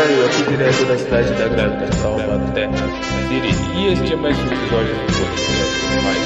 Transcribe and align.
Caldeiro, 0.00 0.24
aqui 0.24 0.42
direto 0.44 0.84
da 0.86 0.96
cidade 0.96 1.30
da 1.34 1.48
Grande 1.48 1.90
Taubaté, 2.00 2.70
Siri. 3.28 3.50
E 3.76 3.92
este 3.92 4.14
é 4.14 4.16
mais 4.16 4.34
um 4.38 4.46
episódio 4.46 4.94
do 4.94 5.00
podcast 5.12 5.76
mais 6.02 6.18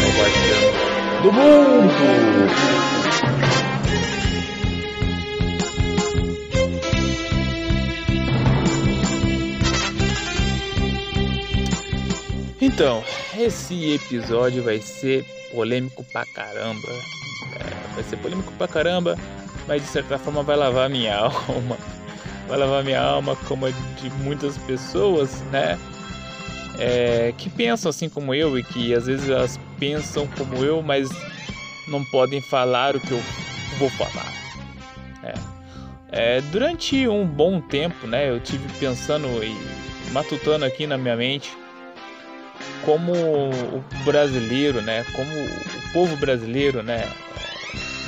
salvatiano 0.00 0.68
do 1.22 1.32
mundo! 1.32 2.50
Então, 12.60 13.04
esse 13.38 13.92
episódio 13.92 14.64
vai 14.64 14.78
ser 14.78 15.24
polêmico 15.52 16.02
pra 16.12 16.26
caramba. 16.34 16.88
É, 17.60 17.94
vai 17.94 18.02
ser 18.02 18.16
polêmico 18.16 18.52
pra 18.54 18.66
caramba, 18.66 19.16
mas 19.68 19.82
de 19.82 19.88
certa 19.88 20.18
forma 20.18 20.42
vai 20.42 20.56
lavar 20.56 20.90
minha 20.90 21.14
alma. 21.46 21.78
Vai 22.50 22.58
lavar 22.58 22.82
minha 22.82 23.00
alma 23.00 23.36
como 23.46 23.64
a 23.66 23.70
de 23.70 24.10
muitas 24.24 24.58
pessoas, 24.58 25.40
né? 25.52 25.78
É, 26.80 27.32
que 27.38 27.48
pensam 27.48 27.90
assim 27.90 28.08
como 28.08 28.34
eu 28.34 28.58
e 28.58 28.64
que 28.64 28.92
às 28.92 29.06
vezes 29.06 29.28
elas 29.28 29.60
pensam 29.78 30.26
como 30.36 30.64
eu, 30.64 30.82
mas 30.82 31.08
não 31.86 32.04
podem 32.04 32.40
falar 32.40 32.96
o 32.96 33.00
que 33.00 33.12
eu 33.12 33.22
vou 33.78 33.88
falar. 33.90 34.26
É. 35.22 35.34
É, 36.10 36.40
durante 36.50 37.06
um 37.06 37.24
bom 37.24 37.60
tempo, 37.60 38.08
né, 38.08 38.28
eu 38.28 38.40
tive 38.40 38.66
pensando 38.80 39.28
e 39.44 39.56
matutando 40.10 40.64
aqui 40.64 40.88
na 40.88 40.98
minha 40.98 41.14
mente 41.14 41.56
como 42.84 43.12
o 43.12 43.84
brasileiro, 44.04 44.82
né, 44.82 45.04
como 45.12 45.30
o 45.30 45.92
povo 45.92 46.16
brasileiro, 46.16 46.82
né, 46.82 47.08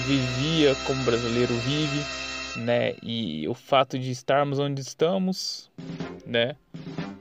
vivia 0.05 0.75
como 0.85 1.01
o 1.01 1.05
brasileiro 1.05 1.55
vive, 1.59 2.05
né, 2.57 2.95
e 3.03 3.47
o 3.49 3.55
fato 3.55 3.99
de 3.99 4.11
estarmos 4.11 4.59
onde 4.59 4.81
estamos, 4.81 5.71
né, 6.27 6.57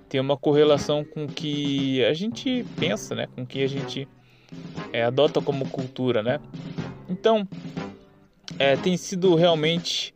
tem 0.09 0.19
uma 0.19 0.35
correlação 0.35 1.03
com 1.03 1.25
o 1.25 1.27
que 1.27 2.03
a 2.05 2.13
gente 2.13 2.65
pensa, 2.77 3.15
né, 3.15 3.27
com 3.35 3.43
o 3.43 3.45
que 3.45 3.63
a 3.63 3.67
gente 3.67 4.07
é, 4.91 5.03
adota 5.03 5.41
como 5.41 5.67
cultura, 5.69 6.21
né. 6.21 6.39
Então, 7.09 7.47
é, 8.59 8.75
tem 8.75 8.97
sido 8.97 9.35
realmente 9.35 10.13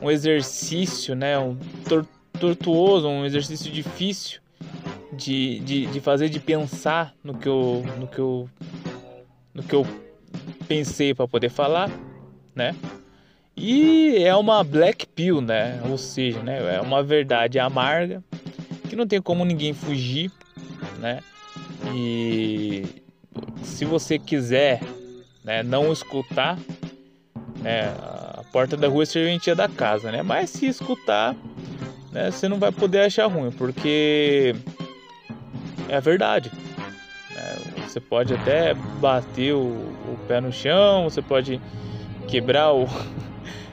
um 0.00 0.10
exercício, 0.10 1.14
né, 1.14 1.38
um 1.38 1.56
tor 1.88 2.06
tortuoso, 2.38 3.06
um 3.06 3.24
exercício 3.24 3.70
difícil 3.70 4.40
de, 5.12 5.60
de, 5.60 5.86
de 5.86 6.00
fazer, 6.00 6.28
de 6.28 6.40
pensar 6.40 7.14
no 7.22 7.34
que 7.34 7.48
eu, 7.48 7.84
no 7.98 8.08
que 8.08 8.18
eu, 8.18 8.48
no 9.54 9.62
que 9.62 9.74
eu 9.74 9.86
pensei 10.66 11.14
para 11.14 11.28
poder 11.28 11.50
falar, 11.50 11.88
né? 12.54 12.74
E 13.64 14.16
é 14.24 14.34
uma 14.34 14.64
black 14.64 15.06
pill, 15.06 15.40
né? 15.40 15.80
Ou 15.88 15.96
seja, 15.96 16.42
né? 16.42 16.74
É 16.74 16.80
uma 16.80 17.00
verdade 17.00 17.60
amarga 17.60 18.20
que 18.90 18.96
não 18.96 19.06
tem 19.06 19.22
como 19.22 19.44
ninguém 19.44 19.72
fugir, 19.72 20.32
né? 20.98 21.20
E 21.94 22.84
se 23.62 23.84
você 23.84 24.18
quiser, 24.18 24.80
né, 25.44 25.62
não 25.62 25.92
escutar, 25.92 26.58
né, 27.60 27.94
a 28.34 28.42
porta 28.52 28.76
da 28.76 28.88
rua 28.88 29.04
é 29.04 29.06
serventia 29.06 29.54
da 29.54 29.68
casa, 29.68 30.10
né? 30.10 30.22
Mas 30.22 30.50
se 30.50 30.66
escutar, 30.66 31.36
né, 32.10 32.32
você 32.32 32.48
não 32.48 32.58
vai 32.58 32.72
poder 32.72 33.02
achar 33.02 33.26
ruim, 33.26 33.52
porque 33.52 34.56
é 35.88 35.94
a 35.94 36.00
verdade. 36.00 36.50
Né? 37.30 37.84
Você 37.86 38.00
pode 38.00 38.34
até 38.34 38.74
bater 38.74 39.54
o, 39.54 39.58
o, 39.68 40.18
pé 40.26 40.40
no 40.40 40.52
chão, 40.52 41.04
você 41.04 41.22
pode 41.22 41.60
quebrar 42.26 42.72
o 42.72 42.88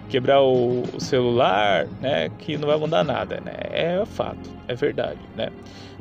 quebrar 0.09 0.42
o, 0.42 0.81
o, 0.94 1.00
celular, 1.00 1.88
né? 2.02 2.30
Que 2.40 2.58
não 2.58 2.68
vai 2.68 2.78
mudar 2.78 3.03
nada, 3.03 3.40
né? 3.40 3.53
É 3.72 4.03
fato, 4.06 4.50
é 4.68 4.75
verdade, 4.75 5.20
né? 5.36 5.50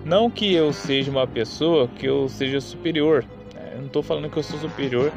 Não 0.04 0.30
que 0.30 0.52
eu 0.52 0.72
seja 0.72 1.10
uma 1.10 1.26
pessoa 1.26 1.86
que 1.88 2.06
eu 2.06 2.28
seja 2.28 2.60
superior. 2.60 3.24
Né? 3.54 3.72
Eu 3.72 3.78
não 3.78 3.86
estou 3.86 4.02
falando 4.02 4.30
que 4.30 4.36
eu 4.36 4.42
sou 4.42 4.58
superior 4.58 5.12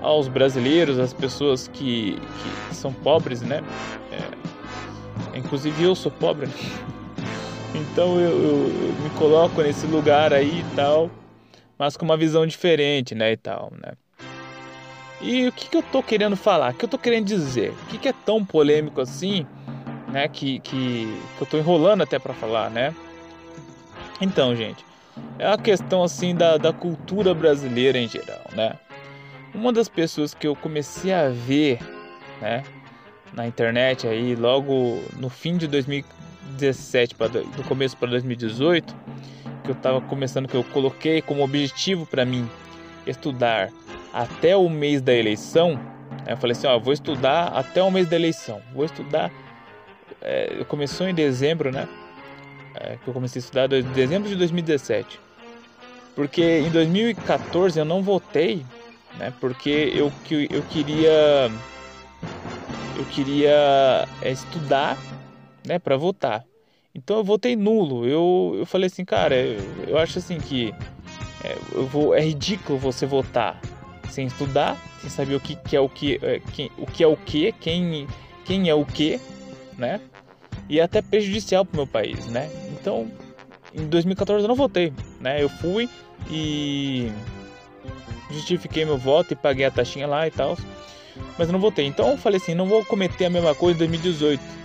aos 0.00 0.28
brasileiros, 0.28 0.98
às 0.98 1.12
pessoas 1.12 1.68
que, 1.68 2.16
que 2.68 2.74
são 2.74 2.92
pobres, 2.92 3.42
né? 3.42 3.60
É, 4.12 5.38
inclusive 5.38 5.82
eu 5.82 5.94
sou 5.94 6.12
pobre. 6.12 6.46
Né? 6.46 6.54
Então 7.74 8.18
eu, 8.18 8.30
eu, 8.30 8.56
eu, 8.66 9.02
me 9.02 9.10
coloco 9.10 9.60
nesse 9.60 9.86
lugar 9.86 10.32
aí 10.32 10.60
e 10.60 10.74
tal, 10.74 11.10
mas 11.78 11.98
com 11.98 12.04
uma 12.04 12.16
visão 12.16 12.46
diferente, 12.46 13.14
né, 13.14 13.32
e 13.32 13.36
tal, 13.36 13.70
né. 13.80 13.92
E 15.20 15.48
o 15.48 15.52
que, 15.52 15.68
que 15.68 15.76
eu 15.76 15.82
tô 15.82 16.02
querendo 16.02 16.36
falar? 16.36 16.72
O 16.72 16.74
que 16.74 16.84
eu 16.84 16.88
tô 16.88 16.98
querendo 16.98 17.26
dizer? 17.26 17.70
O 17.70 17.86
que, 17.86 17.98
que 17.98 18.08
é 18.08 18.12
tão 18.12 18.44
polêmico 18.44 19.00
assim, 19.00 19.46
né, 20.12 20.28
que, 20.28 20.60
que, 20.60 21.06
que 21.36 21.42
eu 21.42 21.46
tô 21.46 21.58
enrolando 21.58 22.02
até 22.02 22.18
para 22.18 22.34
falar, 22.34 22.70
né? 22.70 22.94
Então, 24.20 24.54
gente, 24.54 24.84
é 25.38 25.46
a 25.46 25.58
questão 25.58 26.02
assim 26.02 26.34
da, 26.34 26.56
da 26.56 26.72
cultura 26.72 27.34
brasileira 27.34 27.98
em 27.98 28.08
geral, 28.08 28.44
né? 28.54 28.74
Uma 29.54 29.72
das 29.72 29.88
pessoas 29.88 30.34
que 30.34 30.46
eu 30.46 30.54
comecei 30.54 31.12
a 31.12 31.28
ver, 31.28 31.78
né, 32.40 32.62
na 33.32 33.46
internet 33.46 34.06
aí 34.06 34.36
logo 34.36 35.02
no 35.16 35.28
fim 35.28 35.56
de 35.56 35.66
2000 35.66 36.04
2017 36.58 37.14
para 37.14 37.28
do 37.28 37.64
começo 37.66 37.96
para 37.96 38.08
2018, 38.10 38.94
que 39.64 39.70
eu 39.70 39.74
estava 39.74 40.00
começando 40.00 40.48
que 40.48 40.56
eu 40.56 40.64
coloquei 40.64 41.22
como 41.22 41.42
objetivo 41.42 42.06
para 42.06 42.24
mim 42.24 42.48
estudar 43.06 43.70
até 44.12 44.56
o 44.56 44.68
mês 44.68 45.00
da 45.00 45.12
eleição. 45.14 45.78
eu 46.26 46.36
falei 46.36 46.52
assim, 46.52 46.66
ó, 46.66 46.78
vou 46.78 46.92
estudar 46.92 47.48
até 47.48 47.82
o 47.82 47.90
mês 47.90 48.08
da 48.08 48.16
eleição. 48.16 48.60
Vou 48.74 48.84
estudar. 48.84 49.30
É, 50.20 50.64
começou 50.68 51.08
em 51.08 51.14
dezembro, 51.14 51.70
né? 51.70 51.88
É, 52.74 52.96
que 52.96 53.08
eu 53.08 53.14
comecei 53.14 53.40
a 53.40 53.42
estudar 53.42 53.72
em 53.72 53.82
dezembro 53.92 54.28
de 54.28 54.36
2017. 54.36 55.20
Porque 56.14 56.42
em 56.42 56.70
2014 56.70 57.78
eu 57.78 57.84
não 57.84 58.02
votei, 58.02 58.64
né? 59.18 59.32
Porque 59.40 59.92
eu, 59.94 60.12
eu 60.50 60.62
queria 60.64 61.50
eu 62.98 63.04
queria 63.04 64.06
é, 64.20 64.30
estudar 64.30 64.98
né, 65.64 65.78
para 65.78 65.96
votar. 65.96 66.44
Então 66.94 67.18
eu 67.18 67.24
votei 67.24 67.54
nulo. 67.54 68.04
Eu, 68.04 68.56
eu 68.58 68.66
falei 68.66 68.88
assim, 68.88 69.04
cara, 69.04 69.36
eu, 69.36 69.60
eu 69.86 69.98
acho 69.98 70.18
assim 70.18 70.38
que 70.38 70.74
é, 71.44 71.56
eu 71.72 71.86
vou, 71.86 72.14
é 72.14 72.20
ridículo 72.20 72.78
você 72.78 73.06
votar 73.06 73.60
sem 74.08 74.26
estudar, 74.26 74.76
sem 75.00 75.10
saber 75.10 75.34
o 75.34 75.40
que, 75.40 75.56
que 75.56 75.76
é 75.76 75.80
o 75.80 75.88
que, 75.88 76.18
é, 76.22 76.40
o 76.78 76.86
que 76.86 77.02
é 77.02 77.06
o 77.06 77.16
que, 77.16 77.52
quem, 77.52 78.06
quem 78.44 78.68
é 78.68 78.74
o 78.74 78.84
que, 78.84 79.20
né? 79.76 80.00
E 80.68 80.80
é 80.80 80.82
até 80.82 81.00
prejudicial 81.00 81.64
para 81.64 81.74
o 81.74 81.76
meu 81.76 81.86
país, 81.86 82.26
né? 82.26 82.50
Então, 82.72 83.10
em 83.74 83.86
2014 83.86 84.44
eu 84.44 84.48
não 84.48 84.54
votei, 84.54 84.92
né? 85.20 85.42
Eu 85.42 85.48
fui 85.48 85.88
e 86.30 87.10
justifiquei 88.30 88.84
meu 88.84 88.98
voto 88.98 89.32
e 89.32 89.36
paguei 89.36 89.64
a 89.64 89.70
taxinha 89.70 90.06
lá 90.06 90.26
e 90.26 90.30
tal, 90.30 90.56
mas 91.38 91.48
eu 91.48 91.52
não 91.52 91.60
votei. 91.60 91.86
Então 91.86 92.10
eu 92.10 92.18
falei 92.18 92.38
assim, 92.38 92.54
não 92.54 92.66
vou 92.66 92.84
cometer 92.84 93.26
a 93.26 93.30
mesma 93.30 93.54
coisa 93.54 93.76
em 93.76 93.78
2018 93.78 94.58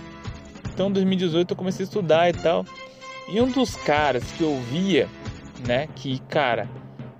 então, 0.74 0.88
em 0.88 0.92
2018 0.92 1.52
eu 1.52 1.56
comecei 1.56 1.84
a 1.84 1.86
estudar 1.86 2.28
e 2.28 2.32
tal. 2.32 2.66
E 3.28 3.40
um 3.40 3.48
dos 3.48 3.76
caras 3.76 4.24
que 4.32 4.42
eu 4.42 4.60
via, 4.70 5.08
né, 5.66 5.88
que 5.94 6.18
cara, 6.28 6.68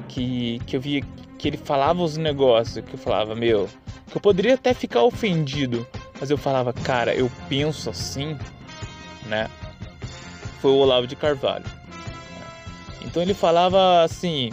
que, 0.08 0.60
que 0.66 0.76
eu 0.76 0.80
via 0.80 1.02
que 1.38 1.48
ele 1.48 1.56
falava 1.56 2.02
os 2.02 2.16
negócios, 2.16 2.84
que 2.84 2.94
eu 2.94 2.98
falava, 2.98 3.34
meu, 3.34 3.68
que 4.10 4.16
eu 4.16 4.20
poderia 4.20 4.54
até 4.54 4.72
ficar 4.72 5.02
ofendido, 5.02 5.86
mas 6.18 6.30
eu 6.30 6.38
falava, 6.38 6.72
cara, 6.72 7.14
eu 7.14 7.30
penso 7.48 7.90
assim, 7.90 8.36
né? 9.26 9.50
Foi 10.60 10.70
o 10.70 10.76
Olavo 10.76 11.06
de 11.06 11.14
Carvalho. 11.16 11.66
Então 13.02 13.22
ele 13.22 13.34
falava 13.34 14.02
assim, 14.02 14.50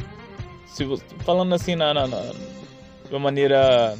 se 0.65 0.83
você, 0.83 1.03
falando 1.19 1.55
assim 1.55 1.75
na, 1.75 1.93
na, 1.93 2.07
na, 2.07 2.21
de 2.21 3.11
uma 3.11 3.19
maneira 3.19 3.97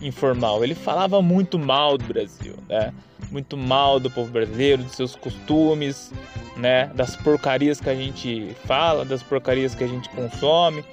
informal, 0.00 0.64
ele 0.64 0.74
falava 0.74 1.20
muito 1.20 1.58
mal 1.58 1.98
do 1.98 2.04
Brasil, 2.04 2.54
né? 2.68 2.94
Muito 3.30 3.56
mal 3.56 4.00
do 4.00 4.10
povo 4.10 4.30
brasileiro, 4.30 4.82
dos 4.82 4.92
seus 4.92 5.14
costumes, 5.14 6.12
né, 6.56 6.86
das 6.94 7.16
porcarias 7.16 7.80
que 7.80 7.88
a 7.88 7.94
gente 7.94 8.56
fala, 8.64 9.04
das 9.04 9.22
porcarias 9.22 9.74
que 9.74 9.84
a 9.84 9.86
gente 9.86 10.08
consome, 10.10 10.84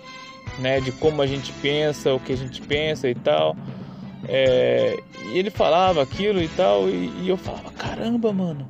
né, 0.59 0.79
de 0.79 0.91
como 0.91 1.21
a 1.21 1.27
gente 1.27 1.51
pensa, 1.53 2.13
o 2.13 2.19
que 2.19 2.33
a 2.33 2.37
gente 2.37 2.61
pensa 2.61 3.09
e 3.09 3.15
tal. 3.15 3.55
É, 4.27 4.97
e 5.31 5.37
ele 5.37 5.49
falava 5.49 6.01
aquilo 6.01 6.41
e 6.41 6.47
tal, 6.49 6.89
e, 6.89 7.11
e, 7.21 7.29
eu 7.29 7.37
falava: 7.37 7.71
caramba, 7.71 8.33
mano, 8.33 8.67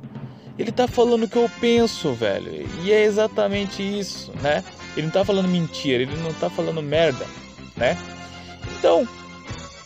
ele 0.58 0.70
tá 0.70 0.86
falando 0.86 1.24
o 1.24 1.28
que 1.28 1.36
eu 1.36 1.50
penso, 1.60 2.12
velho. 2.12 2.68
E 2.82 2.92
é 2.92 3.02
exatamente 3.02 3.82
isso, 3.82 4.32
né? 4.42 4.62
Ele 4.96 5.06
não 5.06 5.12
tá 5.12 5.24
falando 5.24 5.48
mentira, 5.48 6.02
ele 6.02 6.16
não 6.16 6.32
tá 6.34 6.50
falando 6.50 6.82
merda, 6.82 7.24
né? 7.76 7.96
Então, 8.78 9.06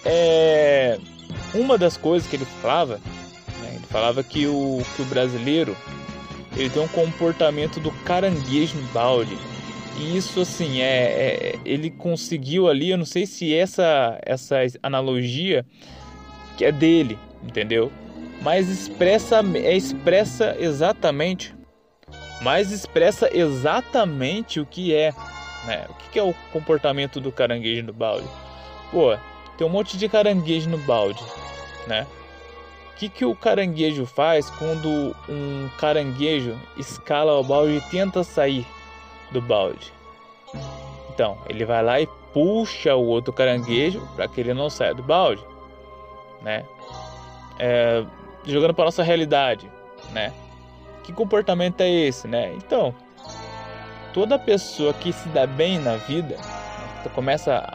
é, 0.05 0.99
uma 1.55 1.79
das 1.79 1.97
coisas 1.97 2.29
que 2.29 2.37
ele 2.37 2.45
falava 2.45 3.01
falava 3.93 4.25
que 4.25 4.47
o, 4.47 4.83
que 4.97 5.03
o 5.03 5.05
brasileiro 5.05 5.77
ele 6.57 6.69
tem 6.69 6.83
um 6.83 6.89
comportamento 6.89 7.79
do 7.79 7.91
caranguejo 8.05 8.77
em 8.77 8.85
balde. 8.93 9.39
E 9.99 10.17
isso 10.17 10.41
assim 10.41 10.81
é, 10.81 11.55
é, 11.55 11.59
ele 11.65 11.91
conseguiu 11.91 12.69
ali, 12.69 12.91
eu 12.91 12.99
não 12.99 13.05
sei 13.05 13.27
se 13.27 13.55
essa 13.55 14.19
essa 14.25 14.57
analogia 14.83 15.65
que 16.57 16.65
é 16.65 16.73
dele, 16.73 17.19
entendeu? 17.43 17.93
mas 18.43 18.69
expressa, 18.69 19.41
é 19.55 19.75
expressa 19.77 20.57
exatamente, 20.59 21.55
mas 22.41 22.73
expressa 22.73 23.31
exatamente 23.33 24.59
o 24.61 24.67
que 24.67 24.95
é, 24.95 25.13
né? 25.65 25.87
O 25.89 25.95
que 25.95 26.19
é 26.19 26.23
o 26.23 26.35
comportamento 26.53 27.21
do 27.21 27.31
caranguejo 27.31 27.85
no 27.85 27.93
balde? 27.93 28.27
Pô, 28.91 29.17
tem 29.57 29.67
um 29.67 29.71
monte 29.71 29.97
de 29.97 30.09
caranguejo 30.09 30.69
no 30.69 30.79
balde, 30.79 31.23
né? 31.87 32.07
Que, 33.03 33.09
que 33.09 33.25
o 33.25 33.35
caranguejo 33.35 34.07
faz 34.07 34.49
quando 34.49 34.89
um 35.29 35.69
caranguejo 35.77 36.57
escala 36.77 37.37
o 37.37 37.43
balde 37.43 37.79
e 37.79 37.81
tenta 37.91 38.23
sair 38.23 38.65
do 39.33 39.43
balde? 39.43 39.93
Então, 41.13 41.37
ele 41.49 41.65
vai 41.65 41.83
lá 41.83 42.01
e 42.01 42.07
puxa 42.33 42.95
o 42.95 43.05
outro 43.05 43.33
caranguejo 43.33 44.01
para 44.15 44.29
que 44.29 44.41
ele 44.41 44.55
não 44.55 44.71
saia 44.71 44.95
do 44.95 45.03
balde, 45.03 45.45
né? 46.43 46.65
É, 47.59 48.05
jogando 48.45 48.73
para 48.73 48.85
nossa 48.85 49.03
realidade, 49.03 49.69
né? 50.13 50.33
Que 51.03 51.13
comportamento 51.13 51.81
é 51.81 51.91
esse, 51.91 52.29
né? 52.29 52.55
Então, 52.55 52.95
toda 54.15 54.39
pessoa 54.39 54.95
que 54.95 55.13
se 55.13 55.29
dá 55.31 55.45
bem 55.45 55.77
na 55.81 55.97
vida, 55.97 56.37
né, 56.37 57.11
começa 57.13 57.69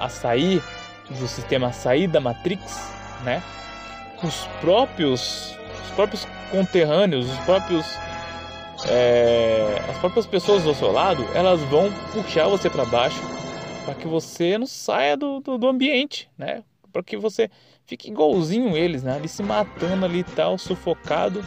a, 0.00 0.08
sair 0.08 0.60
do 1.08 1.28
sistema, 1.28 1.72
sair 1.72 2.08
da 2.08 2.18
Matrix, 2.18 2.92
né? 3.22 3.40
Os 4.22 4.46
próprios, 4.60 5.56
os 5.84 5.90
próprios 5.94 6.26
conterrâneos, 6.50 7.30
os 7.30 7.38
próprios 7.40 7.86
é, 8.88 9.82
as 9.88 9.98
próprias 9.98 10.26
pessoas 10.26 10.62
do 10.62 10.74
seu 10.74 10.92
lado, 10.92 11.26
elas 11.34 11.60
vão 11.62 11.90
puxar 12.12 12.48
você 12.48 12.68
para 12.68 12.84
baixo 12.84 13.20
para 13.86 13.94
que 13.94 14.06
você 14.08 14.58
não 14.58 14.66
saia 14.66 15.16
do, 15.16 15.40
do, 15.40 15.56
do 15.56 15.68
ambiente, 15.68 16.28
né? 16.36 16.64
Para 16.92 17.04
que 17.04 17.16
você 17.16 17.48
fique 17.86 18.10
igualzinho 18.10 18.76
eles, 18.76 19.02
né? 19.04 19.14
Ali 19.14 19.28
se 19.28 19.42
matando 19.42 20.04
ali 20.04 20.24
tal, 20.24 20.58
sufocado, 20.58 21.44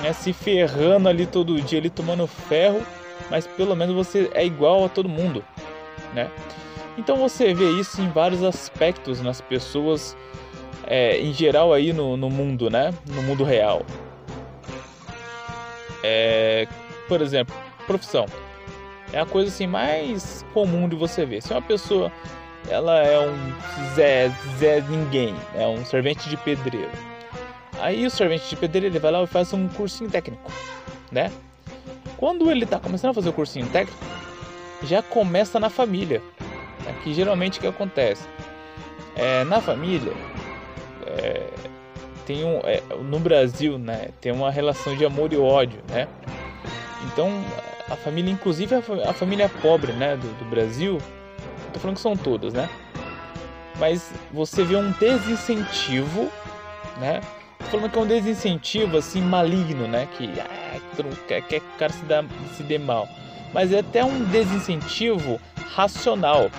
né? 0.00 0.12
Se 0.12 0.32
ferrando 0.32 1.08
ali 1.08 1.26
todo 1.26 1.60
dia, 1.60 1.80
ali 1.80 1.90
tomando 1.90 2.26
ferro, 2.26 2.80
mas 3.28 3.48
pelo 3.48 3.74
menos 3.74 3.96
você 3.96 4.30
é 4.32 4.46
igual 4.46 4.84
a 4.84 4.88
todo 4.88 5.08
mundo, 5.08 5.44
né? 6.14 6.30
Então 6.96 7.16
você 7.16 7.52
vê 7.52 7.68
isso 7.72 8.00
em 8.00 8.08
vários 8.08 8.44
aspectos 8.44 9.20
nas 9.20 9.40
pessoas, 9.40 10.16
é, 10.84 11.20
em 11.20 11.32
geral 11.32 11.72
aí 11.72 11.92
no, 11.92 12.16
no 12.16 12.30
mundo, 12.30 12.70
né? 12.70 12.92
No 13.06 13.22
mundo 13.22 13.44
real. 13.44 13.82
É, 16.02 16.66
por 17.08 17.20
exemplo, 17.20 17.54
profissão. 17.86 18.26
É 19.12 19.20
a 19.20 19.26
coisa 19.26 19.48
assim 19.48 19.66
mais 19.66 20.44
comum 20.52 20.88
de 20.88 20.96
você 20.96 21.24
ver. 21.24 21.42
Se 21.42 21.52
uma 21.52 21.62
pessoa 21.62 22.12
ela 22.68 22.98
é 22.98 23.18
um 23.18 23.94
Zé, 23.94 24.30
Zé 24.58 24.80
ninguém, 24.80 25.34
é 25.54 25.66
um 25.66 25.84
servente 25.84 26.28
de 26.28 26.36
pedreiro. 26.36 26.90
Aí 27.80 28.06
o 28.06 28.10
servente 28.10 28.48
de 28.48 28.56
pedreiro 28.56 28.86
ele 28.86 28.98
vai 28.98 29.12
lá 29.12 29.22
e 29.22 29.26
faz 29.26 29.52
um 29.52 29.68
cursinho 29.68 30.10
técnico, 30.10 30.50
né? 31.12 31.30
Quando 32.16 32.50
ele 32.50 32.64
está 32.64 32.78
começando 32.78 33.10
a 33.10 33.14
fazer 33.14 33.28
o 33.28 33.32
cursinho 33.32 33.66
técnico, 33.68 34.02
já 34.82 35.02
começa 35.02 35.60
na 35.60 35.68
família. 35.68 36.22
Né? 36.84 36.94
Que 37.04 37.12
geralmente 37.12 37.58
o 37.58 37.60
que 37.60 37.66
acontece? 37.66 38.26
É, 39.14 39.44
na 39.44 39.60
família, 39.60 40.12
é, 41.06 41.46
tem 42.26 42.44
um, 42.44 42.60
é, 42.64 42.82
no 43.02 43.18
Brasil, 43.18 43.78
né, 43.78 44.08
tem 44.20 44.32
uma 44.32 44.50
relação 44.50 44.96
de 44.96 45.04
amor 45.04 45.32
e 45.32 45.36
ódio, 45.36 45.80
né? 45.88 46.08
Então, 47.06 47.30
a 47.88 47.96
família, 47.96 48.32
inclusive 48.32 48.74
a, 48.74 49.12
família 49.12 49.48
pobre, 49.48 49.92
né, 49.92 50.16
do, 50.16 50.26
do 50.38 50.44
Brasil, 50.46 50.98
tô 51.72 51.78
falando 51.78 51.96
que 51.96 52.02
são 52.02 52.16
todas, 52.16 52.52
né? 52.52 52.68
Mas 53.78 54.10
você 54.32 54.64
vê 54.64 54.76
um 54.76 54.90
desincentivo, 54.92 56.30
né? 56.98 57.20
Tô 57.58 57.66
falando 57.66 57.90
que 57.90 57.98
é 57.98 58.02
um 58.02 58.06
desincentivo 58.06 58.96
assim 58.96 59.20
maligno, 59.20 59.86
né? 59.86 60.08
Que 60.16 60.32
ah, 60.40 60.80
quer, 61.28 61.42
quer 61.42 61.60
que 61.60 61.66
o 61.66 61.78
cara 61.78 61.92
se, 61.92 62.04
dá, 62.04 62.24
se 62.56 62.62
dê 62.62 62.78
mal. 62.78 63.08
Mas 63.52 63.72
é 63.72 63.80
até 63.80 64.04
um 64.04 64.24
desincentivo 64.24 65.40
racional. 65.74 66.50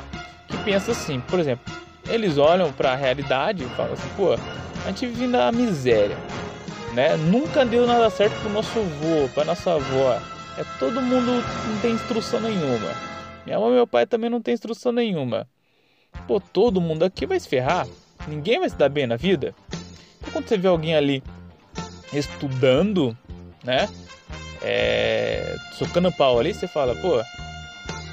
Que 0.47 0.57
pensa 0.59 0.91
assim, 0.91 1.19
por 1.19 1.39
exemplo, 1.39 1.73
eles 2.09 2.38
olham 2.38 2.71
para 2.71 2.94
a 2.94 2.95
realidade 2.95 3.63
e 3.63 3.69
falam 3.69 3.94
assim, 3.94 4.09
pô, 4.15 4.33
a 4.33 4.88
gente 4.88 5.06
vive 5.07 5.27
na 5.27 5.51
miséria, 5.51 6.18
né? 6.94 7.15
Nunca 7.18 7.65
deu 7.65 7.86
nada 7.86 8.09
certo 8.09 8.39
pro 8.42 8.50
nosso 8.50 8.80
avô, 8.80 9.30
pra 9.33 9.44
nossa 9.45 9.74
avó. 9.74 10.19
É 10.57 10.63
todo 10.80 11.01
mundo 11.01 11.44
não 11.68 11.80
tem 11.81 11.94
instrução 11.94 12.39
nenhuma. 12.39 12.92
Minha 13.45 13.59
mãe 13.59 13.69
e 13.69 13.74
meu 13.74 13.88
pai 13.88 14.06
também 14.06 14.30
não 14.30 14.42
tem 14.42 14.54
instrução 14.54 14.92
nenhuma. 14.92 15.48
Pô, 16.27 16.39
todo 16.39 16.81
mundo 16.81 17.04
aqui 17.04 17.25
vai 17.25 17.39
se 17.39 17.48
ferrar. 17.48 17.88
Ninguém 18.27 18.60
vai 18.60 18.69
se 18.69 18.75
dar 18.75 18.89
bem 18.89 19.06
na 19.06 19.15
vida. 19.15 19.53
Então, 20.19 20.33
quando 20.33 20.48
você 20.48 20.57
vê 20.57 20.68
alguém 20.68 20.95
ali 20.95 21.24
estudando, 22.12 23.15
né? 23.63 23.88
É, 24.62 25.56
socando 25.74 26.12
pau 26.12 26.39
ali, 26.39 26.53
você 26.53 26.68
fala, 26.68 26.95
pô, 26.95 27.21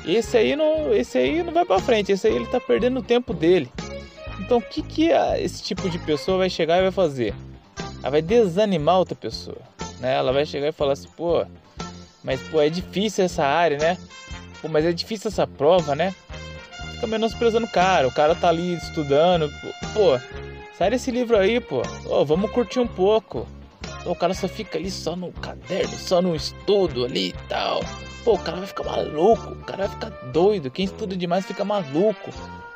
esse 0.06 0.36
aí 0.36 0.54
não, 0.54 0.92
esse 0.94 1.16
aí 1.18 1.42
não 1.42 1.52
vai 1.52 1.64
para 1.64 1.80
frente, 1.80 2.12
esse 2.12 2.26
aí 2.26 2.34
ele 2.34 2.46
tá 2.46 2.60
perdendo 2.60 3.00
o 3.00 3.02
tempo 3.02 3.32
dele. 3.32 3.70
Então, 4.40 4.58
o 4.58 4.62
que 4.62 4.82
que 4.82 5.10
esse 5.38 5.62
tipo 5.62 5.88
de 5.88 5.98
pessoa 5.98 6.38
vai 6.38 6.50
chegar 6.50 6.78
e 6.78 6.82
vai 6.82 6.90
fazer? 6.90 7.34
Ela 8.02 8.10
vai 8.10 8.22
desanimar 8.22 8.98
outra 8.98 9.14
pessoa, 9.14 9.58
né? 10.00 10.14
Ela 10.14 10.32
vai 10.32 10.44
chegar 10.44 10.68
e 10.68 10.72
falar 10.72 10.92
assim, 10.92 11.08
pô, 11.16 11.46
mas 12.22 12.40
pô, 12.42 12.60
é 12.60 12.68
difícil 12.68 13.24
essa 13.24 13.44
área, 13.44 13.78
né? 13.78 13.98
Pô, 14.60 14.68
mas 14.68 14.84
é 14.84 14.92
difícil 14.92 15.28
essa 15.28 15.46
prova, 15.46 15.94
né? 15.94 16.14
Fica 16.94 17.06
menosprezando 17.06 17.66
o 17.66 17.70
cara, 17.70 18.06
o 18.06 18.12
cara 18.12 18.34
tá 18.34 18.48
ali 18.48 18.74
estudando, 18.74 19.50
pô, 19.94 20.18
sai 20.76 20.90
desse 20.90 21.10
livro 21.10 21.36
aí, 21.36 21.60
pô. 21.60 21.82
Ô, 22.06 22.24
vamos 22.24 22.50
curtir 22.50 22.80
um 22.80 22.86
pouco. 22.86 23.46
O 24.04 24.14
cara 24.14 24.34
só 24.34 24.46
fica 24.46 24.76
ali 24.76 24.90
só 24.90 25.16
no 25.16 25.32
caderno, 25.32 25.94
só 25.96 26.20
no 26.20 26.36
estudo 26.36 27.06
ali 27.06 27.28
e 27.28 27.48
tal. 27.48 27.80
Pô, 28.24 28.34
o 28.34 28.38
cara 28.38 28.56
vai 28.56 28.66
ficar 28.66 28.84
maluco, 28.84 29.52
o 29.52 29.64
cara 29.64 29.86
vai 29.86 29.88
ficar 29.88 30.08
doido. 30.30 30.70
Quem 30.70 30.86
estuda 30.86 31.14
demais 31.14 31.44
fica 31.44 31.62
maluco, 31.62 32.30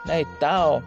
né? 0.05 0.21
E 0.21 0.25
tal. 0.39 0.83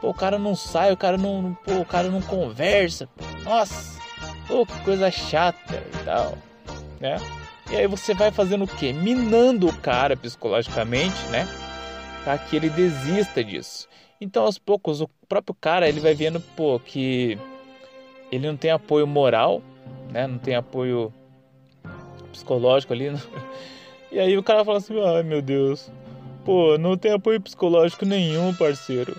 Pô, 0.00 0.08
o 0.10 0.14
cara 0.14 0.38
não 0.38 0.54
sai, 0.54 0.92
o 0.92 0.96
cara 0.96 1.18
não, 1.18 1.56
pô, 1.64 1.74
o 1.74 1.84
cara 1.84 2.08
não 2.08 2.22
conversa. 2.22 3.06
Nossa, 3.44 4.00
pô, 4.46 4.64
que 4.64 4.80
coisa 4.80 5.10
chata 5.10 5.76
e 5.76 6.04
tal, 6.04 6.38
né? 6.98 7.16
E 7.70 7.76
aí 7.76 7.86
você 7.86 8.14
vai 8.14 8.30
fazendo 8.30 8.64
o 8.64 8.68
quê? 8.68 8.94
Minando 8.94 9.68
o 9.68 9.76
cara 9.76 10.16
psicologicamente, 10.16 11.20
né? 11.30 11.46
Para 12.24 12.38
que 12.38 12.56
ele 12.56 12.70
desista 12.70 13.44
disso. 13.44 13.86
Então, 14.18 14.44
aos 14.44 14.58
poucos, 14.58 15.02
o 15.02 15.08
próprio 15.28 15.54
cara 15.60 15.86
ele 15.86 16.00
vai 16.00 16.14
vendo, 16.14 16.40
pô, 16.40 16.80
que 16.80 17.38
ele 18.32 18.46
não 18.46 18.56
tem 18.56 18.70
apoio 18.70 19.06
moral, 19.06 19.60
né? 20.10 20.26
Não 20.26 20.38
tem 20.38 20.54
apoio 20.54 21.12
psicológico 22.32 22.94
ali. 22.94 23.10
Né? 23.12 23.20
E 24.10 24.18
aí 24.18 24.36
o 24.36 24.42
cara 24.42 24.64
fala 24.64 24.78
assim: 24.78 24.94
ai 25.02 25.22
meu 25.22 25.42
Deus, 25.42 25.90
pô, 26.44 26.78
não 26.78 26.96
tem 26.96 27.12
apoio 27.12 27.40
psicológico 27.40 28.04
nenhum, 28.04 28.54
parceiro 28.54 29.14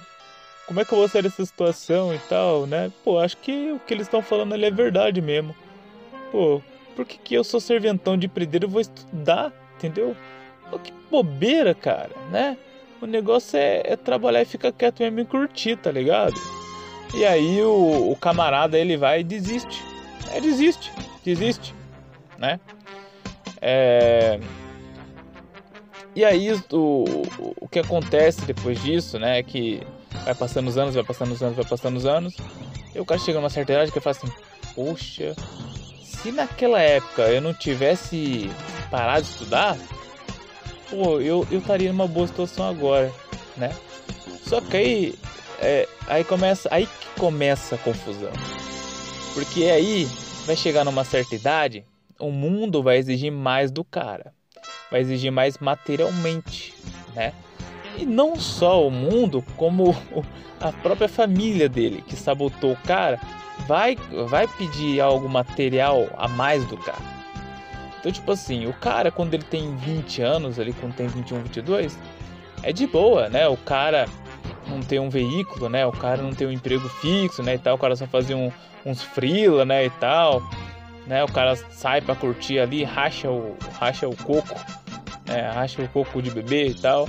como 0.70 0.82
é 0.82 0.86
que 0.86 0.94
eu 0.94 1.00
vou 1.00 1.08
sair 1.08 1.24
dessa 1.24 1.44
situação 1.44 2.14
e 2.14 2.20
tal, 2.30 2.68
né? 2.68 2.92
Pô, 3.04 3.18
acho 3.18 3.36
que 3.38 3.72
o 3.72 3.80
que 3.80 3.92
eles 3.92 4.06
estão 4.06 4.22
falando 4.22 4.54
ali 4.54 4.66
é 4.66 4.72
verdade 4.72 5.20
mesmo. 5.20 5.56
Pô, 6.32 6.62
por 6.96 7.08
que, 7.08 7.18
que 7.18 7.34
eu 7.34 7.44
sou 7.44 7.60
serventão 7.60 8.16
de 8.16 8.28
predeiro 8.28 8.68
e 8.68 8.70
vou 8.70 8.80
estudar, 8.80 9.52
entendeu? 9.76 10.16
Pô, 10.70 10.78
que 10.78 10.94
bobeira, 11.10 11.74
cara, 11.74 12.12
né? 12.30 12.56
O 13.02 13.08
negócio 13.08 13.58
é, 13.58 13.82
é, 13.84 13.96
trabalhar 13.96 14.44
e 14.44 14.46
ficar 14.46 14.72
quieto 14.72 15.00
mesmo 15.00 15.22
e 15.22 15.26
curtir, 15.26 15.76
tá 15.76 15.92
ligado? 15.92 16.40
E 17.16 17.26
aí 17.26 17.64
o, 17.64 18.12
o 18.12 18.16
camarada 18.16 18.78
ele 18.78 18.96
vai 18.96 19.22
e 19.22 19.24
desiste. 19.24 19.84
É, 20.32 20.40
desiste, 20.40 20.92
desiste, 21.26 21.74
né? 22.38 22.60
É... 23.60 24.40
E 26.20 26.26
aí 26.26 26.52
o, 26.74 27.06
o 27.62 27.68
que 27.70 27.80
acontece 27.80 28.42
depois 28.42 28.84
disso, 28.84 29.18
né? 29.18 29.40
É 29.40 29.44
que 29.44 29.82
vai 30.26 30.36
passando 30.36 30.68
os 30.68 30.78
anos, 30.78 30.94
vai 30.94 31.04
passando 31.06 31.32
os 31.32 31.42
anos, 31.42 31.56
vai 31.56 31.64
passando 31.64 31.96
os 31.96 32.06
anos. 32.06 32.36
E 32.94 33.00
o 33.00 33.06
cara 33.06 33.22
chega 33.22 33.40
numa 33.40 33.50
certa 33.50 33.72
idade 33.72 33.90
que 33.90 34.02
fala 34.02 34.18
assim: 34.18 34.28
Poxa, 34.76 35.34
se 36.04 36.34
naquela 36.34 36.82
época 36.82 37.22
eu 37.22 37.40
não 37.40 37.54
tivesse 37.54 38.52
parado 38.92 39.22
de 39.22 39.30
estudar, 39.30 39.78
pô, 40.90 41.22
eu, 41.22 41.48
eu 41.50 41.60
estaria 41.60 41.90
numa 41.90 42.06
boa 42.06 42.28
situação 42.28 42.68
agora, 42.68 43.10
né? 43.56 43.74
Só 44.44 44.60
que 44.60 44.76
aí, 44.76 45.16
é, 45.62 45.88
aí 46.06 46.26
começa, 46.26 46.68
aí 46.70 46.86
que 46.86 47.18
começa 47.18 47.76
a 47.76 47.78
confusão. 47.78 48.34
Porque 49.34 49.64
aí 49.64 50.04
vai 50.46 50.58
chegar 50.58 50.84
numa 50.84 51.06
certa 51.06 51.34
idade, 51.34 51.86
o 52.20 52.30
mundo 52.30 52.84
vai 52.84 52.98
exigir 52.98 53.32
mais 53.32 53.72
do 53.72 53.86
cara. 53.86 54.38
Vai 54.92 55.02
exigir 55.02 55.32
mais 55.32 55.58
materialmente, 55.58 56.74
né? 57.16 57.34
E 57.98 58.06
não 58.06 58.36
só 58.36 58.88
o 58.88 58.92
mundo, 58.92 59.44
como 59.56 59.96
a 60.60 60.72
própria 60.72 61.08
família 61.08 61.68
dele, 61.68 62.04
que 62.08 62.16
sabotou 62.16 62.74
o 62.74 62.78
cara, 62.88 63.20
vai, 63.68 63.98
vai 64.28 64.48
pedir 64.48 65.02
algo 65.02 65.28
material 65.28 66.08
a 66.18 66.28
mais 66.28 66.66
do 66.66 66.78
cara. 66.78 67.20
Então, 68.00 68.12
tipo 68.12 68.32
assim, 68.32 68.66
o 68.66 68.74
cara, 68.74 69.12
quando 69.12 69.34
ele 69.34 69.44
tem 69.44 69.76
20 69.76 70.22
anos, 70.22 70.60
ali, 70.60 70.72
quando 70.74 70.96
tem 70.96 71.08
21, 71.08 71.42
22, 71.44 72.00
é 72.64 72.72
de 72.72 72.88
boa, 72.88 73.28
né? 73.30 73.48
O 73.48 73.58
cara, 73.58 74.08
não 74.68 74.80
tem 74.80 75.00
um 75.00 75.10
veículo, 75.10 75.68
né? 75.68 75.86
O 75.86 75.92
cara 75.92 76.22
não 76.22 76.32
tem 76.32 76.48
um 76.48 76.52
emprego 76.52 76.88
fixo, 76.88 77.44
né? 77.44 77.56
E 77.56 77.58
tal, 77.58 77.76
o 77.76 77.78
cara 77.78 77.96
só 77.96 78.08
fazia 78.08 78.38
um, 78.38 78.52
uns 78.86 79.02
freela, 79.02 79.66
né? 79.66 79.86
E 79.86 79.90
tal, 79.90 80.42
né? 81.06 81.24
O 81.24 81.32
cara 81.32 81.56
sai 81.72 82.00
para 82.02 82.16
curtir 82.16 82.60
ali, 82.60 82.84
racha 82.84 83.30
o, 83.30 83.58
racha 83.80 84.08
o 84.08 84.16
coco, 84.16 84.56
né? 85.30 85.52
Racha 85.54 85.82
o 85.82 85.88
coco 85.90 86.22
de 86.22 86.32
bebê 86.32 86.68
e 86.68 86.74
tal, 86.74 87.08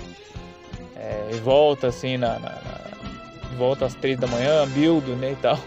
é, 0.96 1.30
e 1.32 1.36
volta 1.38 1.88
assim 1.88 2.16
na, 2.16 2.38
na, 2.38 2.50
na, 2.50 3.56
volta 3.56 3.86
às 3.86 3.94
três 3.94 4.18
da 4.18 4.26
manhã, 4.26 4.66
build, 4.68 5.10
né? 5.12 5.32
E 5.32 5.36
tal. 5.36 5.58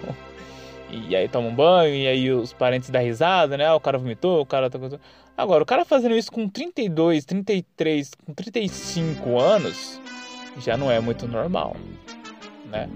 E 0.89 1.15
aí 1.15 1.27
toma 1.27 1.47
um 1.47 1.55
banho, 1.55 1.95
e 1.95 2.07
aí 2.07 2.31
os 2.31 2.53
parentes 2.53 2.91
dão 2.91 3.01
risada, 3.01 3.57
né? 3.57 3.65
Ah, 3.65 3.75
o 3.75 3.79
cara 3.79 3.97
vomitou, 3.97 4.41
o 4.41 4.45
cara 4.45 4.69
tá. 4.69 4.77
Agora, 5.35 5.63
o 5.63 5.65
cara 5.65 5.83
fazendo 5.83 6.15
isso 6.15 6.31
com 6.31 6.47
32, 6.47 7.25
33, 7.25 8.11
com 8.23 8.33
35 8.33 9.39
anos 9.39 9.99
já 10.59 10.77
não 10.77 10.91
é 10.91 10.99
muito 10.99 11.27
normal, 11.27 11.75
né? 12.69 12.87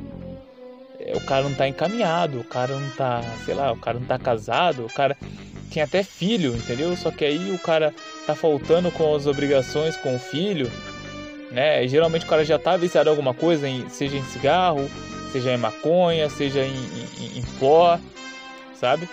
É, 1.08 1.16
o 1.16 1.22
cara 1.22 1.44
não 1.44 1.54
tá 1.54 1.68
encaminhado, 1.68 2.42
o 2.42 2.44
cara 2.44 2.78
não 2.78 2.90
tá, 2.92 3.22
sei 3.46 3.56
lá, 3.56 3.72
o 3.72 3.78
cara 3.78 3.98
não 3.98 4.06
tá 4.06 4.20
casado, 4.20 4.86
o 4.86 4.94
cara 4.94 5.18
tem 5.72 5.82
até 5.82 6.04
filho, 6.04 6.56
entendeu? 6.56 6.96
Só 6.98 7.10
que 7.10 7.24
aí 7.24 7.52
o 7.52 7.58
cara 7.58 7.94
tá 8.26 8.36
faltando 8.36 8.92
com 8.92 9.16
as 9.16 9.26
obrigações 9.26 9.96
com 9.96 10.16
o 10.16 10.20
filho, 10.20 10.70
né? 11.50 11.84
E 11.84 11.88
geralmente 11.88 12.26
o 12.26 12.28
cara 12.28 12.44
já 12.44 12.60
tá 12.60 12.76
viciado 12.76 13.10
em 13.10 13.12
alguma 13.12 13.34
coisa, 13.34 13.68
seja 13.90 14.18
em 14.18 14.24
cigarro, 14.26 14.90
seja 15.32 15.54
em 15.54 15.58
maconha, 15.58 16.30
seja 16.30 16.62
em, 16.62 16.76
em, 17.20 17.40
em 17.40 17.44
pó, 17.58 17.98
sabe? 18.76 19.08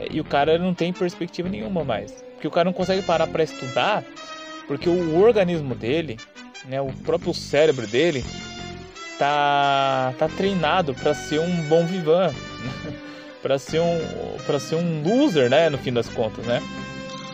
É, 0.00 0.08
e 0.10 0.20
o 0.20 0.24
cara 0.24 0.58
não 0.58 0.72
tem 0.72 0.92
perspectiva 0.92 1.48
nenhuma 1.48 1.84
mais. 1.84 2.12
Porque 2.34 2.48
o 2.48 2.50
cara 2.50 2.64
não 2.64 2.72
consegue 2.72 3.02
parar 3.02 3.26
para 3.26 3.42
estudar, 3.42 4.02
porque 4.66 4.88
o 4.88 5.22
organismo 5.22 5.74
dele, 5.74 6.16
né, 6.66 6.80
o 6.80 6.92
próprio 7.04 7.32
cérebro 7.34 7.86
dele, 7.86 8.24
tá, 9.18 10.14
tá 10.18 10.28
treinado 10.28 10.94
para 10.94 11.14
ser 11.14 11.40
um 11.40 11.62
bom 11.62 11.84
vivan, 11.86 12.32
para 13.42 13.58
ser 13.58 13.80
um 13.80 13.98
para 14.46 14.58
ser 14.58 14.76
um 14.76 15.02
loser, 15.02 15.50
né, 15.50 15.68
no 15.68 15.78
fim 15.78 15.92
das 15.92 16.08
contas, 16.08 16.44
né? 16.46 16.62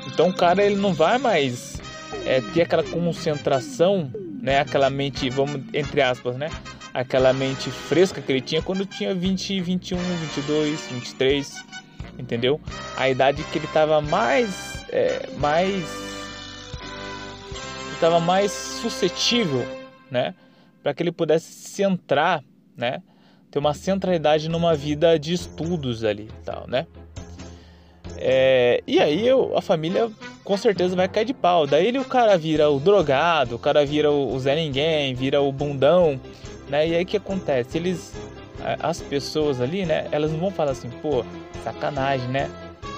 Então 0.07 0.29
o 0.29 0.35
cara 0.35 0.63
ele 0.63 0.77
não 0.77 0.93
vai 0.93 1.19
mais 1.19 1.81
é, 2.27 2.41
ter 2.41 2.63
aquela 2.63 2.83
concentração, 2.83 4.11
né, 4.43 4.61
aquela 4.61 4.91
mente, 4.91 5.29
vamos 5.31 5.63
entre 5.73 6.03
aspas, 6.03 6.37
né, 6.37 6.51
aquela 6.93 7.33
mente 7.33 7.71
fresca 7.71 8.21
que 8.21 8.31
ele 8.31 8.41
tinha 8.41 8.63
quando 8.63 8.85
tinha 8.85 9.15
20, 9.15 9.61
21, 9.61 9.99
22, 9.99 10.81
23, 10.91 11.65
entendeu? 12.19 12.61
A 12.97 13.09
idade 13.09 13.43
que 13.45 13.59
ele 13.59 13.67
estava 13.67 14.01
mais, 14.01 14.85
é, 14.91 15.29
mais, 15.39 15.85
estava 17.95 18.21
mais 18.21 18.53
suscetível, 18.53 19.67
né? 20.11 20.35
Para 20.83 20.93
que 20.93 21.03
ele 21.03 21.13
pudesse 21.13 21.53
centrar, 21.53 22.43
né? 22.77 23.03
Ter 23.51 23.59
uma 23.59 23.75
centralidade 23.75 24.49
numa 24.49 24.75
vida 24.75 25.19
de 25.19 25.33
estudos 25.33 26.05
ali, 26.05 26.29
tal, 26.45 26.67
né? 26.67 26.87
É, 28.17 28.83
e 28.87 29.01
aí 29.01 29.27
eu, 29.27 29.57
a 29.57 29.63
família 29.63 30.11
com 30.45 30.57
certeza 30.57 30.95
vai 30.95 31.09
cair 31.09 31.25
de 31.25 31.35
pau. 31.35 31.67
Daí 31.67 31.87
ele, 31.87 31.99
o 31.99 32.05
cara 32.05 32.37
vira 32.37 32.71
o 32.71 32.79
drogado, 32.79 33.57
o 33.57 33.59
cara 33.59 33.85
vira 33.85 34.11
o, 34.11 34.33
o 34.33 34.39
Zé 34.39 34.55
Ninguém, 34.55 35.15
vira 35.15 35.41
o 35.41 35.53
bundão, 35.53 36.21
né? 36.69 36.89
E 36.89 36.95
aí 36.95 37.03
o 37.03 37.07
que 37.07 37.17
acontece? 37.17 37.79
Eles, 37.79 38.15
as 38.81 39.01
pessoas 39.01 39.61
ali, 39.61 39.85
né? 39.85 40.07
Elas 40.11 40.31
não 40.31 40.39
vão 40.39 40.51
falar 40.51 40.73
assim, 40.73 40.89
pô, 40.89 41.25
sacanagem, 41.65 42.29
né? 42.29 42.51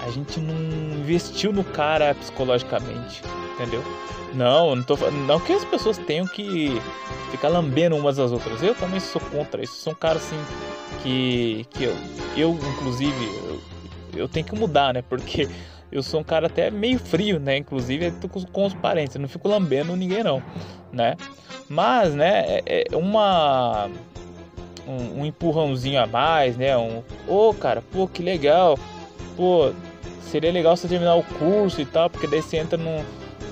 A 0.05 0.11
gente 0.11 0.39
não 0.39 0.53
investiu 0.99 1.51
no 1.51 1.63
cara 1.63 2.13
psicologicamente, 2.13 3.21
entendeu? 3.55 3.83
Não, 4.33 4.75
não 4.75 4.83
tô 4.83 4.95
não 5.27 5.39
que 5.39 5.53
as 5.53 5.65
pessoas 5.65 5.97
tenham 5.97 6.27
que 6.27 6.81
ficar 7.31 7.49
lambendo 7.49 7.95
umas 7.95 8.19
às 8.19 8.31
outras. 8.31 8.61
Eu 8.61 8.75
também 8.75 8.99
sou 8.99 9.21
contra 9.21 9.63
isso. 9.63 9.75
Sou 9.75 9.93
um 9.93 9.95
cara 9.95 10.17
assim 10.17 10.39
que 11.01 11.65
que 11.71 11.83
eu, 11.85 11.95
eu 12.35 12.51
inclusive 12.73 13.25
eu, 13.25 13.61
eu 14.15 14.27
tenho 14.27 14.45
que 14.45 14.55
mudar, 14.55 14.93
né? 14.93 15.01
Porque 15.01 15.49
eu 15.91 16.03
sou 16.03 16.19
um 16.19 16.23
cara 16.23 16.47
até 16.47 16.69
meio 16.69 16.99
frio, 16.99 17.39
né? 17.39 17.57
Inclusive 17.57 18.11
com, 18.29 18.43
com 18.45 18.65
os 18.65 18.73
parentes, 18.73 19.15
eu 19.15 19.21
não 19.21 19.29
fico 19.29 19.47
lambendo 19.47 19.95
ninguém 19.95 20.23
não, 20.23 20.43
né? 20.91 21.15
Mas, 21.67 22.13
né, 22.13 22.59
é, 22.65 22.85
é 22.91 22.97
uma 22.97 23.89
um, 24.87 25.21
um, 25.21 25.25
empurrãozinho 25.25 26.01
a 26.01 26.05
mais, 26.05 26.57
né? 26.57 26.77
Um, 26.77 26.99
ô, 27.27 27.49
oh, 27.49 27.53
cara, 27.53 27.81
pô, 27.81 28.07
que 28.07 28.21
legal. 28.21 28.77
Pô, 29.35 29.71
seria 30.21 30.51
legal 30.51 30.75
você 30.75 30.87
terminar 30.87 31.15
o 31.15 31.23
curso 31.23 31.81
e 31.81 31.85
tal, 31.85 32.09
porque 32.09 32.27
daí 32.27 32.41
você 32.41 32.57
entra 32.57 32.77
no, 32.77 33.03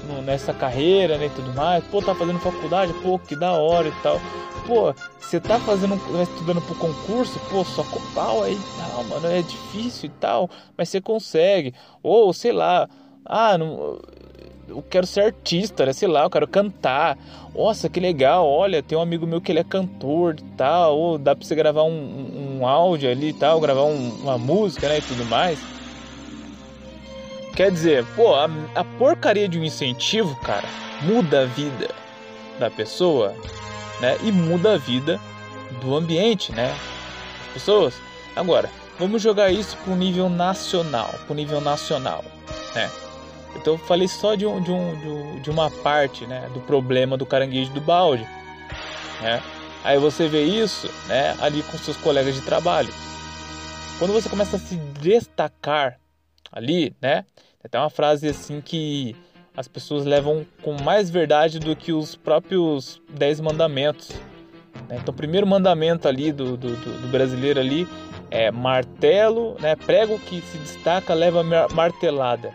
no, 0.08 0.22
nessa 0.22 0.54
carreira, 0.54 1.18
né, 1.18 1.28
e 1.28 1.30
tudo 1.30 1.54
mais. 1.54 1.84
Pô, 1.86 2.02
tá 2.02 2.14
fazendo 2.16 2.40
faculdade, 2.40 2.94
pô, 3.02 3.20
que 3.20 3.36
da 3.36 3.54
hora 3.54 3.88
e 3.88 3.94
tal. 4.04 4.20
Pô, 4.66 4.94
você 5.20 5.40
tá 5.40 5.60
fazendo, 5.60 5.98
tá 5.98 6.24
estudando 6.24 6.62
pro 6.62 6.76
concurso, 6.76 7.40
pô, 7.50 7.64
só 7.64 7.84
com 7.84 8.00
pau 8.14 8.44
aí 8.44 8.58
tal, 8.78 9.04
mano, 9.04 9.28
é 9.28 9.42
difícil 9.42 10.08
e 10.08 10.14
tal, 10.20 10.50
mas 10.78 10.90
você 10.90 11.02
consegue. 11.02 11.74
Ou, 12.02 12.32
sei 12.34 12.54
lá, 12.54 12.88
ah, 13.26 13.58
não, 13.58 14.00
eu 14.68 14.82
quero 14.82 15.06
ser 15.06 15.22
artista, 15.22 15.86
né? 15.86 15.94
sei 15.94 16.08
lá, 16.08 16.24
eu 16.24 16.30
quero 16.30 16.48
cantar. 16.48 17.18
Nossa, 17.54 17.90
que 17.90 18.00
legal, 18.00 18.48
olha, 18.48 18.82
tem 18.82 18.98
um 18.98 19.02
amigo 19.02 19.28
meu 19.28 19.42
que 19.42 19.52
ele 19.52 19.60
é 19.60 19.64
cantor 19.64 20.36
e 20.40 20.44
tal, 20.56 20.98
ou 20.98 21.18
dá 21.18 21.36
pra 21.36 21.46
você 21.46 21.56
gravar 21.56 21.84
um, 21.84 22.60
um 22.60 22.68
áudio 22.68 23.10
ali 23.10 23.30
e 23.30 23.34
tal, 23.34 23.60
gravar 23.60 23.84
um, 23.84 24.10
uma 24.22 24.38
música, 24.38 24.90
né, 24.90 24.98
e 24.98 25.02
tudo 25.02 25.26
mais. 25.26 25.60
Quer 27.56 27.72
dizer, 27.72 28.04
pô, 28.16 28.34
a, 28.34 28.50
a 28.74 28.84
porcaria 28.84 29.48
de 29.48 29.60
um 29.60 29.64
incentivo, 29.64 30.36
cara, 30.38 30.68
muda 31.04 31.44
a 31.44 31.46
vida 31.46 31.90
da 32.60 32.70
pessoa, 32.70 33.36
né, 34.00 34.18
e 34.24 34.32
muda 34.32 34.74
a 34.74 34.78
vida 34.78 35.20
do 35.80 35.96
ambiente, 35.96 36.52
né, 36.52 36.70
das 37.44 37.54
pessoas. 37.54 37.94
Agora, 38.36 38.70
vamos 38.98 39.22
jogar 39.22 39.52
isso 39.52 39.78
pro 39.78 39.96
nível 39.96 40.30
nacional, 40.30 41.14
pro 41.28 41.36
nível 41.36 41.62
nacional, 41.62 42.26
né. 42.74 42.90
Então 43.56 43.74
eu 43.74 43.80
falei 43.80 44.08
só 44.08 44.34
de, 44.34 44.48
um, 44.48 44.60
de, 44.60 44.72
um, 44.72 45.40
de 45.40 45.52
uma 45.52 45.70
parte 45.70 46.26
né, 46.26 46.50
do 46.56 46.60
problema 46.62 47.16
do 47.16 47.26
caranguejo 47.26 47.72
do 47.72 47.82
balde. 47.82 48.28
Né? 49.22 49.44
Aí 49.84 50.00
você 50.00 50.28
vê 50.28 50.44
isso 50.44 50.90
né, 51.08 51.38
ali 51.40 51.62
com 51.62 51.78
seus 51.78 51.98
colegas 51.98 52.34
de 52.34 52.42
trabalho. 52.42 52.92
Quando 54.00 54.12
você 54.12 54.28
começa 54.28 54.56
a 54.56 54.60
se 54.60 54.76
destacar 54.76 56.00
ali, 56.52 56.96
né? 57.02 57.26
Até 57.64 57.80
uma 57.80 57.90
frase 57.90 58.28
assim 58.28 58.62
que 58.62 59.16
as 59.56 59.68
pessoas 59.68 60.06
levam 60.06 60.46
com 60.62 60.74
mais 60.82 61.10
verdade 61.10 61.60
do 61.60 61.76
que 61.76 61.94
os 61.94 62.16
próprios 62.16 63.02
dez 63.10 63.40
mandamentos. 63.40 64.10
Né? 64.90 64.98
Então 65.02 65.14
o 65.14 65.18
primeiro 65.18 65.48
mandamento 65.48 66.08
ali 66.08 66.32
do, 66.32 66.58
do, 66.58 66.76
do, 66.76 67.08
brasileiro 67.10 67.60
ali 67.60 67.88
é 68.30 68.52
martelo, 68.52 69.56
né? 69.60 69.76
Prego 69.76 70.20
que 70.20 70.42
se 70.42 70.58
destaca 70.58 71.14
leva 71.14 71.44
martelada 71.74 72.52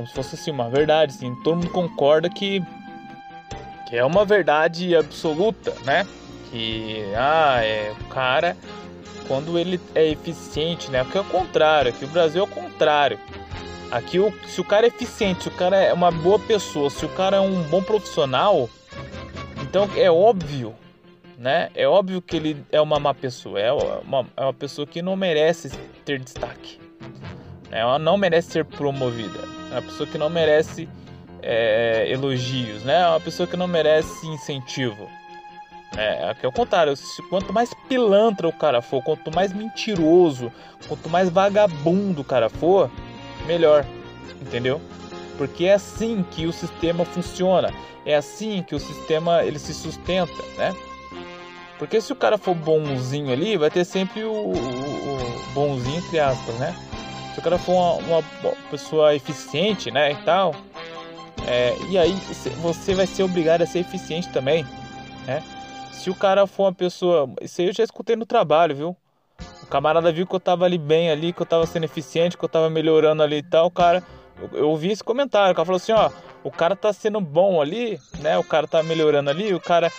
como 0.00 0.08
se 0.08 0.14
fosse 0.14 0.34
assim, 0.34 0.50
uma 0.50 0.70
verdade, 0.70 1.14
assim, 1.14 1.34
todo 1.42 1.56
mundo 1.56 1.70
concorda 1.70 2.28
que, 2.30 2.62
que 3.86 3.96
é 3.96 4.04
uma 4.04 4.24
verdade 4.24 4.96
absoluta, 4.96 5.74
né? 5.84 6.06
Que 6.50 7.04
ah, 7.14 7.60
é, 7.62 7.92
o 8.00 8.04
cara, 8.06 8.56
quando 9.28 9.58
ele 9.58 9.80
é 9.94 10.08
eficiente, 10.08 10.90
né? 10.90 11.04
Porque 11.04 11.18
é 11.18 11.20
o 11.20 11.24
contrário, 11.24 11.90
aqui 11.90 12.04
o 12.04 12.08
Brasil 12.08 12.40
é 12.40 12.44
o 12.44 12.46
contrário. 12.46 13.18
Aqui, 13.90 14.20
o, 14.20 14.32
se 14.46 14.60
o 14.60 14.64
cara 14.64 14.86
é 14.86 14.88
eficiente, 14.88 15.42
se 15.42 15.48
o 15.48 15.52
cara 15.52 15.76
é 15.76 15.92
uma 15.92 16.12
boa 16.12 16.38
pessoa, 16.38 16.88
se 16.88 17.04
o 17.04 17.08
cara 17.08 17.38
é 17.38 17.40
um 17.40 17.62
bom 17.64 17.82
profissional, 17.82 18.70
então 19.62 19.88
é 19.96 20.08
óbvio, 20.08 20.74
né? 21.36 21.70
É 21.74 21.88
óbvio 21.88 22.22
que 22.22 22.36
ele 22.36 22.64
é 22.70 22.80
uma 22.80 23.00
má 23.00 23.12
pessoa, 23.12 23.58
é 23.58 23.72
uma, 23.72 24.26
é 24.36 24.42
uma 24.42 24.54
pessoa 24.54 24.86
que 24.86 25.02
não 25.02 25.16
merece 25.16 25.70
ter 26.04 26.20
destaque, 26.20 26.78
né? 27.68 27.80
ela 27.80 27.98
não 27.98 28.16
merece 28.16 28.52
ser 28.52 28.64
promovida. 28.64 29.40
É 29.70 29.74
uma 29.74 29.82
pessoa 29.82 30.06
que 30.06 30.18
não 30.18 30.30
merece 30.30 30.88
é, 31.42 32.06
elogios, 32.08 32.84
né? 32.84 33.00
É 33.00 33.08
uma 33.08 33.20
pessoa 33.20 33.46
que 33.46 33.56
não 33.56 33.66
merece 33.66 34.26
incentivo. 34.28 35.08
É, 35.96 36.36
é 36.40 36.46
o 36.46 36.52
contrário, 36.52 36.94
quanto 37.28 37.52
mais 37.52 37.74
pilantra 37.88 38.46
o 38.46 38.52
cara 38.52 38.80
for, 38.80 39.02
quanto 39.02 39.34
mais 39.34 39.52
mentiroso, 39.52 40.52
quanto 40.86 41.08
mais 41.08 41.28
vagabundo 41.28 42.20
o 42.20 42.24
cara 42.24 42.48
for, 42.48 42.88
melhor, 43.46 43.84
entendeu? 44.40 44.80
Porque 45.36 45.64
é 45.64 45.74
assim 45.74 46.24
que 46.30 46.46
o 46.46 46.52
sistema 46.52 47.04
funciona, 47.04 47.72
é 48.04 48.14
assim 48.14 48.62
que 48.62 48.74
o 48.74 48.80
sistema 48.80 49.42
ele 49.42 49.58
se 49.58 49.74
sustenta, 49.74 50.42
né? 50.56 50.74
Porque 51.78 52.00
se 52.00 52.12
o 52.12 52.16
cara 52.16 52.36
for 52.36 52.54
bonzinho 52.54 53.32
ali, 53.32 53.56
vai 53.56 53.70
ter 53.70 53.84
sempre 53.84 54.22
o, 54.22 54.32
o, 54.32 54.52
o 54.52 55.52
bonzinho 55.54 55.98
entre 55.98 56.20
aspas, 56.20 56.54
né? 56.56 56.76
se 57.32 57.38
o 57.38 57.42
cara 57.42 57.58
for 57.58 57.72
uma, 57.72 58.18
uma 58.18 58.22
pessoa 58.70 59.14
eficiente, 59.14 59.90
né, 59.90 60.12
e 60.12 60.16
tal, 60.24 60.54
é, 61.46 61.76
e 61.88 61.96
aí 61.96 62.12
você 62.60 62.94
vai 62.94 63.06
ser 63.06 63.22
obrigado 63.22 63.62
a 63.62 63.66
ser 63.66 63.80
eficiente 63.80 64.28
também, 64.30 64.64
né? 65.26 65.42
Se 65.92 66.10
o 66.10 66.14
cara 66.14 66.46
for 66.46 66.64
uma 66.64 66.72
pessoa, 66.72 67.30
isso 67.42 67.60
aí 67.60 67.68
eu 67.68 67.74
já 67.74 67.84
escutei 67.84 68.16
no 68.16 68.24
trabalho, 68.24 68.74
viu? 68.74 68.96
Camarada 69.70 70.12
viu 70.12 70.26
que 70.26 70.34
eu 70.34 70.40
tava 70.40 70.64
ali 70.64 70.76
bem 70.76 71.10
ali, 71.10 71.32
que 71.32 71.40
eu 71.40 71.46
tava 71.46 71.64
sendo 71.64 71.84
eficiente, 71.84 72.36
que 72.36 72.44
eu 72.44 72.48
tava 72.48 72.68
melhorando 72.68 73.22
ali 73.22 73.36
e 73.36 73.42
tal, 73.42 73.70
cara, 73.70 74.02
eu, 74.36 74.58
eu 74.58 74.68
ouvi 74.68 74.90
esse 74.90 75.04
comentário, 75.04 75.52
o 75.52 75.54
cara 75.54 75.64
falou 75.64 75.76
assim, 75.76 75.92
ó, 75.92 76.10
o 76.42 76.50
cara 76.50 76.74
tá 76.74 76.92
sendo 76.92 77.20
bom 77.20 77.60
ali, 77.60 78.00
né? 78.18 78.36
O 78.38 78.44
cara 78.44 78.66
tá 78.66 78.82
melhorando 78.82 79.30
ali, 79.30 79.54
o 79.54 79.60
cara 79.60 79.92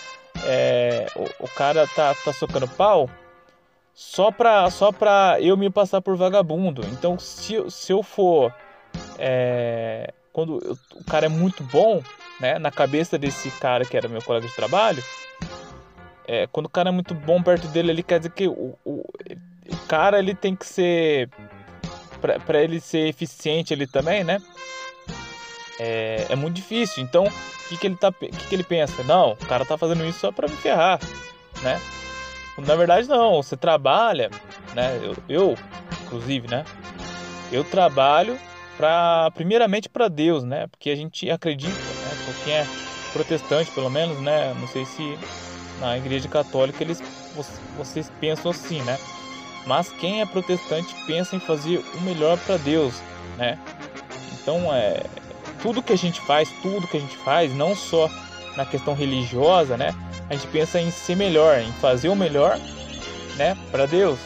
é, 0.44 1.06
o, 1.16 1.44
o, 1.44 1.48
cara 1.48 1.86
tá, 1.86 2.14
tá 2.14 2.32
socando 2.32 2.66
pau 2.68 3.08
só 3.94 4.30
pra, 4.30 4.70
só 4.70 4.90
pra 4.90 5.36
eu 5.40 5.56
me 5.56 5.70
passar 5.70 6.00
por 6.00 6.16
vagabundo. 6.16 6.84
Então, 6.92 7.18
se, 7.18 7.70
se 7.70 7.92
eu 7.92 8.02
for. 8.02 8.52
É, 9.18 10.12
quando 10.32 10.60
eu, 10.64 10.76
o 10.96 11.04
cara 11.04 11.26
é 11.26 11.28
muito 11.28 11.62
bom, 11.64 12.02
né? 12.40 12.58
Na 12.58 12.70
cabeça 12.70 13.18
desse 13.18 13.50
cara 13.52 13.84
que 13.84 13.96
era 13.96 14.08
meu 14.08 14.22
colega 14.22 14.46
de 14.46 14.54
trabalho, 14.54 15.02
é, 16.26 16.46
quando 16.48 16.66
o 16.66 16.70
cara 16.70 16.88
é 16.88 16.92
muito 16.92 17.14
bom 17.14 17.42
perto 17.42 17.68
dele, 17.68 17.90
ele 17.90 18.02
quer 18.02 18.18
dizer 18.18 18.32
que 18.32 18.48
o, 18.48 18.76
o, 18.84 19.04
o 19.72 19.76
cara 19.86 20.18
ele 20.18 20.34
tem 20.34 20.54
que 20.54 20.66
ser. 20.66 21.28
para 22.20 22.62
ele 22.62 22.80
ser 22.80 23.08
eficiente 23.08 23.72
ali 23.72 23.86
também, 23.86 24.22
né? 24.22 24.40
É, 25.78 26.26
é 26.30 26.36
muito 26.36 26.56
difícil. 26.56 27.02
Então, 27.02 27.24
o 27.24 27.68
que, 27.68 27.76
que, 27.76 27.86
ele 27.86 27.96
tá, 27.96 28.12
que, 28.12 28.28
que 28.30 28.54
ele 28.54 28.62
pensa? 28.62 29.02
Não, 29.04 29.32
o 29.32 29.46
cara 29.46 29.64
tá 29.64 29.76
fazendo 29.76 30.04
isso 30.06 30.20
só 30.20 30.30
para 30.30 30.48
me 30.48 30.56
ferrar, 30.56 31.00
né? 31.62 31.80
Na 32.58 32.76
verdade, 32.76 33.08
não. 33.08 33.42
Você 33.42 33.56
trabalha, 33.56 34.30
né? 34.74 35.00
Eu, 35.02 35.16
eu 35.28 35.58
inclusive, 36.04 36.48
né? 36.48 36.64
Eu 37.50 37.64
trabalho 37.64 38.38
para 38.76 39.30
primeiramente 39.34 39.88
para 39.88 40.08
Deus, 40.08 40.44
né? 40.44 40.66
Porque 40.66 40.90
a 40.90 40.96
gente 40.96 41.30
acredita, 41.30 41.72
né? 41.72 42.34
Quem 42.44 42.54
é 42.54 42.66
protestante, 43.12 43.70
pelo 43.70 43.90
menos, 43.90 44.20
né? 44.20 44.54
Não 44.58 44.66
sei 44.66 44.84
se 44.84 45.18
na 45.80 45.96
igreja 45.96 46.28
católica 46.28 46.82
eles 46.82 47.02
vocês 47.76 48.10
pensam 48.20 48.50
assim, 48.50 48.80
né? 48.82 48.98
Mas 49.66 49.90
quem 49.92 50.20
é 50.20 50.26
protestante 50.26 50.94
pensa 51.06 51.36
em 51.36 51.40
fazer 51.40 51.84
o 51.94 52.00
melhor 52.00 52.38
para 52.38 52.56
Deus, 52.56 52.94
né? 53.36 53.58
Então 54.32 54.72
é 54.74 55.02
tudo 55.62 55.82
que 55.82 55.92
a 55.92 55.96
gente 55.96 56.20
faz, 56.22 56.50
tudo 56.60 56.88
que 56.88 56.96
a 56.96 57.00
gente 57.00 57.16
faz, 57.18 57.54
não 57.54 57.76
só 57.76 58.10
na 58.56 58.66
questão 58.66 58.94
religiosa, 58.94 59.76
né? 59.76 59.94
A 60.28 60.34
gente 60.34 60.46
pensa 60.48 60.80
em 60.80 60.90
ser 60.90 61.16
melhor, 61.16 61.60
em 61.60 61.72
fazer 61.74 62.08
o 62.08 62.16
melhor, 62.16 62.58
né, 63.36 63.56
para 63.70 63.86
Deus. 63.86 64.18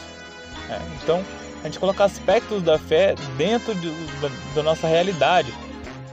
Né? 0.67 0.81
Então 1.01 1.23
a 1.61 1.67
gente 1.67 1.79
coloca 1.79 2.03
aspectos 2.03 2.63
da 2.63 2.77
fé 2.79 3.15
dentro 3.37 3.73
de, 3.75 3.89
da, 4.19 4.29
da, 4.55 4.63
nossa 4.63 4.87
realidade, 4.87 5.53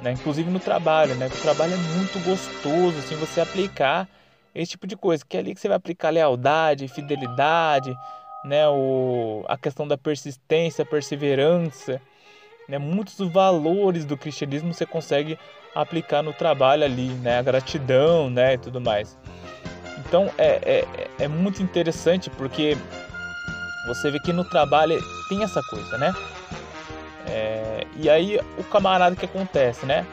né? 0.02 0.12
Inclusive 0.12 0.50
no 0.50 0.60
trabalho, 0.60 1.14
né? 1.14 1.26
O 1.26 1.42
trabalho 1.42 1.74
é 1.74 1.76
muito 1.76 2.18
gostoso, 2.24 2.98
assim, 2.98 3.16
você 3.16 3.40
aplicar 3.40 4.08
esse 4.54 4.72
tipo 4.72 4.86
de 4.86 4.96
coisa, 4.96 5.24
que 5.26 5.36
é 5.36 5.40
ali 5.40 5.54
que 5.54 5.60
você 5.60 5.68
vai 5.68 5.76
aplicar 5.76 6.10
lealdade, 6.10 6.86
fidelidade, 6.88 7.96
né, 8.44 8.68
o, 8.68 9.44
a 9.48 9.56
questão 9.56 9.88
da 9.88 9.96
persistência, 9.96 10.84
perseverança, 10.84 12.00
né, 12.68 12.78
muitos 12.78 13.18
valores 13.18 14.04
do 14.04 14.16
cristianismo 14.16 14.72
você 14.72 14.84
consegue 14.86 15.38
aplicar 15.74 16.22
no 16.22 16.32
trabalho 16.32 16.84
ali, 16.84 17.08
né, 17.08 17.38
a 17.38 17.42
gratidão, 17.42 18.28
né, 18.30 18.54
e 18.54 18.58
tudo 18.58 18.80
mais. 18.80 19.18
Então 20.06 20.30
é, 20.36 20.84
é, 21.18 21.24
é 21.24 21.28
muito 21.28 21.62
interessante 21.62 22.30
porque 22.30 22.76
você 23.86 24.10
vê 24.10 24.20
que 24.20 24.32
no 24.32 24.44
trabalho 24.44 24.98
tem 25.28 25.42
essa 25.42 25.62
coisa, 25.62 25.98
né? 25.98 26.14
É, 27.26 27.86
e 27.96 28.08
aí 28.08 28.38
o 28.58 28.64
camarada 28.64 29.16
que 29.16 29.24
acontece, 29.24 29.84
né? 29.86 30.06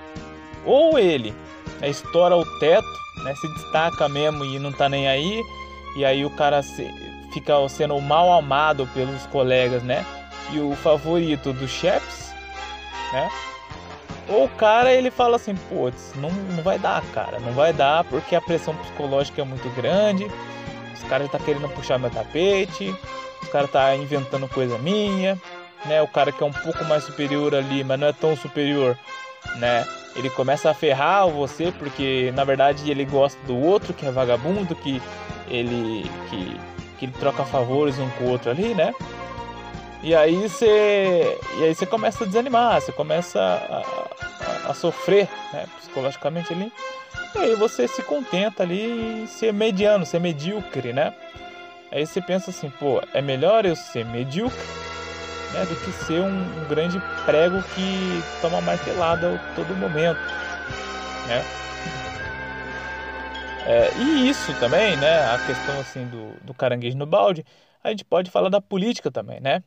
Ou 0.65 0.97
ele 0.97 1.33
né, 1.79 1.89
estoura 1.89 2.35
o 2.35 2.45
teto 2.59 2.87
né, 3.23 3.35
se 3.35 3.47
destaca 3.53 4.07
mesmo 4.09 4.43
e 4.43 4.59
não 4.59 4.71
tá 4.71 4.89
nem 4.89 5.07
aí, 5.07 5.43
e 5.95 6.05
aí 6.05 6.25
o 6.25 6.29
cara 6.31 6.61
se, 6.63 6.83
fica 7.31 7.53
sendo 7.69 7.99
mal 8.01 8.31
amado 8.31 8.87
pelos 8.93 9.25
colegas, 9.27 9.83
né? 9.83 10.05
E 10.51 10.59
o 10.59 10.75
favorito 10.75 11.53
dos 11.53 11.69
chefes, 11.69 12.33
né? 13.13 13.29
Ou 14.27 14.45
o 14.45 14.49
cara 14.49 14.93
ele 14.93 15.11
fala 15.11 15.35
assim, 15.35 15.55
putz, 15.55 16.13
não, 16.15 16.29
não 16.29 16.63
vai 16.63 16.77
dar, 16.77 17.01
cara, 17.13 17.39
não 17.39 17.53
vai 17.53 17.73
dar 17.73 18.03
porque 18.05 18.35
a 18.35 18.41
pressão 18.41 18.75
psicológica 18.75 19.41
é 19.41 19.45
muito 19.45 19.67
grande, 19.75 20.29
os 20.93 21.03
caras 21.03 21.29
tá 21.29 21.39
querendo 21.39 21.67
puxar 21.69 21.97
meu 21.97 22.09
tapete, 22.09 22.95
os 23.41 23.49
caras 23.49 23.71
tá 23.71 23.95
inventando 23.95 24.47
coisa 24.47 24.77
minha, 24.77 25.39
né? 25.85 26.01
O 26.01 26.07
cara 26.07 26.31
que 26.31 26.43
é 26.43 26.45
um 26.45 26.53
pouco 26.53 26.85
mais 26.85 27.03
superior 27.03 27.55
ali, 27.55 27.83
mas 27.83 27.99
não 27.99 28.07
é 28.07 28.13
tão 28.13 28.35
superior, 28.35 28.97
né? 29.57 29.85
ele 30.15 30.29
começa 30.29 30.69
a 30.69 30.73
ferrar 30.73 31.29
você 31.29 31.71
porque 31.71 32.31
na 32.35 32.43
verdade 32.43 32.89
ele 32.89 33.05
gosta 33.05 33.39
do 33.45 33.57
outro 33.57 33.93
que 33.93 34.05
é 34.05 34.11
vagabundo, 34.11 34.75
que 34.75 35.01
ele 35.47 36.09
que, 36.29 36.57
que 37.01 37.05
ele 37.05 37.13
troca 37.13 37.43
favores 37.43 37.97
um 37.97 38.07
com 38.11 38.25
o 38.25 38.29
outro 38.29 38.51
ali, 38.51 38.75
né? 38.75 38.93
E 40.03 40.13
aí 40.13 40.47
você 40.47 41.35
e 41.57 41.63
aí 41.63 41.73
você 41.73 41.85
começa 41.87 42.23
a 42.23 42.27
desanimar, 42.27 42.79
você 42.79 42.91
começa 42.91 43.39
a, 43.39 44.67
a, 44.67 44.71
a 44.71 44.73
sofrer, 44.75 45.27
né, 45.51 45.65
psicologicamente 45.79 46.53
ali. 46.53 46.71
E 47.33 47.39
aí 47.39 47.55
você 47.55 47.87
se 47.87 48.03
contenta 48.03 48.61
ali 48.61 49.23
em 49.23 49.25
ser 49.25 49.51
mediano, 49.51 50.05
ser 50.05 50.19
medíocre, 50.19 50.93
né? 50.93 51.11
Aí 51.91 52.05
você 52.05 52.21
pensa 52.21 52.51
assim, 52.51 52.69
pô, 52.69 53.01
é 53.15 53.21
melhor 53.21 53.65
eu 53.65 53.75
ser 53.75 54.05
medíocre 54.05 54.59
né, 55.53 55.65
do 55.65 55.75
que 55.77 55.91
ser 56.05 56.21
um, 56.21 56.27
um, 56.27 56.67
grande 56.69 57.01
prego 57.25 57.63
que 57.73 58.23
toma 58.41 58.61
martelada 58.61 59.35
a 59.35 59.55
todo 59.55 59.75
momento. 59.75 60.19
Né? 61.27 61.43
É, 63.65 63.91
e 63.97 64.29
isso 64.29 64.53
também, 64.59 64.97
né, 64.97 65.25
a 65.33 65.37
questão 65.45 65.79
assim 65.79 66.05
do, 66.07 66.33
do 66.45 66.53
caranguejo 66.53 66.97
no 66.97 67.05
balde, 67.05 67.45
a 67.83 67.89
gente 67.89 68.03
pode 68.03 68.31
falar 68.31 68.49
da 68.49 68.59
política 68.61 69.11
também, 69.11 69.39
né? 69.39 69.63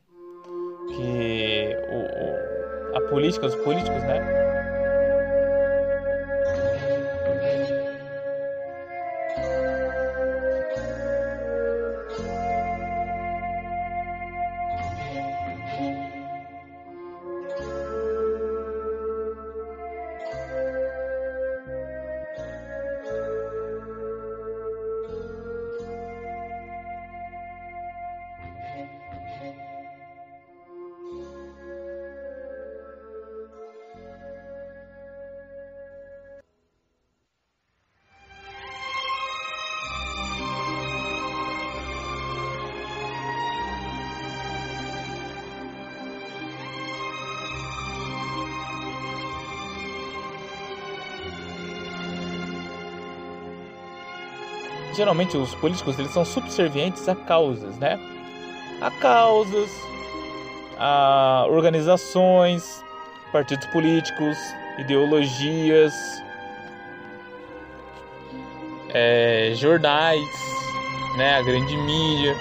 Que 0.89 1.77
o, 1.89 2.95
o, 2.95 2.97
a 2.97 3.01
política, 3.09 3.47
os 3.47 3.55
políticos, 3.57 4.03
né? 4.03 4.44
Geralmente 55.05 55.37
os 55.37 55.55
políticos 55.57 55.99
eles 55.99 56.11
são 56.13 56.25
subservientes 56.25 57.07
a 57.09 57.15
causas, 57.15 57.77
né? 57.77 58.01
A 58.81 58.91
causas, 58.91 59.71
a 60.79 61.45
organizações, 61.51 62.83
partidos 63.31 63.67
políticos, 63.67 64.39
ideologias, 64.79 65.93
é, 68.89 69.53
jornais, 69.55 70.27
né? 71.19 71.37
A 71.37 71.43
grande 71.43 71.77
mídia. 71.77 72.35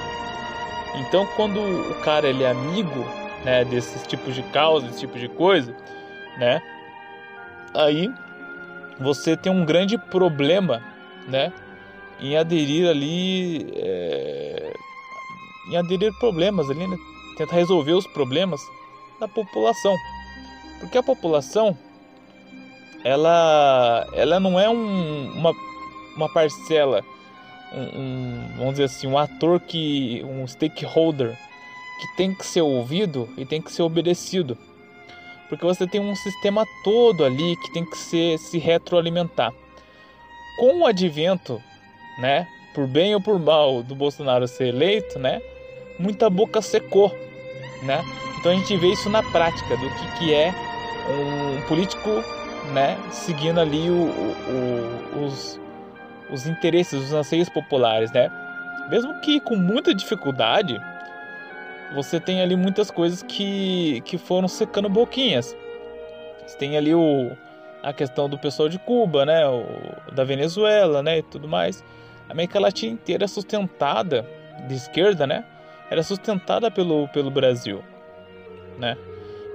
Então, 0.95 1.27
quando 1.35 1.59
o 1.59 1.95
cara 2.01 2.29
ele 2.29 2.43
é 2.43 2.51
amigo, 2.51 3.05
né? 3.43 3.65
Desses 3.65 4.07
tipos 4.07 4.33
de 4.33 4.43
causas, 4.43 4.89
desse 4.89 5.01
tipo 5.01 5.19
de 5.19 5.27
coisa, 5.27 5.75
né? 6.37 6.61
Aí 7.73 8.09
você 9.01 9.35
tem 9.35 9.51
um 9.51 9.65
grande 9.65 9.97
problema, 9.97 10.81
né? 11.27 11.51
Em 12.23 12.37
aderir 12.37 12.89
ali, 12.89 13.67
é, 13.75 14.73
em 15.69 15.75
aderir 15.75 16.13
problemas 16.19 16.69
ali, 16.69 16.87
né? 16.87 16.97
tentar 17.37 17.55
resolver 17.55 17.91
os 17.91 18.07
problemas 18.07 18.61
da 19.19 19.27
população, 19.27 19.93
porque 20.79 20.97
a 20.97 21.03
população 21.03 21.77
ela, 23.03 24.07
ela 24.13 24.39
não 24.39 24.57
é 24.57 24.69
um, 24.69 25.33
uma, 25.33 25.51
uma 26.15 26.29
parcela, 26.31 27.03
um, 27.73 27.99
um, 27.99 28.47
vamos 28.57 28.71
dizer 28.71 28.85
assim, 28.85 29.07
um 29.07 29.17
ator 29.17 29.59
que, 29.59 30.23
um 30.23 30.47
stakeholder 30.47 31.37
que 31.99 32.15
tem 32.15 32.33
que 32.33 32.45
ser 32.45 32.61
ouvido 32.61 33.27
e 33.37 33.45
tem 33.45 33.61
que 33.61 33.71
ser 33.71 33.81
obedecido, 33.81 34.57
porque 35.49 35.65
você 35.65 35.85
tem 35.85 35.99
um 35.99 36.15
sistema 36.15 36.65
todo 36.85 37.25
ali 37.25 37.57
que 37.57 37.73
tem 37.73 37.83
que 37.83 37.97
ser, 37.97 38.39
se 38.39 38.57
retroalimentar. 38.57 39.53
Com 40.57 40.81
o 40.81 40.85
advento 40.85 41.61
né, 42.17 42.47
por 42.73 42.87
bem 42.87 43.13
ou 43.13 43.21
por 43.21 43.39
mal 43.39 43.83
do 43.83 43.95
Bolsonaro 43.95 44.47
ser 44.47 44.67
eleito, 44.67 45.19
né, 45.19 45.41
muita 45.99 46.29
boca 46.29 46.61
secou, 46.61 47.09
né? 47.83 48.03
Então 48.39 48.51
a 48.51 48.55
gente 48.55 48.75
vê 48.77 48.87
isso 48.91 49.09
na 49.09 49.23
prática 49.23 49.77
do 49.77 49.89
que, 49.89 50.17
que 50.17 50.33
é 50.33 50.53
um 51.09 51.67
político, 51.67 52.09
né, 52.73 52.97
seguindo 53.11 53.59
ali 53.59 53.89
o, 53.89 54.03
o, 54.03 55.23
os, 55.23 55.59
os 56.31 56.47
interesses, 56.47 57.01
os 57.01 57.13
anseios 57.13 57.49
populares, 57.49 58.11
né? 58.11 58.29
Mesmo 58.89 59.13
que 59.21 59.39
com 59.39 59.55
muita 59.55 59.93
dificuldade, 59.93 60.79
você 61.93 62.19
tem 62.19 62.41
ali 62.41 62.55
muitas 62.55 62.91
coisas 62.91 63.23
que, 63.23 64.01
que 64.01 64.17
foram 64.17 64.47
secando 64.47 64.89
boquinhas. 64.89 65.55
Você 66.45 66.57
tem 66.57 66.75
ali 66.75 66.93
o, 66.93 67.31
a 67.81 67.93
questão 67.93 68.27
do 68.27 68.37
pessoal 68.37 68.67
de 68.67 68.79
Cuba, 68.79 69.25
né? 69.25 69.47
O, 69.47 70.11
da 70.11 70.23
Venezuela, 70.23 71.01
né? 71.01 71.19
E 71.19 71.23
tudo 71.23 71.47
mais. 71.47 71.83
América 72.33 72.59
Latina 72.59 72.93
inteira 72.93 73.25
é 73.25 73.27
sustentada, 73.27 74.27
de 74.67 74.73
esquerda, 74.75 75.27
né? 75.27 75.45
Era 75.89 76.01
sustentada 76.01 76.71
pelo, 76.71 77.07
pelo 77.09 77.29
Brasil, 77.29 77.83
né? 78.77 78.97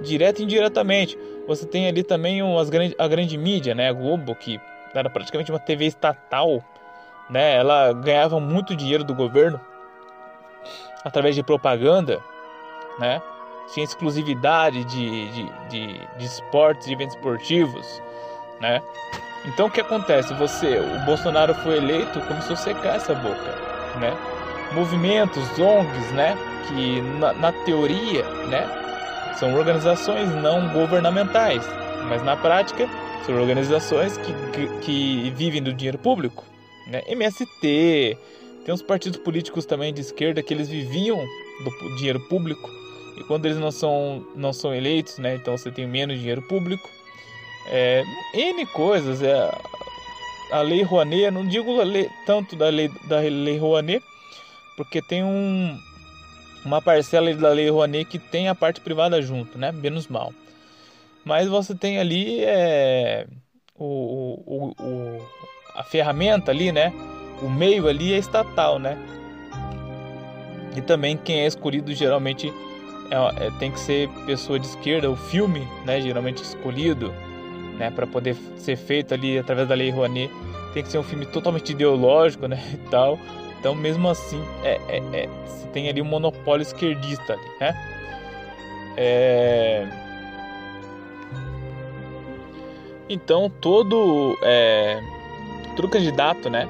Direto 0.01 0.39
e 0.39 0.43
indiretamente. 0.43 1.17
Você 1.45 1.65
tem 1.65 1.87
ali 1.87 2.03
também 2.03 2.41
umas 2.41 2.69
grande, 2.69 2.95
a 2.97 3.07
grande 3.07 3.37
mídia, 3.37 3.75
né? 3.75 3.89
A 3.89 3.93
Globo, 3.93 4.33
que 4.33 4.59
era 4.93 5.09
praticamente 5.09 5.51
uma 5.51 5.59
TV 5.59 5.85
estatal, 5.85 6.63
né? 7.29 7.55
Ela 7.55 7.91
ganhava 7.91 8.39
muito 8.39 8.75
dinheiro 8.75 9.03
do 9.03 9.13
governo 9.13 9.59
através 11.03 11.35
de 11.35 11.43
propaganda, 11.43 12.19
né? 12.97 13.21
Tinha 13.73 13.83
exclusividade 13.83 14.85
de, 14.85 15.29
de, 15.31 15.51
de, 15.69 16.07
de 16.17 16.25
esportes, 16.25 16.87
de 16.87 16.93
eventos 16.93 17.15
esportivos, 17.15 18.01
né? 18.61 18.81
Então 19.45 19.67
o 19.67 19.71
que 19.71 19.81
acontece? 19.81 20.33
Você, 20.33 20.79
o 20.79 21.05
Bolsonaro 21.05 21.53
foi 21.55 21.77
eleito, 21.77 22.19
começou 22.21 22.53
a 22.53 22.57
secar 22.57 22.95
essa 22.95 23.13
boca, 23.15 23.55
né? 23.99 24.17
Movimentos, 24.73 25.43
ONGs, 25.57 26.11
né? 26.11 26.37
Que 26.67 27.01
na, 27.19 27.33
na 27.33 27.51
teoria, 27.51 28.23
né? 28.47 28.67
São 29.39 29.55
organizações 29.55 30.29
não 30.35 30.67
governamentais, 30.73 31.65
mas 32.09 32.21
na 32.23 32.35
prática 32.35 32.87
são 33.25 33.39
organizações 33.39 34.17
que, 34.17 34.33
que, 34.51 34.67
que 34.81 35.33
vivem 35.35 35.63
do 35.63 35.73
dinheiro 35.73 35.97
público, 35.97 36.43
né? 36.87 37.01
MST, 37.07 38.17
tem 38.65 38.73
uns 38.73 38.81
partidos 38.81 39.19
políticos 39.19 39.65
também 39.65 39.93
de 39.93 40.01
esquerda 40.01 40.43
que 40.43 40.53
eles 40.53 40.69
viviam 40.69 41.17
do 41.63 41.95
dinheiro 41.95 42.19
público 42.27 42.69
e 43.17 43.23
quando 43.23 43.45
eles 43.45 43.57
não 43.57 43.71
são 43.71 44.23
não 44.35 44.53
são 44.53 44.73
eleitos, 44.73 45.17
né? 45.17 45.35
Então 45.35 45.57
você 45.57 45.71
tem 45.71 45.87
menos 45.87 46.17
dinheiro 46.17 46.41
público. 46.43 46.89
É, 47.69 48.03
N 48.33 48.65
coisas, 48.67 49.21
é, 49.21 49.51
a 50.51 50.61
lei 50.61 50.81
Rouanet, 50.81 51.31
não 51.31 51.45
digo 51.45 51.81
lei, 51.83 52.09
tanto 52.25 52.55
da 52.55 52.69
lei 52.69 52.89
da 53.07 53.19
lei 53.19 53.57
Rouanet, 53.57 54.03
porque 54.75 55.01
tem 55.01 55.23
um 55.23 55.77
uma 56.65 56.81
parcela 56.81 57.33
da 57.33 57.49
lei 57.49 57.69
Rouanet 57.69 58.05
que 58.05 58.19
tem 58.19 58.49
a 58.49 58.55
parte 58.55 58.81
privada 58.81 59.21
junto, 59.21 59.57
né? 59.57 59.71
Menos 59.71 60.07
mal. 60.07 60.33
Mas 61.23 61.47
você 61.47 61.75
tem 61.75 61.99
ali 61.99 62.43
é, 62.43 63.27
o, 63.75 64.41
o, 64.45 64.75
o, 64.79 65.27
a 65.75 65.83
ferramenta 65.83 66.51
ali, 66.51 66.71
né? 66.71 66.91
O 67.41 67.49
meio 67.49 67.87
ali 67.87 68.13
é 68.13 68.17
estatal, 68.17 68.79
né? 68.79 68.97
E 70.75 70.81
também 70.81 71.17
quem 71.17 71.41
é 71.41 71.47
escolhido 71.47 71.93
geralmente 71.93 72.53
é, 73.09 73.45
é, 73.45 73.51
tem 73.59 73.71
que 73.71 73.79
ser 73.79 74.09
pessoa 74.25 74.59
de 74.59 74.67
esquerda. 74.67 75.09
O 75.09 75.15
filme, 75.15 75.67
né? 75.85 76.01
Geralmente 76.01 76.43
escolhido, 76.43 77.13
né? 77.79 77.89
Para 77.89 78.05
poder 78.05 78.35
ser 78.57 78.75
feito 78.75 79.13
ali 79.13 79.39
através 79.39 79.67
da 79.67 79.73
lei 79.73 79.89
Rouanet, 79.89 80.29
tem 80.73 80.83
que 80.83 80.89
ser 80.89 80.99
um 80.99 81.03
filme 81.03 81.25
totalmente 81.25 81.71
ideológico, 81.71 82.47
né? 82.47 82.61
E 82.73 82.89
tal. 82.89 83.17
Então, 83.59 83.73
mesmo 83.73 84.07
assim, 84.07 84.41
é, 84.63 84.79
é, 84.87 84.97
é, 85.13 85.29
você 85.45 85.67
tem 85.69 85.89
ali 85.89 86.01
um 86.01 86.05
monopólio 86.05 86.61
esquerdista 86.61 87.33
ali, 87.33 87.49
né? 87.59 87.75
É... 88.95 89.87
Então, 93.09 93.49
todo, 93.49 94.37
é, 94.43 95.01
todo 95.75 95.89
candidato, 95.89 96.49
né? 96.49 96.67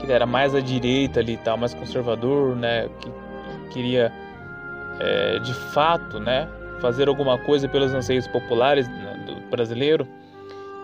Que 0.00 0.10
era 0.10 0.26
mais 0.26 0.54
à 0.54 0.60
direita 0.60 1.20
ali, 1.20 1.36
tal, 1.38 1.56
mais 1.56 1.72
conservador, 1.72 2.56
né? 2.56 2.88
Que, 3.00 3.08
que 3.08 3.72
queria, 3.72 4.12
é, 5.00 5.38
de 5.38 5.54
fato, 5.72 6.18
né? 6.18 6.48
Fazer 6.80 7.08
alguma 7.08 7.38
coisa 7.38 7.68
pelos 7.68 7.94
anseios 7.94 8.26
populares 8.26 8.86
né, 8.88 9.24
do 9.26 9.36
brasileiro, 9.48 10.06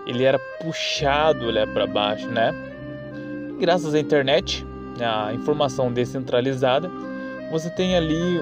ele 0.06 0.24
era 0.24 0.38
puxado 0.60 1.46
olhar 1.46 1.66
para 1.66 1.86
baixo, 1.86 2.28
né? 2.28 2.52
Graças 3.58 3.94
à 3.94 3.98
internet, 3.98 4.66
a 5.00 5.32
informação 5.32 5.92
descentralizada, 5.92 6.90
você 7.50 7.70
tem 7.70 7.96
ali 7.96 8.40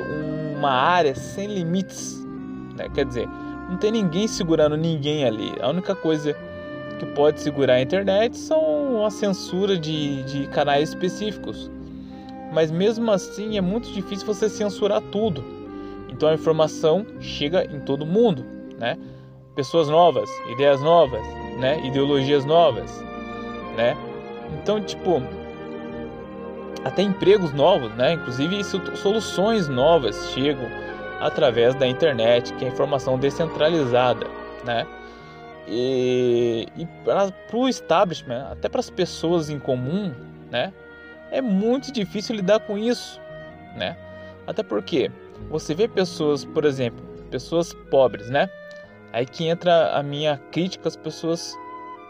uma 0.57 0.71
área 0.71 1.15
sem 1.15 1.47
limites, 1.47 2.25
né? 2.77 2.89
quer 2.95 3.05
dizer, 3.05 3.29
não 3.69 3.77
tem 3.77 3.93
ninguém 3.93 4.27
segurando 4.27 4.77
ninguém 4.77 5.25
ali. 5.25 5.53
A 5.61 5.69
única 5.69 5.95
coisa 5.95 6.35
que 6.99 7.07
pode 7.07 7.41
segurar 7.41 7.75
a 7.75 7.81
internet 7.81 8.37
são 8.37 9.05
a 9.05 9.11
censura 9.11 9.79
de, 9.79 10.23
de 10.25 10.47
canais 10.49 10.91
específicos. 10.91 11.71
Mas 12.53 12.71
mesmo 12.71 13.11
assim 13.11 13.57
é 13.57 13.61
muito 13.61 13.91
difícil 13.93 14.27
você 14.27 14.49
censurar 14.49 15.01
tudo. 15.01 15.45
Então 16.09 16.29
a 16.29 16.35
informação 16.35 17.07
chega 17.21 17.65
em 17.65 17.81
todo 17.81 18.05
mundo, 18.05 18.45
né? 18.79 18.99
Pessoas 19.55 19.89
novas, 19.89 20.29
ideias 20.51 20.81
novas, 20.83 21.23
né? 21.61 21.79
Ideologias 21.87 22.45
novas, 22.45 23.03
né? 23.77 23.97
Então, 24.55 24.81
tipo, 24.81 25.23
até 26.85 27.03
empregos 27.03 27.53
novos, 27.53 27.93
né? 27.95 28.15
Inclusive 28.15 28.65
soluções 28.65 29.69
novas 29.69 30.31
chegam 30.31 30.67
através 31.21 31.75
da 31.75 31.87
internet, 31.87 32.53
que 32.55 32.65
é 32.65 32.69
informação 32.69 33.19
descentralizada, 33.19 34.27
né? 34.65 34.87
E, 35.69 36.67
e 36.77 36.87
para 37.05 37.31
o 37.53 37.69
establishment, 37.69 38.49
até 38.51 38.69
para 38.69 38.81
as 38.81 38.91
pessoas 38.91 39.51
em 39.51 39.59
comum, 39.59 40.13
né? 40.51 40.73
É 41.31 41.41
muito 41.41 41.93
difícil 41.93 42.35
lidar 42.35 42.61
com 42.61 42.77
isso, 42.77 43.21
né? 43.77 43.97
Até 44.47 44.63
porque 44.63 45.11
você 45.49 45.75
vê 45.75 45.87
pessoas, 45.87 46.45
por 46.45 46.65
exemplo, 46.65 47.05
pessoas 47.31 47.73
pobres, 47.91 48.29
né? 48.31 48.51
Aí 49.13 49.27
que 49.27 49.49
entra 49.49 49.97
a 49.97 50.03
minha 50.03 50.41
crítica 50.51 50.89
às 50.89 50.97
pessoas 50.97 51.57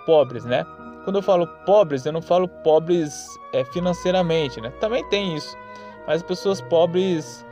pobres, 0.04 0.44
né? 0.44 0.64
Quando 1.04 1.16
eu 1.16 1.22
falo 1.22 1.46
pobres, 1.64 2.04
eu 2.04 2.12
não 2.12 2.20
falo 2.20 2.46
pobres 2.46 3.26
é, 3.52 3.64
financeiramente, 3.64 4.60
né? 4.60 4.70
Também 4.80 5.02
tem 5.08 5.34
isso. 5.34 5.56
Mas 6.06 6.22
pessoas 6.22 6.60
pobres 6.60 7.44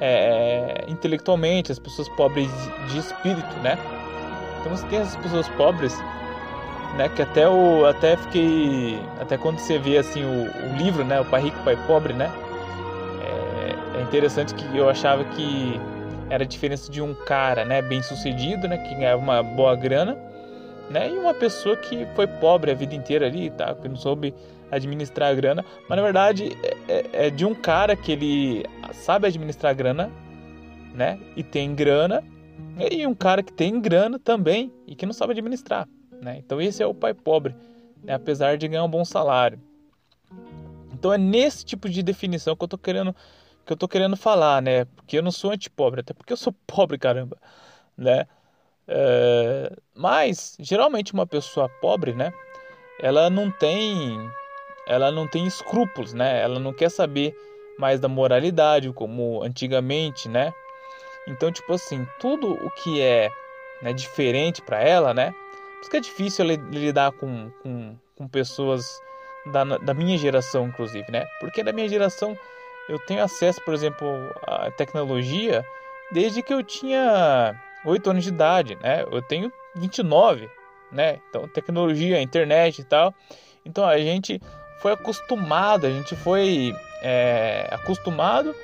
é, 0.00 0.84
intelectualmente, 0.88 1.72
as 1.72 1.78
pessoas 1.78 2.08
pobres 2.10 2.50
de 2.88 2.98
espírito, 2.98 3.56
né? 3.62 3.78
Então 4.60 4.76
você 4.76 4.86
tem 4.88 4.98
essas 4.98 5.16
pessoas 5.16 5.48
pobres, 5.50 5.96
né? 6.96 7.08
Que 7.14 7.22
até 7.22 7.48
o 7.48 7.86
até 7.86 8.16
fiquei 8.16 9.00
até 9.20 9.38
quando 9.38 9.58
você 9.58 9.78
vê 9.78 9.98
assim 9.98 10.24
o, 10.24 10.72
o 10.72 10.76
livro, 10.76 11.04
né? 11.04 11.20
O 11.20 11.24
Pai 11.24 11.42
Rico, 11.42 11.62
Pai 11.62 11.76
Pobre, 11.86 12.12
né? 12.12 12.30
É, 13.22 13.98
é, 13.98 14.02
interessante 14.02 14.54
que 14.54 14.76
eu 14.76 14.88
achava 14.88 15.24
que 15.24 15.80
era 16.30 16.44
a 16.44 16.46
diferença 16.46 16.90
de 16.90 17.00
um 17.00 17.14
cara, 17.14 17.64
né? 17.64 17.82
Bem 17.82 18.02
sucedido, 18.02 18.68
né? 18.68 18.78
Que 18.78 18.94
ganhava 18.94 19.20
uma 19.20 19.42
boa 19.42 19.74
grana 19.74 20.16
né? 20.90 21.10
E 21.10 21.18
uma 21.18 21.34
pessoa 21.34 21.76
que 21.76 22.06
foi 22.14 22.26
pobre 22.26 22.70
a 22.70 22.74
vida 22.74 22.94
inteira 22.94 23.26
ali, 23.26 23.50
tá? 23.50 23.74
Que 23.74 23.88
não 23.88 23.96
soube 23.96 24.34
administrar 24.70 25.30
a 25.30 25.34
grana, 25.34 25.64
mas 25.88 25.96
na 25.96 26.02
verdade 26.02 26.56
é, 26.62 26.92
é, 26.92 27.26
é 27.26 27.30
de 27.30 27.44
um 27.44 27.54
cara 27.54 27.94
que 27.94 28.10
ele 28.10 28.64
sabe 28.92 29.26
administrar 29.26 29.70
a 29.70 29.74
grana, 29.74 30.10
né? 30.94 31.18
E 31.36 31.42
tem 31.42 31.74
grana, 31.74 32.22
e 32.90 33.06
um 33.06 33.14
cara 33.14 33.42
que 33.42 33.52
tem 33.52 33.80
grana 33.80 34.18
também 34.18 34.72
e 34.86 34.94
que 34.94 35.06
não 35.06 35.12
sabe 35.12 35.32
administrar, 35.32 35.88
né? 36.20 36.38
Então 36.38 36.60
esse 36.60 36.82
é 36.82 36.86
o 36.86 36.94
pai 36.94 37.14
pobre, 37.14 37.54
né? 38.02 38.14
apesar 38.14 38.56
de 38.56 38.66
ganhar 38.66 38.84
um 38.84 38.90
bom 38.90 39.04
salário. 39.04 39.60
Então 40.92 41.12
é 41.12 41.18
nesse 41.18 41.64
tipo 41.64 41.88
de 41.88 42.02
definição 42.02 42.56
que 42.56 42.64
eu 42.64 42.68
tô 42.68 42.78
querendo 42.78 43.14
que 43.66 43.72
eu 43.72 43.76
tô 43.76 43.88
querendo 43.88 44.16
falar, 44.16 44.62
né? 44.62 44.84
Porque 44.84 45.18
eu 45.18 45.22
não 45.22 45.32
sou 45.32 45.50
antipobre, 45.50 46.00
até 46.00 46.14
porque 46.14 46.32
eu 46.32 46.36
sou 46.36 46.54
pobre, 46.66 46.96
caramba, 46.96 47.36
né? 47.98 48.26
É, 48.88 49.72
mas 49.94 50.56
geralmente 50.60 51.12
uma 51.12 51.26
pessoa 51.26 51.68
pobre, 51.80 52.14
né? 52.14 52.32
Ela 53.00 53.28
não 53.28 53.50
tem, 53.50 54.30
ela 54.86 55.10
não 55.10 55.26
tem 55.28 55.46
escrúpulos, 55.46 56.14
né? 56.14 56.40
Ela 56.40 56.60
não 56.60 56.72
quer 56.72 56.90
saber 56.90 57.34
mais 57.78 57.98
da 57.98 58.08
moralidade 58.08 58.92
como 58.92 59.42
antigamente, 59.42 60.28
né? 60.28 60.52
Então 61.26 61.50
tipo 61.50 61.72
assim, 61.72 62.06
tudo 62.20 62.52
o 62.52 62.70
que 62.70 63.00
é 63.00 63.28
né, 63.82 63.92
diferente 63.92 64.62
para 64.62 64.80
ela, 64.80 65.12
né? 65.12 65.34
Por 65.82 65.90
que 65.90 65.96
é 65.96 66.00
difícil 66.00 66.46
lidar 66.46 67.12
com, 67.12 67.50
com, 67.62 67.96
com 68.16 68.28
pessoas 68.28 69.00
da, 69.46 69.64
da 69.64 69.92
minha 69.92 70.16
geração, 70.16 70.68
inclusive, 70.68 71.10
né? 71.10 71.26
Porque 71.40 71.62
da 71.62 71.72
minha 71.72 71.88
geração 71.88 72.38
eu 72.88 72.98
tenho 72.98 73.22
acesso, 73.22 73.60
por 73.64 73.74
exemplo, 73.74 74.06
à 74.42 74.70
tecnologia 74.70 75.64
desde 76.12 76.42
que 76.42 76.54
eu 76.54 76.62
tinha 76.62 77.54
8 77.84 78.10
anos 78.10 78.24
de 78.24 78.30
idade, 78.30 78.76
né? 78.76 79.04
Eu 79.10 79.22
tenho 79.22 79.52
29, 79.74 80.48
né? 80.92 81.18
Então, 81.28 81.48
tecnologia, 81.48 82.20
internet 82.20 82.80
e 82.80 82.84
tal. 82.84 83.14
Então, 83.64 83.84
a 83.84 83.98
gente 83.98 84.40
foi 84.80 84.92
acostumado, 84.92 85.86
a 85.86 85.90
gente 85.90 86.14
foi 86.14 86.74
é, 87.02 87.68
acostumado 87.70 88.54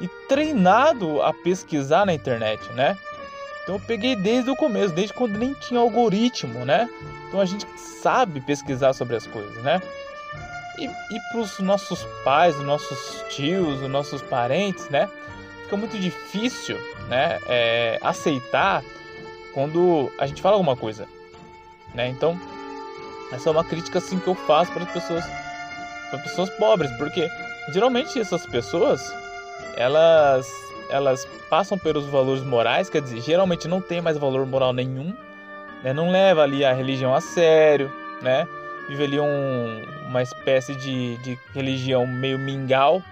e 0.00 0.08
treinado 0.28 1.22
a 1.22 1.32
pesquisar 1.32 2.06
na 2.06 2.14
internet, 2.14 2.62
né? 2.72 2.96
Então, 3.62 3.76
eu 3.76 3.80
peguei 3.80 4.14
desde 4.16 4.50
o 4.50 4.56
começo, 4.56 4.94
desde 4.94 5.12
quando 5.12 5.38
nem 5.38 5.52
tinha 5.54 5.80
algoritmo, 5.80 6.64
né? 6.64 6.88
Então, 7.28 7.40
a 7.40 7.44
gente 7.44 7.66
sabe 7.78 8.40
pesquisar 8.40 8.92
sobre 8.92 9.16
as 9.16 9.26
coisas, 9.26 9.62
né? 9.62 9.82
E, 10.78 10.84
e 10.84 11.20
para 11.30 11.40
os 11.40 11.58
nossos 11.58 12.04
pais, 12.24 12.56
os 12.56 12.64
nossos 12.64 13.24
tios, 13.30 13.80
os 13.80 13.88
nossos 13.88 14.22
parentes, 14.22 14.88
né? 14.88 15.08
Fica 15.64 15.76
muito 15.76 15.98
difícil, 15.98 16.76
né? 17.08 17.38
É, 17.46 17.98
aceitar 18.02 18.82
quando 19.54 20.12
a 20.18 20.26
gente 20.26 20.42
fala 20.42 20.56
alguma 20.56 20.76
coisa, 20.76 21.08
né? 21.94 22.08
Então, 22.08 22.38
essa 23.32 23.48
é 23.48 23.52
uma 23.52 23.64
crítica 23.64 23.98
assim 23.98 24.18
que 24.18 24.28
eu 24.28 24.34
faço 24.34 24.70
para 24.72 24.84
as 24.84 24.92
pessoas, 24.92 25.24
para 26.10 26.18
pessoas 26.20 26.50
pobres, 26.50 26.90
porque 26.98 27.28
geralmente 27.72 28.20
essas 28.20 28.46
pessoas, 28.46 29.00
elas 29.76 30.46
elas 30.88 31.26
passam 31.50 31.76
pelos 31.76 32.06
valores 32.06 32.44
morais, 32.44 32.88
quer 32.88 33.02
dizer, 33.02 33.20
geralmente 33.20 33.66
não 33.66 33.80
tem 33.80 34.00
mais 34.00 34.16
valor 34.16 34.46
moral 34.46 34.72
nenhum, 34.72 35.12
né? 35.82 35.92
Não 35.92 36.10
leva 36.10 36.42
ali 36.42 36.64
a 36.64 36.72
religião 36.72 37.14
a 37.14 37.20
sério, 37.20 37.92
né? 38.22 38.46
Vive 38.88 39.04
ali 39.04 39.20
um, 39.20 39.82
uma 40.06 40.22
espécie 40.22 40.74
de, 40.76 41.16
de 41.18 41.38
religião 41.54 42.06
meio 42.06 42.38
mingau, 42.38 43.02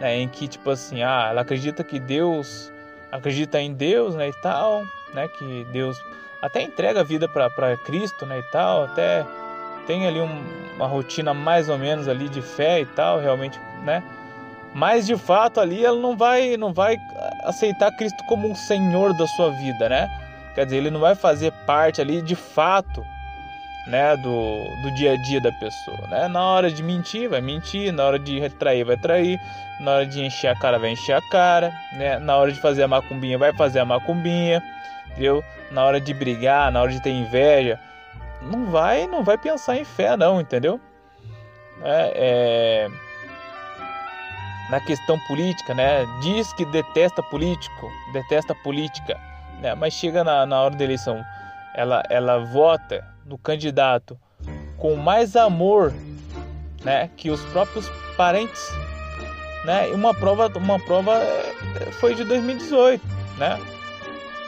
né? 0.00 0.16
Em 0.18 0.28
que 0.28 0.48
tipo 0.48 0.70
assim, 0.70 1.02
ah, 1.02 1.28
ela 1.30 1.42
acredita 1.42 1.84
que 1.84 2.00
Deus 2.00 2.72
acredita 3.12 3.60
em 3.60 3.74
Deus, 3.74 4.14
né, 4.14 4.30
e 4.30 4.32
tal, 4.40 4.82
né, 5.12 5.28
que 5.28 5.64
Deus 5.70 6.02
até 6.40 6.62
entrega 6.62 7.00
a 7.00 7.04
vida 7.04 7.28
para 7.28 7.76
Cristo, 7.84 8.24
né, 8.24 8.38
e 8.38 8.50
tal, 8.50 8.84
até 8.84 9.24
tem 9.86 10.06
ali 10.06 10.18
um, 10.18 10.44
uma 10.76 10.86
rotina 10.86 11.34
mais 11.34 11.68
ou 11.68 11.76
menos 11.76 12.08
ali 12.08 12.28
de 12.28 12.40
fé 12.40 12.80
e 12.80 12.86
tal, 12.86 13.20
realmente, 13.20 13.60
né, 13.84 14.02
mas 14.74 15.06
de 15.06 15.14
fato 15.16 15.60
ali 15.60 15.84
ela 15.84 16.00
não 16.00 16.16
vai 16.16 16.56
não 16.56 16.72
vai 16.72 16.96
aceitar 17.44 17.94
Cristo 17.94 18.24
como 18.26 18.48
um 18.48 18.54
Senhor 18.54 19.12
da 19.12 19.26
sua 19.26 19.50
vida, 19.50 19.86
né? 19.86 20.08
Quer 20.54 20.64
dizer, 20.64 20.78
ele 20.78 20.90
não 20.90 21.00
vai 21.00 21.14
fazer 21.14 21.52
parte 21.66 22.00
ali 22.00 22.22
de 22.22 22.34
fato, 22.34 23.04
né, 23.86 24.16
do, 24.16 24.64
do 24.82 24.90
dia 24.92 25.12
a 25.12 25.16
dia 25.16 25.40
da 25.40 25.50
pessoa, 25.52 26.06
né? 26.08 26.28
Na 26.28 26.44
hora 26.44 26.70
de 26.70 26.82
mentir, 26.82 27.28
vai 27.28 27.40
mentir, 27.40 27.92
na 27.92 28.04
hora 28.04 28.18
de 28.18 28.48
trair, 28.50 28.84
vai 28.84 28.96
trair, 28.96 29.40
na 29.80 29.92
hora 29.92 30.06
de 30.06 30.24
encher 30.24 30.48
a 30.48 30.56
cara, 30.56 30.78
vai 30.78 30.90
encher 30.90 31.14
a 31.14 31.22
cara, 31.30 31.72
né? 31.92 32.18
Na 32.18 32.36
hora 32.36 32.52
de 32.52 32.60
fazer 32.60 32.84
a 32.84 32.88
macumbinha, 32.88 33.36
vai 33.38 33.52
fazer 33.52 33.80
a 33.80 33.84
macumbinha, 33.84 34.62
entendeu? 35.10 35.42
Na 35.72 35.84
hora 35.84 36.00
de 36.00 36.14
brigar, 36.14 36.70
na 36.70 36.80
hora 36.80 36.92
de 36.92 37.02
ter 37.02 37.10
inveja, 37.10 37.78
não 38.40 38.66
vai, 38.66 39.06
não 39.06 39.24
vai 39.24 39.36
pensar 39.36 39.76
em 39.76 39.84
fé, 39.84 40.16
não, 40.16 40.40
entendeu? 40.40 40.80
É, 41.82 42.12
é... 42.14 42.90
Na 44.70 44.80
questão 44.80 45.18
política, 45.26 45.74
né? 45.74 46.06
Diz 46.22 46.52
que 46.52 46.64
detesta 46.66 47.20
político, 47.20 47.90
detesta 48.12 48.54
política, 48.54 49.18
né? 49.60 49.74
Mas 49.74 49.92
chega 49.94 50.22
na, 50.22 50.46
na 50.46 50.62
hora 50.62 50.76
da 50.76 50.84
eleição, 50.84 51.20
ela, 51.74 52.02
ela 52.08 52.38
vota 52.38 53.11
no 53.24 53.38
candidato 53.38 54.18
com 54.76 54.96
mais 54.96 55.36
amor, 55.36 55.92
né? 56.82 57.08
Que 57.16 57.30
os 57.30 57.40
próprios 57.46 57.88
parentes, 58.16 58.70
né? 59.64 59.90
E 59.90 59.92
uma 59.92 60.12
prova, 60.12 60.50
uma 60.56 60.78
prova 60.80 61.12
é, 61.14 61.90
foi 61.92 62.14
de 62.14 62.24
2018, 62.24 63.00
né? 63.38 63.58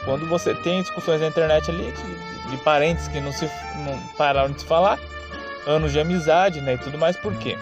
Quando 0.03 0.27
você 0.27 0.53
tem 0.53 0.81
discussões 0.81 1.21
na 1.21 1.27
internet 1.27 1.71
ali 1.71 1.91
de, 1.91 2.51
de 2.51 2.57
parentes 2.63 3.07
que 3.07 3.19
não 3.19 3.31
se 3.31 3.45
não 3.85 3.99
pararam 4.17 4.51
de 4.51 4.59
se 4.59 4.65
falar, 4.65 4.99
anos 5.65 5.91
de 5.91 5.99
amizade, 5.99 6.61
né, 6.61 6.75
e 6.75 6.77
tudo 6.77 6.97
mais, 6.97 7.17
por 7.17 7.33
quê? 7.39 7.57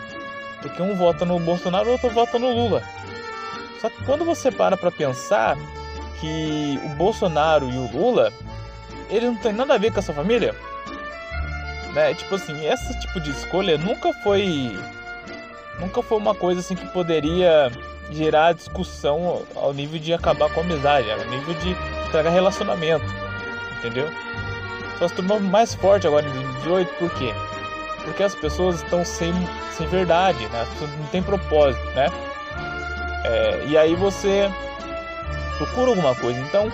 Porque 0.62 0.82
um 0.82 0.96
vota 0.96 1.26
no 1.26 1.40
Bolsonaro, 1.40 1.88
o 1.88 1.92
outro 1.94 2.10
vota 2.10 2.38
no 2.38 2.52
Lula. 2.52 2.84
Só 3.80 3.90
que 3.90 4.04
quando 4.04 4.26
você 4.26 4.52
para 4.52 4.76
para 4.76 4.92
pensar 4.92 5.58
que 6.20 6.80
o 6.86 6.90
Bolsonaro 6.90 7.70
e 7.70 7.78
o 7.78 7.92
Lula, 7.92 8.32
eles 9.10 9.30
não 9.30 9.36
têm 9.36 9.54
nada 9.54 9.76
a 9.76 9.78
ver 9.78 9.92
com 9.92 10.00
essa 10.00 10.14
família, 10.14 10.56
né? 11.94 12.14
Tipo 12.14 12.36
assim, 12.36 12.66
esse 12.66 13.00
tipo 13.00 13.20
de 13.20 13.32
escolha 13.32 13.78
nunca 13.78 14.12
foi 14.24 14.78
nunca 15.80 16.02
foi 16.02 16.18
uma 16.18 16.36
coisa 16.36 16.60
assim 16.60 16.76
que 16.76 16.86
poderia 16.88 17.72
gerar 18.12 18.54
discussão 18.54 19.44
ao 19.56 19.74
nível 19.74 20.00
de 20.00 20.14
acabar 20.14 20.50
com 20.54 20.60
a 20.60 20.64
amizade, 20.64 21.10
ao 21.12 21.26
nível 21.26 21.54
de 21.56 21.76
estragar 22.06 22.34
relacionamento, 22.34 23.06
entendeu? 23.78 24.10
Só 25.00 25.08
se 25.08 25.16
tornou 25.16 25.40
mais 25.40 25.74
forte 25.74 26.06
agora 26.06 26.26
em 26.28 26.32
2018, 26.32 26.94
por 26.96 27.10
quê? 27.16 27.34
Porque 28.04 28.24
as 28.24 28.36
pessoas 28.36 28.76
estão 28.78 29.04
sem, 29.04 29.34
sem 29.72 29.88
verdade, 29.88 30.46
né? 30.50 30.62
As 30.62 30.70
pessoas 30.70 30.92
não 30.92 31.06
têm 31.08 31.24
propósito, 31.24 31.84
né? 31.96 32.08
É, 33.26 33.64
e 33.68 33.78
aí 33.78 33.96
você 33.96 34.52
procura 35.58 35.90
alguma 35.90 36.14
coisa. 36.16 36.40
Então, 36.42 36.70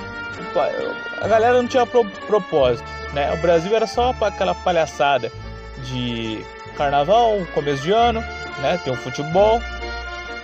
a 1.22 1.28
galera 1.28 1.54
não 1.54 1.68
tinha 1.68 1.86
pro, 1.86 2.06
propósito, 2.28 2.88
né? 3.14 3.32
O 3.34 3.38
Brasil 3.38 3.76
era 3.76 3.88
só 3.88 4.14
aquela 4.22 4.56
palhaçada 4.56 5.32
de 5.86 6.44
carnaval, 6.76 7.46
começo 7.54 7.84
de 7.84 7.92
ano, 7.92 8.22
né? 8.62 8.80
Tem 8.84 8.92
o 8.92 8.96
futebol, 8.96 9.62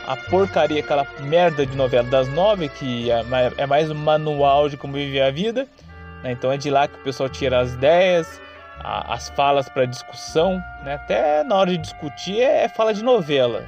a 0.07 0.15
porcaria, 0.15 0.79
aquela 0.79 1.05
merda 1.21 1.65
de 1.65 1.75
novela 1.75 2.07
das 2.07 2.27
nove, 2.29 2.69
que 2.69 3.09
é, 3.11 3.23
é 3.57 3.65
mais 3.65 3.89
um 3.89 3.95
manual 3.95 4.69
de 4.69 4.77
como 4.77 4.93
viver 4.93 5.21
a 5.21 5.31
vida. 5.31 5.67
Né? 6.23 6.31
Então 6.31 6.51
é 6.51 6.57
de 6.57 6.69
lá 6.69 6.87
que 6.87 6.95
o 6.95 7.03
pessoal 7.03 7.29
tira 7.29 7.59
as 7.59 7.73
ideias, 7.73 8.41
a, 8.79 9.13
as 9.13 9.29
falas 9.29 9.67
para 9.69 9.85
discussão. 9.85 10.61
Né? 10.83 10.95
Até 10.95 11.43
na 11.43 11.55
hora 11.55 11.71
de 11.71 11.77
discutir 11.77 12.41
é, 12.41 12.65
é 12.65 12.69
fala 12.69 12.93
de 12.93 13.03
novela. 13.03 13.63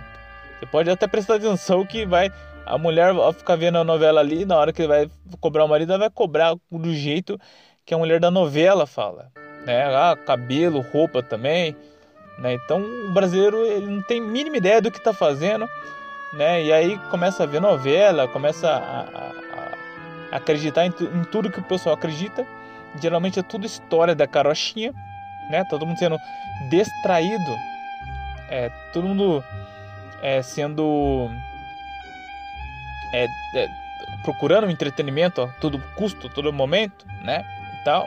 Você 0.60 0.66
pode 0.66 0.90
até 0.90 1.08
prestar 1.08 1.36
atenção 1.36 1.86
que 1.86 2.06
vai. 2.06 2.32
A 2.68 2.78
mulher 2.78 3.14
vai 3.14 3.34
ficar 3.34 3.56
vendo 3.56 3.78
a 3.78 3.84
novela 3.84 4.20
ali, 4.20 4.46
na 4.46 4.58
hora 4.58 4.74
que 4.74 4.86
vai 4.88 5.10
cobrar 5.40 5.66
o 5.66 5.68
marido, 5.68 5.92
ela 5.92 6.00
vai 6.00 6.10
cobrar 6.10 6.56
do 6.72 6.94
jeito 6.94 7.40
que 7.86 7.94
a 7.94 7.98
mulher 7.98 8.20
da 8.20 8.30
novela 8.30 8.86
fala. 8.86 9.32
Né? 9.66 9.84
Ah, 9.96 10.16
cabelo, 10.16 10.82
roupa 10.82 11.24
também. 11.24 11.76
Né? 12.40 12.54
Então 12.54 12.82
o 12.82 13.14
brasileiro 13.14 13.66
ele 13.66 13.88
não 13.88 14.02
tem 14.04 14.22
mínima 14.22 14.58
ideia 14.58 14.82
do 14.82 14.92
que 14.92 14.98
está 14.98 15.14
fazendo 15.14 15.68
né? 16.34 16.64
E 16.64 16.74
aí 16.74 16.98
começa 17.10 17.44
a 17.44 17.46
ver 17.46 17.62
novela, 17.62 18.28
começa 18.28 18.70
a, 18.70 19.02
a, 19.02 19.32
a 20.32 20.38
acreditar 20.38 20.86
em, 20.86 20.90
em, 20.90 21.24
tudo 21.26 21.52
que 21.52 21.60
o 21.60 21.64
pessoal 21.64 21.96
acredita. 21.96 22.46
Geralmente 23.02 23.40
é 23.40 23.44
tudo 23.44 23.66
história 23.66 24.16
da 24.16 24.28
carochinha, 24.28 24.94
né? 25.50 25.64
Todo 25.70 25.86
mundo 25.86 25.98
sendo 25.98 26.18
distraído, 26.70 27.56
é, 28.50 28.70
todo 28.92 29.08
mundo 29.08 29.44
é, 30.22 30.42
sendo 30.42 31.30
é, 33.14 33.28
é, 33.56 33.68
procurando 34.24 34.70
entretenimento 34.70 35.42
a 35.42 35.48
todo 35.60 35.80
custo, 35.96 36.30
todo 36.30 36.52
momento, 36.54 37.06
né? 37.24 37.44
E 37.80 37.84
tal. 37.84 38.06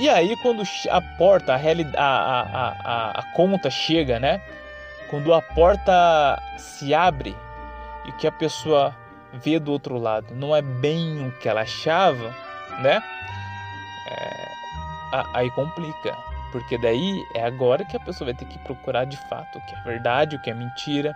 E 0.00 0.08
aí 0.08 0.36
quando 0.36 0.62
a 0.90 1.00
porta, 1.18 1.54
a, 1.54 1.58
a, 2.02 2.68
a, 2.84 3.10
a, 3.20 3.22
conta 3.34 3.70
chega, 3.70 4.18
né? 4.18 4.40
Quando 5.10 5.34
a 5.34 5.42
porta 5.42 6.40
se 6.56 6.94
abre 6.94 7.36
e 8.06 8.12
que 8.12 8.26
a 8.26 8.32
pessoa 8.32 8.96
vê 9.32 9.58
do 9.58 9.72
outro 9.72 9.98
lado 9.98 10.34
não 10.34 10.54
é 10.54 10.62
bem 10.62 11.26
o 11.26 11.32
que 11.32 11.48
ela 11.48 11.62
achava, 11.62 12.34
né? 12.80 13.02
É, 14.10 15.22
aí 15.34 15.50
complica, 15.50 16.16
porque 16.50 16.78
daí 16.78 17.22
é 17.34 17.44
agora 17.44 17.84
que 17.84 17.96
a 17.96 18.00
pessoa 18.00 18.32
vai 18.32 18.34
ter 18.34 18.46
que 18.46 18.58
procurar 18.60 19.04
de 19.04 19.16
fato 19.28 19.58
o 19.58 19.66
que 19.66 19.74
é 19.74 19.80
verdade, 19.82 20.36
o 20.36 20.42
que 20.42 20.50
é 20.50 20.54
mentira. 20.54 21.14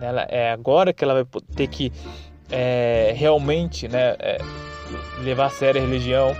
Ela, 0.00 0.22
é 0.28 0.50
agora 0.52 0.92
que 0.92 1.04
ela 1.04 1.14
vai 1.14 1.42
ter 1.54 1.66
que 1.66 1.92
é, 2.50 3.12
realmente, 3.16 3.88
né, 3.88 4.16
é, 4.18 4.38
levar 5.20 5.46
a 5.46 5.50
sério 5.50 5.80
a 5.80 5.84
religião. 5.84 6.34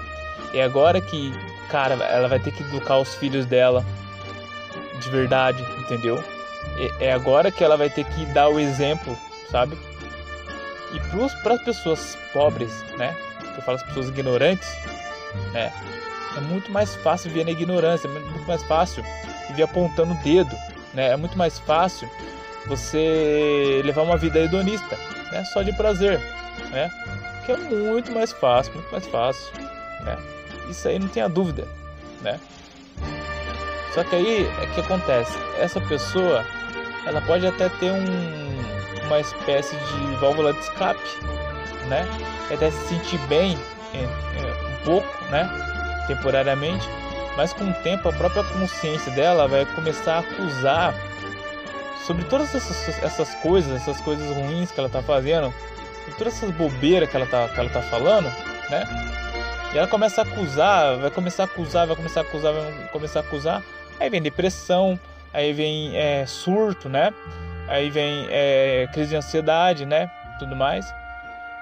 É 0.53 0.63
agora 0.63 1.01
que, 1.01 1.33
cara, 1.71 1.95
ela 1.95 2.29
vai 2.29 2.41
ter 2.41 2.53
que 2.53 2.63
educar 2.63 2.99
os 2.99 3.15
filhos 3.15 3.47
dela 3.47 3.85
de 5.01 5.11
verdade, 5.11 5.63
entendeu? 5.79 6.23
é 6.99 7.13
agora 7.13 7.51
que 7.51 7.65
ela 7.65 7.77
vai 7.77 7.91
ter 7.91 8.05
que 8.05 8.27
dar 8.27 8.49
o 8.49 8.59
exemplo, 8.59 9.17
sabe? 9.51 9.77
E 10.93 11.01
para 11.43 11.55
as 11.55 11.63
pessoas 11.63 12.17
pobres, 12.33 12.85
né? 12.97 13.17
Que 13.39 13.59
eu 13.59 13.63
falo 13.63 13.77
as 13.77 13.83
pessoas 13.85 14.09
ignorantes, 14.09 14.69
né? 15.53 15.73
É 16.37 16.41
muito 16.41 16.71
mais 16.71 16.95
fácil 16.97 17.31
viver 17.31 17.45
na 17.45 17.51
ignorância, 17.51 18.09
é 18.09 18.11
muito 18.11 18.47
mais 18.47 18.63
fácil 18.65 19.05
viver 19.49 19.65
apontando 19.65 20.13
o 20.15 20.23
dedo, 20.23 20.57
né? 20.95 21.11
É 21.11 21.17
muito 21.17 21.37
mais 21.37 21.59
fácil 21.59 22.09
você 22.71 23.83
levar 23.85 24.03
uma 24.03 24.17
vida 24.17 24.39
hedonista, 24.39 24.97
né? 25.33 25.45
Só 25.45 25.63
de 25.63 25.73
prazer, 25.73 26.21
né? 26.71 26.91
Que 27.45 27.53
é 27.53 27.57
muito 27.57 28.13
mais 28.13 28.33
fácil, 28.33 28.73
muito 28.75 28.91
mais 28.93 29.07
fácil, 29.09 29.53
né? 30.05 30.17
Isso 30.71 30.87
aí 30.87 30.99
não 30.99 31.09
tenha 31.09 31.29
dúvida, 31.29 31.67
né? 32.23 32.39
Só 33.93 34.05
que 34.05 34.15
aí, 34.15 34.47
é 34.63 34.67
que 34.67 34.81
acontece? 34.81 35.37
Essa 35.59 35.81
pessoa 35.81 36.47
ela 37.07 37.21
pode 37.23 37.45
até 37.45 37.69
ter 37.69 37.91
um, 37.91 39.07
uma 39.07 39.19
espécie 39.19 39.75
de 39.75 40.17
válvula 40.17 40.53
de 40.53 40.61
escape, 40.61 41.01
né? 41.89 42.07
Até 42.53 42.71
se 42.71 42.89
sentir 42.89 43.19
bem 43.27 43.59
é, 43.93 43.99
é, 43.99 44.69
um 44.69 44.85
pouco, 44.85 45.25
né? 45.31 45.51
Temporariamente, 46.07 46.89
mas 47.37 47.53
com 47.53 47.65
o 47.65 47.75
tempo 47.83 48.09
a 48.09 48.13
própria 48.13 48.45
consciência 48.45 49.11
dela 49.13 49.49
vai 49.49 49.67
começar 49.75 50.17
a 50.17 50.19
acusar 50.21 50.95
sobre 52.07 52.25
todas 52.25 52.55
essas, 52.55 53.03
essas 53.03 53.35
coisas, 53.37 53.83
essas 53.83 54.01
coisas 54.01 54.29
ruins 54.35 54.71
que 54.71 54.81
ela 54.81 54.89
está 54.89 55.03
fazendo, 55.03 55.53
e 56.09 56.13
todas 56.13 56.35
essas 56.35 56.51
bobeiras 56.51 57.09
que 57.09 57.17
ela 57.17 57.25
está 57.25 57.49
que 57.49 57.61
ela 57.61 57.71
tá 57.71 57.83
falando, 57.83 58.27
né? 58.71 58.85
E 59.73 59.79
ela 59.79 59.87
começa 59.87 60.23
a 60.23 60.25
acusar, 60.25 60.97
vai 60.97 61.11
começar 61.11 61.45
a 61.45 61.47
acusar, 61.47 61.87
vai 61.87 61.97
começar 61.97 62.21
a 62.21 62.23
acusar, 62.25 62.53
vai 62.53 62.89
começar 62.89 63.21
a 63.21 63.23
acusar. 63.23 63.63
Aí 64.01 64.11
vem 64.11 64.21
depressão, 64.21 64.99
aí 65.33 65.53
vem 65.53 65.97
é, 65.97 66.27
surto, 66.27 66.89
né? 66.89 67.13
Aí 67.69 67.89
vem 67.89 68.27
é, 68.31 68.89
crise 68.93 69.11
de 69.11 69.17
ansiedade, 69.17 69.87
né? 69.87 70.11
Tudo 70.41 70.57
mais. 70.57 70.93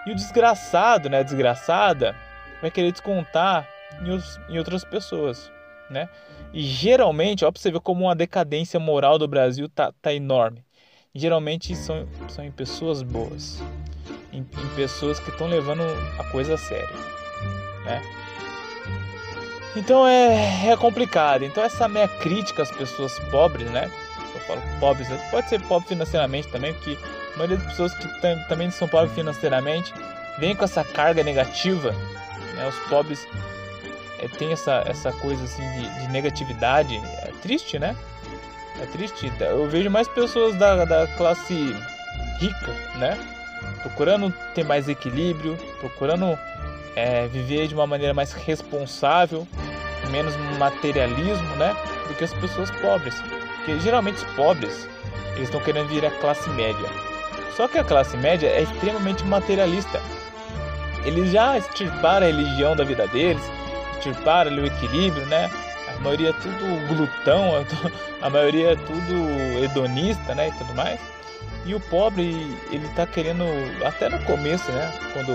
E 0.07 0.13
o 0.13 0.15
desgraçado, 0.15 1.11
né? 1.11 1.19
A 1.19 1.23
desgraçada 1.23 2.17
vai 2.63 2.71
querer 2.71 2.93
descontar 2.93 3.69
em, 4.01 4.11
os, 4.11 4.41
em 4.49 4.57
outras 4.59 4.85
pessoas, 4.85 5.53
né? 5.91 6.09
E 6.53 6.63
geralmente, 6.63 7.45
ó, 7.45 7.53
pra 7.53 7.61
você 7.61 7.71
ver 7.71 7.81
como 7.81 8.05
uma 8.05 8.17
decadência 8.17 8.81
moral 8.81 9.19
do 9.19 9.29
Brasil 9.29 9.69
tá, 9.69 9.93
tá 10.01 10.13
enorme. 10.13 10.65
geralmente 11.15 11.75
são, 11.77 12.09
são 12.29 12.45
em 12.45 12.51
pessoas 12.51 13.03
boas, 13.03 13.63
em, 14.33 14.41
em 14.41 14.75
pessoas 14.75 15.19
que 15.21 15.31
estão 15.31 15.47
levando 15.47 15.83
a 16.19 16.25
coisa 16.25 16.55
a 16.55 16.59
sério, 16.59 16.89
né? 17.85 18.03
Então 19.77 20.07
é, 20.07 20.71
é 20.71 20.77
complicado. 20.77 21.45
Então 21.45 21.63
essa 21.63 21.89
minha 21.89 22.09
crítica 22.09 22.63
às 22.63 22.71
pessoas 22.71 23.19
pobres, 23.31 23.71
né? 23.71 23.91
Eu 24.35 24.41
falo 24.41 24.63
pobres, 24.81 25.09
pode 25.31 25.49
ser 25.49 25.61
pobre 25.63 25.89
financeiramente 25.89 26.49
também, 26.49 26.73
porque 26.75 26.97
a 27.35 27.37
maioria 27.37 27.57
das 27.59 27.67
pessoas 27.67 27.95
que 27.95 28.09
também 28.49 28.71
são 28.71 28.89
pobres 28.89 29.15
financeiramente 29.15 29.93
vem 30.39 30.55
com 30.57 30.65
essa 30.65 30.83
carga 30.85 31.23
negativa. 31.23 31.93
Né? 32.55 32.69
Os 32.69 32.79
pobres 32.89 33.27
é, 34.19 34.29
tem 34.29 34.53
essa, 34.53 34.83
essa 34.87 35.13
coisa 35.13 35.43
assim 35.45 35.63
de, 35.73 36.01
de, 36.01 36.09
negatividade. 36.09 36.97
É 36.97 37.33
triste, 37.43 37.79
né? 37.79 37.97
É 38.81 38.87
triste. 38.87 39.33
Eu 39.41 39.69
vejo 39.69 39.91
mais 39.91 40.09
pessoas 40.09 40.57
da, 40.57 40.85
da 40.85 41.07
classe 41.17 41.75
rica, 42.41 42.73
né? 42.97 43.19
Procurando 43.83 44.33
ter 44.55 44.65
mais 44.65 44.89
equilíbrio, 44.89 45.57
procurando 45.81 46.39
é, 46.97 47.27
viver 47.29 47.69
de 47.69 47.75
uma 47.75 47.87
maneira 47.87 48.13
mais 48.13 48.33
responsável, 48.33 49.47
menos 50.11 50.35
materialismo, 50.59 51.57
né? 51.57 51.75
Do 52.09 52.15
que 52.15 52.25
as 52.25 52.35
pessoas 52.35 52.71
pobres. 52.71 53.15
Porque 53.57 53.79
geralmente 53.81 54.17
os 54.17 54.33
pobres, 54.35 54.89
eles 55.35 55.49
estão 55.49 55.61
querendo 55.61 55.89
vir 55.89 56.05
a 56.05 56.11
classe 56.11 56.49
média. 56.51 56.89
Só 57.57 57.67
que 57.69 57.79
a 57.79 57.85
classe 57.85 58.17
média 58.17 58.49
é 58.49 58.63
extremamente 58.63 59.25
materialista. 59.25 60.01
Eles 61.05 61.31
já 61.31 61.57
extirparam 61.57 62.27
a 62.27 62.31
religião 62.31 62.77
da 62.77 62.85
vida 62.85 63.07
deles, 63.09 63.43
extirparam 63.99 64.51
ali 64.51 64.61
o 64.61 64.67
equilíbrio, 64.67 65.27
né? 65.27 65.51
A 65.97 66.01
maioria 66.01 66.31
é 66.31 66.33
tudo 66.33 66.87
glutão, 66.89 67.65
a 68.23 68.31
maioria 68.31 68.73
é 68.73 68.77
tudo 68.77 69.63
hedonista, 69.63 70.35
né? 70.35 70.49
E 70.49 70.53
tudo 70.53 70.75
mais. 70.75 71.01
E 71.67 71.75
o 71.75 71.81
pobre, 71.81 72.57
ele 72.71 72.89
tá 72.95 73.07
querendo, 73.07 73.45
até 73.85 74.09
no 74.09 74.23
começo, 74.25 74.71
né? 74.73 74.93
Quando 75.13 75.33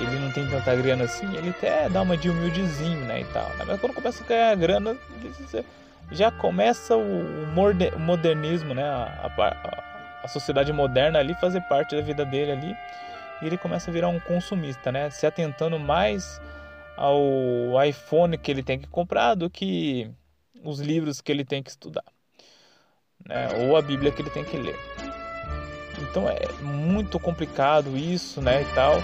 ele 0.00 0.18
não 0.18 0.30
tem 0.30 0.46
tanta 0.46 0.74
grana 0.76 1.04
assim, 1.04 1.34
ele 1.36 1.50
até 1.50 1.88
dá 1.88 2.02
uma 2.02 2.16
de 2.16 2.28
humildezinho, 2.28 3.00
né, 3.06 3.20
e 3.20 3.24
tal. 3.26 3.48
Né? 3.56 3.64
Mas 3.66 3.80
quando 3.80 3.94
começa 3.94 4.22
a 4.22 4.26
ganhar 4.26 4.54
grana, 4.54 4.96
já 6.10 6.30
começa 6.30 6.94
o 6.96 7.46
modernismo, 7.98 8.74
né, 8.74 8.84
a, 8.84 9.30
a, 9.38 9.82
a, 10.22 10.28
sociedade 10.28 10.72
moderna 10.72 11.18
ali 11.18 11.34
fazer 11.34 11.62
parte 11.62 11.96
da 11.96 12.02
vida 12.02 12.24
dele 12.24 12.52
ali, 12.52 12.76
e 13.42 13.46
ele 13.46 13.56
começa 13.56 13.90
a 13.90 13.92
virar 13.92 14.08
um 14.08 14.20
consumista, 14.20 14.92
né, 14.92 15.08
se 15.10 15.26
atentando 15.26 15.78
mais 15.78 16.40
ao 16.96 17.84
iPhone 17.84 18.38
que 18.38 18.50
ele 18.50 18.62
tem 18.62 18.78
que 18.78 18.88
comprar 18.88 19.34
do 19.34 19.50
que 19.50 20.10
os 20.64 20.80
livros 20.80 21.20
que 21.20 21.30
ele 21.30 21.44
tem 21.44 21.62
que 21.62 21.70
estudar, 21.70 22.04
né, 23.24 23.48
ou 23.60 23.76
a 23.76 23.82
Bíblia 23.82 24.10
que 24.10 24.22
ele 24.22 24.30
tem 24.30 24.44
que 24.44 24.56
ler. 24.56 24.78
Então 25.98 26.28
é 26.28 26.40
muito 26.62 27.18
complicado 27.18 27.96
isso, 27.96 28.40
né, 28.40 28.62
e 28.62 28.74
tal. 28.74 28.94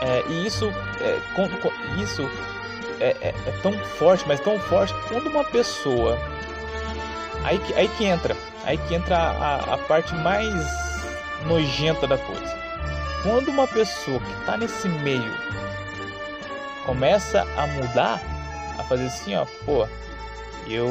É, 0.00 0.30
e 0.30 0.46
isso, 0.46 0.66
é, 1.00 1.20
com, 1.34 1.48
com, 1.48 1.68
isso 2.00 2.22
é, 3.00 3.16
é, 3.20 3.28
é, 3.28 3.60
tão 3.62 3.72
forte, 3.72 4.24
mas 4.28 4.40
tão 4.40 4.58
forte 4.58 4.94
quando 5.08 5.28
uma 5.28 5.44
pessoa. 5.44 6.16
Aí 7.44 7.58
que, 7.58 7.74
aí 7.74 7.88
que 7.88 8.04
entra, 8.04 8.36
aí 8.64 8.78
que 8.78 8.94
entra 8.94 9.16
a, 9.16 9.74
a 9.74 9.78
parte 9.78 10.14
mais 10.16 10.54
nojenta 11.46 12.06
da 12.06 12.18
coisa. 12.18 12.58
Quando 13.22 13.48
uma 13.48 13.66
pessoa 13.66 14.20
que 14.20 14.32
está 14.40 14.56
nesse 14.56 14.88
meio 14.88 15.32
começa 16.88 17.42
a 17.54 17.66
mudar, 17.66 18.18
a 18.78 18.82
fazer 18.82 19.04
assim, 19.04 19.34
ó, 19.34 19.44
pô, 19.66 19.86
eu 20.66 20.88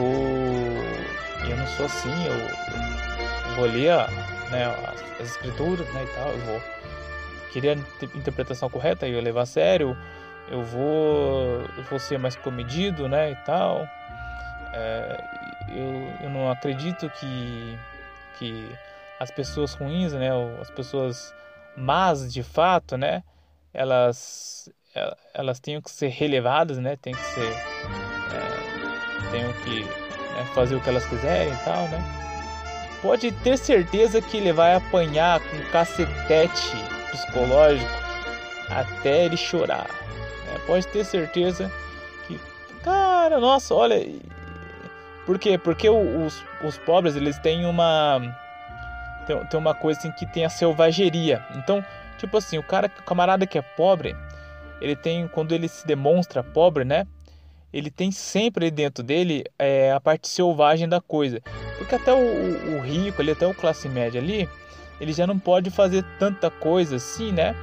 eu 1.49 1.57
não 1.57 1.65
sou 1.75 1.87
assim, 1.87 2.13
eu, 2.23 2.33
eu 3.49 3.55
vou 3.55 3.65
ler 3.65 3.95
né, 4.51 4.65
as, 4.65 5.21
as 5.21 5.31
escrituras, 5.31 5.91
né, 5.95 6.03
e 6.03 6.15
tal, 6.15 6.29
eu 6.29 6.37
vou 6.37 6.61
queria 7.51 7.73
interpretação 8.13 8.69
correta 8.69 9.07
e 9.07 9.13
eu 9.13 9.21
levar 9.21 9.41
a 9.41 9.45
sério, 9.47 9.97
eu 10.47 10.63
vou, 10.63 11.61
eu 11.75 11.83
vou 11.89 11.97
ser 11.97 12.19
mais 12.19 12.35
comedido, 12.35 13.09
né, 13.09 13.31
e 13.31 13.35
tal. 13.37 13.87
É, 14.75 15.17
eu, 15.69 16.25
eu 16.25 16.29
não 16.29 16.51
acredito 16.51 17.09
que, 17.09 17.75
que 18.37 18.69
as 19.19 19.31
pessoas 19.31 19.73
ruins, 19.73 20.13
né, 20.13 20.29
as 20.61 20.69
pessoas 20.69 21.33
más 21.75 22.31
de 22.31 22.43
fato, 22.43 22.97
né, 22.97 23.23
elas, 23.73 24.69
elas 25.33 25.59
tenham 25.59 25.81
que 25.81 25.91
ser 25.91 26.09
relevadas, 26.09 26.77
né, 26.77 26.95
tem 26.95 27.13
que 27.13 27.25
ser, 27.25 27.51
é, 27.51 29.31
tenham 29.31 29.53
que 29.63 29.83
né, 29.83 30.45
fazer 30.53 30.75
o 30.75 30.81
que 30.81 30.89
elas 30.89 31.05
quiserem 31.05 31.53
e 31.53 31.57
tal, 31.57 31.87
né. 31.87 31.99
Pode 33.01 33.31
ter 33.31 33.57
certeza 33.57 34.21
que 34.21 34.37
ele 34.37 34.51
vai 34.51 34.73
apanhar 34.73 35.39
com 35.39 35.71
cacetete 35.71 36.75
psicológico 37.11 37.89
até 38.69 39.25
ele 39.25 39.37
chorar. 39.37 39.87
Né? 39.87 40.59
Pode 40.65 40.87
ter 40.87 41.05
certeza 41.05 41.71
que, 42.27 42.39
cara, 42.83 43.39
nossa, 43.39 43.73
olha. 43.75 44.03
Por 45.25 45.37
quê? 45.37 45.57
Porque 45.57 45.89
os, 45.89 46.43
os 46.63 46.77
pobres 46.79 47.15
eles 47.15 47.37
têm 47.39 47.65
uma 47.65 48.19
tem, 49.27 49.45
tem 49.45 49.59
uma 49.59 49.75
coisa 49.75 49.99
assim 49.99 50.11
que 50.11 50.25
tem 50.25 50.45
a 50.45 50.49
selvageria. 50.49 51.43
Então, 51.55 51.83
tipo 52.17 52.37
assim, 52.37 52.57
o 52.57 52.63
cara, 52.63 52.89
o 52.99 53.03
camarada 53.03 53.45
que 53.45 53.57
é 53.57 53.61
pobre, 53.61 54.15
ele 54.81 54.95
tem 54.95 55.27
quando 55.27 55.53
ele 55.53 55.67
se 55.67 55.85
demonstra 55.85 56.43
pobre, 56.43 56.83
né? 56.83 57.05
Ele 57.71 57.91
tem 57.91 58.11
sempre 58.11 58.71
dentro 58.71 59.03
dele 59.03 59.43
é, 59.59 59.91
a 59.91 59.99
parte 59.99 60.27
selvagem 60.27 60.87
da 60.87 61.01
coisa. 61.01 61.41
Porque 61.77 61.95
até 61.95 62.13
o, 62.13 62.77
o, 62.77 62.81
rico, 62.81 63.21
ali, 63.21 63.31
até 63.31 63.45
o 63.45 63.53
classe 63.53 63.89
média 63.89 64.19
ali, 64.19 64.49
ele 64.99 65.13
já 65.13 65.27
não 65.27 65.37
pode 65.37 65.69
fazer 65.69 66.03
tanta 66.17 66.49
coisa 66.49 66.95
assim, 66.95 67.31
né? 67.31 67.55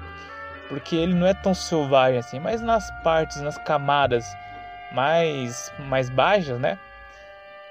Porque 0.68 0.94
ele 0.94 1.14
não 1.14 1.26
é 1.26 1.34
tão 1.34 1.54
selvagem 1.54 2.18
assim, 2.18 2.38
mas 2.38 2.60
nas 2.60 2.88
partes, 3.02 3.40
nas 3.40 3.58
camadas 3.58 4.24
mais 4.92 5.72
mais 5.88 6.08
baixas, 6.08 6.60
né? 6.60 6.78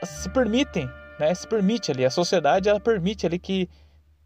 Se 0.03 0.29
permitem, 0.29 0.89
né? 1.19 1.33
Se 1.33 1.47
permite 1.47 1.91
ali, 1.91 2.03
a 2.03 2.09
sociedade 2.09 2.67
ela 2.67 2.79
permite 2.79 3.25
ali 3.25 3.39
que 3.39 3.69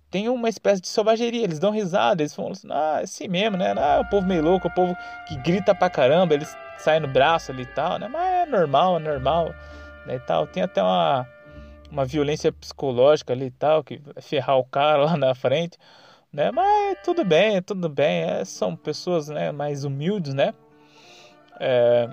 tem 0.10 0.30
uma 0.30 0.50
espécie 0.50 0.82
de 0.82 0.88
selvageria, 0.88 1.44
eles 1.44 1.60
dão 1.60 1.72
risada, 1.72 2.22
eles 2.22 2.34
falam 2.34 2.52
assim, 2.52 2.68
ah, 2.72 2.98
é 3.00 3.04
assim 3.04 3.28
mesmo, 3.28 3.58
né? 3.58 3.74
Ah, 3.78 4.02
o 4.02 4.10
povo 4.10 4.26
meio 4.26 4.44
louco, 4.44 4.68
o 4.68 4.74
povo 4.74 4.96
que 5.28 5.36
grita 5.38 5.76
pra 5.76 5.90
caramba, 5.90 6.34
eles 6.34 6.56
saem 6.78 7.02
no 7.02 7.08
braço 7.08 7.52
ali 7.52 7.64
e 7.64 7.74
tal, 7.74 8.00
né? 8.00 8.08
Mas 8.08 8.24
é 8.24 8.46
normal, 8.46 8.98
é 8.98 9.00
normal, 9.00 9.54
né? 10.06 10.16
E 10.16 10.20
tal. 10.20 10.48
Tem 10.48 10.64
até 10.64 10.82
uma 10.82 11.28
uma 11.92 12.06
violência 12.06 12.52
psicológica 12.52 13.34
ali 13.34 13.46
e 13.46 13.52
tal, 13.52 13.84
que 13.84 13.98
vai 13.98 14.22
ferrar 14.22 14.58
o 14.58 14.66
cara 14.66 15.04
lá 15.06 15.18
na 15.18 15.34
frente, 15.34 15.78
né? 16.32 16.52
Mas 16.52 16.98
tudo 17.04 17.24
bem, 17.24 17.62
tudo 17.62 17.90
bem, 17.90 18.24
é, 18.24 18.46
são 18.46 18.76
pessoas 18.76 19.28
né, 19.28 19.52
mais 19.52 19.84
humildes, 19.84 20.34
né? 20.34 20.54
É... 21.60 22.10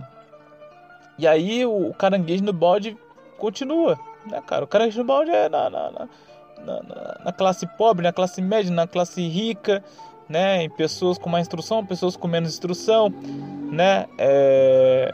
E 1.18 1.26
aí 1.26 1.64
o, 1.64 1.90
o 1.90 1.94
caranguejo 1.94 2.42
no 2.42 2.52
balde 2.52 2.96
continua, 3.38 3.98
né, 4.26 4.42
cara? 4.46 4.64
O 4.64 4.68
caranguejo 4.68 5.00
no 5.00 5.04
balde 5.04 5.30
é 5.30 5.48
na, 5.48 5.70
na, 5.70 5.90
na, 5.90 6.08
na, 6.64 7.20
na 7.26 7.32
classe 7.32 7.66
pobre, 7.66 8.02
na 8.02 8.12
classe 8.12 8.40
média, 8.42 8.72
na 8.72 8.86
classe 8.86 9.26
rica, 9.26 9.84
né? 10.28 10.62
Em 10.62 10.70
pessoas 10.70 11.18
com 11.18 11.28
mais 11.28 11.46
instrução, 11.46 11.84
pessoas 11.84 12.16
com 12.16 12.26
menos 12.26 12.52
instrução, 12.52 13.10
né? 13.70 14.06
É... 14.18 15.12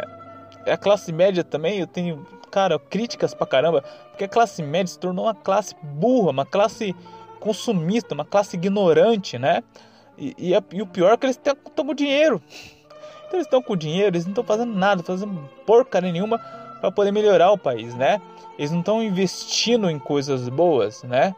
A 0.66 0.76
classe 0.76 1.12
média 1.12 1.42
também, 1.42 1.80
eu 1.80 1.86
tenho 1.86 2.24
cara, 2.50 2.78
críticas 2.78 3.32
pra 3.32 3.46
caramba, 3.46 3.82
porque 4.10 4.24
a 4.24 4.28
classe 4.28 4.62
média 4.62 4.88
se 4.88 4.98
tornou 4.98 5.26
uma 5.26 5.34
classe 5.34 5.74
burra, 5.82 6.30
uma 6.30 6.44
classe 6.44 6.94
consumista, 7.38 8.14
uma 8.14 8.24
classe 8.24 8.56
ignorante, 8.56 9.38
né? 9.38 9.62
E, 10.18 10.34
e, 10.36 10.76
e 10.76 10.82
o 10.82 10.86
pior 10.86 11.12
é 11.12 11.16
que 11.16 11.26
eles 11.26 11.36
estão 11.36 11.86
com 11.86 11.94
dinheiro. 11.94 12.42
Então 13.26 13.38
eles 13.38 13.46
estão 13.46 13.62
com 13.62 13.76
dinheiro, 13.76 14.16
eles 14.16 14.24
não 14.24 14.32
estão 14.32 14.44
fazendo 14.44 14.74
nada, 14.74 15.02
fazendo 15.02 15.48
porcaria 15.64 16.12
nenhuma 16.12 16.38
para 16.80 16.90
poder 16.90 17.12
melhorar 17.12 17.52
o 17.52 17.58
país, 17.58 17.94
né? 17.94 18.20
Eles 18.58 18.70
não 18.70 18.80
estão 18.80 19.02
investindo 19.02 19.88
em 19.90 19.98
coisas 19.98 20.48
boas, 20.48 21.02
né? 21.02 21.34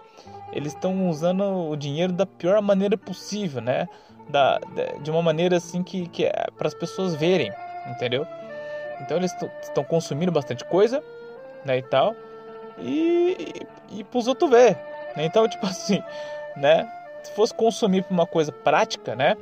Eles 0.52 0.74
estão 0.74 1.08
usando 1.08 1.70
o 1.70 1.76
dinheiro 1.76 2.12
da 2.12 2.26
pior 2.26 2.60
maneira 2.60 2.96
possível, 2.96 3.60
né? 3.60 3.88
Da, 4.28 4.60
de 5.02 5.10
uma 5.10 5.22
maneira 5.22 5.56
assim 5.56 5.82
que, 5.82 6.06
que 6.08 6.24
é 6.24 6.46
para 6.56 6.68
as 6.68 6.74
pessoas 6.74 7.14
verem, 7.14 7.52
entendeu? 7.88 8.26
Então 9.00 9.16
eles 9.16 9.34
estão 9.62 9.82
consumindo 9.82 10.30
bastante 10.30 10.64
coisa, 10.64 11.02
né, 11.64 11.78
e 11.78 11.82
tal. 11.82 12.14
E, 12.78 13.66
e, 13.90 13.98
e 14.00 14.04
pros 14.04 14.26
outros 14.26 14.50
ver. 14.50 14.78
Né? 15.16 15.24
Então, 15.24 15.46
tipo 15.48 15.66
assim, 15.66 16.02
né? 16.56 16.90
Se 17.22 17.32
fosse 17.32 17.54
consumir 17.54 18.04
uma 18.10 18.26
coisa 18.26 18.50
prática, 18.50 19.14
né? 19.14 19.36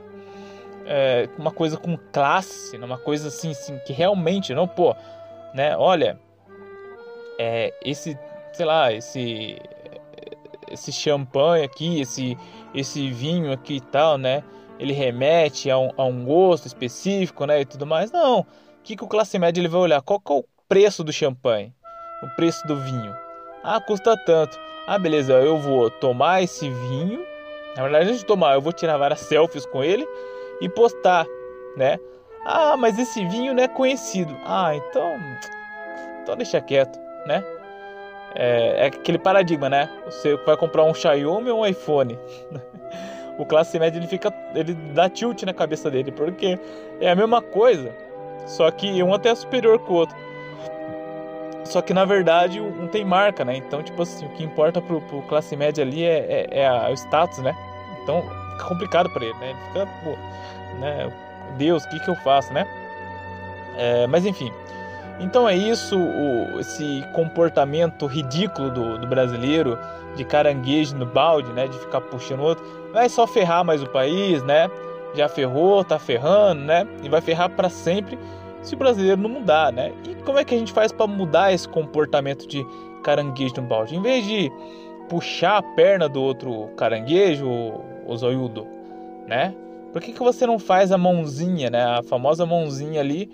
É, 0.86 1.28
uma 1.38 1.50
coisa 1.50 1.76
com 1.76 1.96
classe, 2.12 2.76
né? 2.76 2.84
uma 2.84 2.98
coisa 2.98 3.28
assim, 3.28 3.52
assim, 3.52 3.78
que 3.86 3.92
realmente, 3.92 4.52
não, 4.54 4.66
pô, 4.66 4.94
né? 5.54 5.76
Olha, 5.76 6.18
é, 7.38 7.72
esse, 7.84 8.18
sei 8.52 8.66
lá, 8.66 8.92
esse 8.92 9.56
esse 10.70 10.92
champanhe 10.92 11.64
aqui, 11.64 12.00
esse 12.00 12.38
esse 12.72 13.10
vinho 13.10 13.52
aqui 13.52 13.76
e 13.76 13.80
tal, 13.80 14.16
né? 14.16 14.44
Ele 14.78 14.92
remete 14.92 15.70
a 15.70 15.78
um, 15.78 15.90
a 15.96 16.04
um 16.04 16.24
gosto 16.24 16.66
específico, 16.66 17.44
né? 17.44 17.60
E 17.60 17.64
tudo 17.64 17.86
mais. 17.86 18.10
Não. 18.12 18.40
O 18.40 18.46
que, 18.82 18.96
que 18.96 19.04
o 19.04 19.08
classe 19.08 19.38
média 19.38 19.60
ele 19.60 19.68
vai 19.68 19.80
olhar? 19.80 20.00
Qual 20.00 20.20
que 20.20 20.32
é 20.32 20.36
o 20.36 20.44
preço 20.68 21.04
do 21.04 21.12
champanhe? 21.12 21.74
O 22.22 22.28
preço 22.36 22.66
do 22.66 22.76
vinho? 22.76 23.14
Ah, 23.62 23.80
custa 23.80 24.16
tanto. 24.24 24.58
Ah, 24.86 24.98
beleza, 24.98 25.34
eu 25.34 25.58
vou 25.58 25.90
tomar 25.90 26.42
esse 26.42 26.68
vinho. 26.70 27.22
Na 27.76 27.82
verdade, 27.82 28.06
antes 28.06 28.20
de 28.20 28.26
tomar, 28.26 28.54
eu 28.54 28.60
vou 28.60 28.72
tirar 28.72 28.96
várias 28.96 29.20
selfies 29.20 29.66
com 29.66 29.84
ele 29.84 30.06
e 30.60 30.68
postar, 30.68 31.26
né? 31.76 31.98
Ah, 32.44 32.76
mas 32.76 32.98
esse 32.98 33.24
vinho 33.26 33.54
não 33.54 33.62
é 33.62 33.68
conhecido. 33.68 34.36
Ah, 34.44 34.74
então. 34.74 35.18
Então 36.22 36.36
deixa 36.36 36.60
quieto, 36.60 36.98
né? 37.26 37.44
É, 38.34 38.84
é 38.84 38.86
aquele 38.86 39.18
paradigma, 39.18 39.68
né? 39.68 39.88
Você 40.06 40.36
vai 40.36 40.56
comprar 40.56 40.84
um 40.84 40.94
Xiaomi 40.94 41.50
ou 41.50 41.60
um 41.60 41.66
iPhone. 41.66 42.18
o 43.38 43.44
classe 43.44 43.78
média 43.78 43.98
ele 43.98 44.06
fica. 44.06 44.32
ele 44.54 44.74
dá 44.74 45.08
tilt 45.08 45.42
na 45.42 45.52
cabeça 45.52 45.90
dele, 45.90 46.12
porque 46.12 46.58
é 47.00 47.10
a 47.10 47.14
mesma 47.14 47.42
coisa, 47.42 47.94
só 48.46 48.70
que 48.70 49.02
um 49.02 49.12
até 49.14 49.30
é 49.30 49.34
superior 49.34 49.78
que 49.78 49.90
o 49.90 49.94
outro. 49.94 50.16
Só 51.64 51.80
que 51.80 51.94
na 51.94 52.04
verdade 52.04 52.60
um 52.60 52.88
tem 52.88 53.04
marca, 53.04 53.44
né? 53.44 53.56
Então, 53.56 53.82
tipo 53.82 54.02
assim, 54.02 54.26
o 54.26 54.30
que 54.30 54.42
importa 54.42 54.80
pro, 54.80 55.00
pro 55.02 55.22
classe 55.22 55.56
média 55.56 55.84
ali 55.84 56.04
é, 56.04 56.48
é, 56.50 56.60
é 56.60 56.68
a, 56.68 56.88
o 56.90 56.94
status, 56.94 57.38
né? 57.38 57.54
Então 58.02 58.22
fica 58.22 58.68
complicado 58.68 59.10
para 59.10 59.24
ele, 59.24 59.38
né? 59.38 59.50
Ele 59.50 59.58
fica, 59.68 59.86
pô, 60.02 60.10
né? 60.80 61.12
Deus, 61.50 61.84
o 61.84 61.88
que, 61.88 62.00
que 62.00 62.08
eu 62.08 62.16
faço, 62.16 62.52
né? 62.52 62.66
É, 63.76 64.06
mas 64.06 64.26
enfim. 64.26 64.52
Então 65.20 65.48
é 65.48 65.54
isso, 65.54 65.98
o, 65.98 66.60
esse 66.60 67.04
comportamento 67.12 68.06
ridículo 68.06 68.70
do, 68.70 68.98
do, 68.98 69.06
brasileiro 69.06 69.78
de 70.16 70.24
caranguejo 70.24 70.96
no 70.96 71.06
balde, 71.06 71.52
né? 71.52 71.68
De 71.68 71.78
ficar 71.78 72.00
puxando 72.00 72.40
o 72.40 72.44
outro. 72.44 72.64
Vai 72.92 73.08
só 73.08 73.26
ferrar 73.26 73.64
mais 73.64 73.82
o 73.82 73.86
país, 73.86 74.42
né? 74.42 74.70
Já 75.14 75.28
ferrou, 75.28 75.84
tá 75.84 75.98
ferrando, 75.98 76.62
né? 76.62 76.86
E 77.02 77.08
vai 77.08 77.20
ferrar 77.20 77.50
para 77.50 77.68
sempre 77.68 78.18
se 78.62 78.74
o 78.74 78.78
brasileiro 78.78 79.20
não 79.20 79.28
mudar, 79.28 79.72
né? 79.72 79.92
E 80.08 80.14
como 80.22 80.38
é 80.38 80.44
que 80.44 80.54
a 80.54 80.58
gente 80.58 80.72
faz 80.72 80.90
para 80.90 81.06
mudar 81.06 81.52
esse 81.52 81.68
comportamento 81.68 82.46
de 82.46 82.64
caranguejo 83.02 83.54
no 83.56 83.62
balde? 83.62 83.96
Em 83.96 84.02
vez 84.02 84.24
de 84.24 84.50
puxar 85.08 85.58
a 85.58 85.62
perna 85.62 86.08
do 86.08 86.22
outro 86.22 86.68
caranguejo, 86.76 87.46
o 88.06 88.16
zoiudo, 88.16 88.66
né? 89.26 89.54
Por 89.92 90.00
que, 90.00 90.12
que 90.12 90.20
você 90.20 90.46
não 90.46 90.58
faz 90.58 90.92
a 90.92 90.98
mãozinha, 90.98 91.68
né? 91.68 91.82
A 91.82 92.02
famosa 92.02 92.46
mãozinha 92.46 93.00
ali 93.00 93.30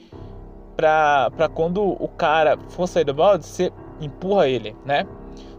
pra, 0.74 1.30
pra 1.36 1.48
quando 1.48 1.82
o 1.82 2.08
cara 2.08 2.58
for 2.70 2.86
sair 2.86 3.04
do 3.04 3.12
balde, 3.12 3.44
você 3.44 3.70
empurra 4.00 4.48
ele, 4.48 4.74
né? 4.84 5.06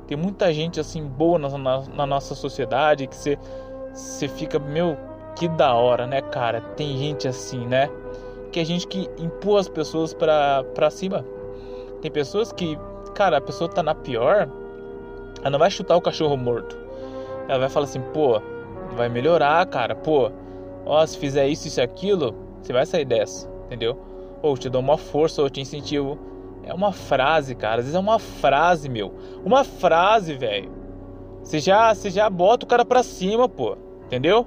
Tem 0.08 0.18
muita 0.18 0.52
gente 0.52 0.80
assim 0.80 1.06
boa 1.06 1.38
na, 1.38 1.50
na, 1.58 1.82
na 1.82 2.06
nossa 2.06 2.34
sociedade 2.34 3.06
que 3.06 3.16
você, 3.16 3.38
você 3.93 4.28
fica, 4.28 4.58
meu, 4.58 4.98
que 5.36 5.48
da 5.48 5.74
hora, 5.74 6.08
né, 6.08 6.22
cara? 6.22 6.62
Tem 6.62 6.98
gente 6.98 7.28
assim, 7.28 7.68
né? 7.68 7.89
Que 8.52 8.60
é 8.60 8.66
gente 8.66 8.88
que 8.88 9.08
empurra 9.20 9.60
as 9.60 9.70
pessoas 9.70 10.14
pra, 10.14 10.64
pra 10.74 10.89
cima. 10.89 11.24
Tem 12.02 12.10
pessoas 12.10 12.52
que, 12.52 12.78
cara, 13.14 13.38
a 13.38 13.41
pessoa 13.41 13.70
tá 13.70 13.84
na 13.84 13.93
pior, 13.93 14.50
ela 15.41 15.50
não 15.52 15.60
vai 15.60 15.70
chutar 15.70 15.95
o 15.95 16.02
cachorro 16.02 16.38
morto. 16.38 16.76
Ela 17.48 17.60
vai 17.60 17.70
falar 17.70 17.86
assim, 17.86 18.02
pô, 18.14 18.41
vai 18.95 19.10
melhorar, 19.10 19.64
cara, 19.68 19.93
pô 19.93 20.32
ó, 20.88 21.05
se 21.05 21.17
fizer 21.17 21.47
isso, 21.47 21.67
isso 21.67 21.79
e 21.79 21.83
aquilo, 21.83 22.35
você 22.61 22.73
vai 22.73 22.85
sair 22.85 23.05
dessa, 23.05 23.49
entendeu? 23.65 23.99
Ou 24.41 24.57
te 24.57 24.69
dou 24.69 24.81
uma 24.81 24.97
força, 24.97 25.41
ou 25.41 25.49
te 25.49 25.61
incentivo. 25.61 26.17
É 26.63 26.73
uma 26.73 26.91
frase, 26.91 27.55
cara. 27.55 27.79
Às 27.79 27.85
vezes 27.85 27.95
é 27.95 27.99
uma 27.99 28.19
frase, 28.19 28.89
meu. 28.89 29.13
Uma 29.45 29.63
frase, 29.63 30.33
velho. 30.33 30.71
Você 31.41 31.59
já, 31.59 31.93
você 31.93 32.09
já 32.09 32.29
bota 32.29 32.65
o 32.65 32.69
cara 32.69 32.83
pra 32.83 33.03
cima, 33.03 33.47
pô. 33.47 33.77
Entendeu? 34.05 34.45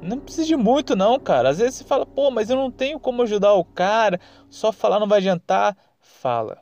Não 0.00 0.18
precisa 0.18 0.46
de 0.46 0.56
muito, 0.56 0.94
não, 0.94 1.18
cara. 1.18 1.48
Às 1.48 1.58
vezes 1.58 1.76
você 1.76 1.84
fala, 1.84 2.04
pô, 2.04 2.30
mas 2.30 2.50
eu 2.50 2.56
não 2.56 2.70
tenho 2.70 3.00
como 3.00 3.22
ajudar 3.22 3.54
o 3.54 3.64
cara. 3.64 4.20
Só 4.50 4.70
falar 4.70 5.00
não 5.00 5.08
vai 5.08 5.18
adiantar. 5.18 5.76
Fala. 5.98 6.58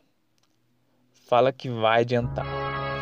Fala 1.28 1.52
que 1.52 1.68
vai 1.68 2.02
adiantar. 2.02 2.46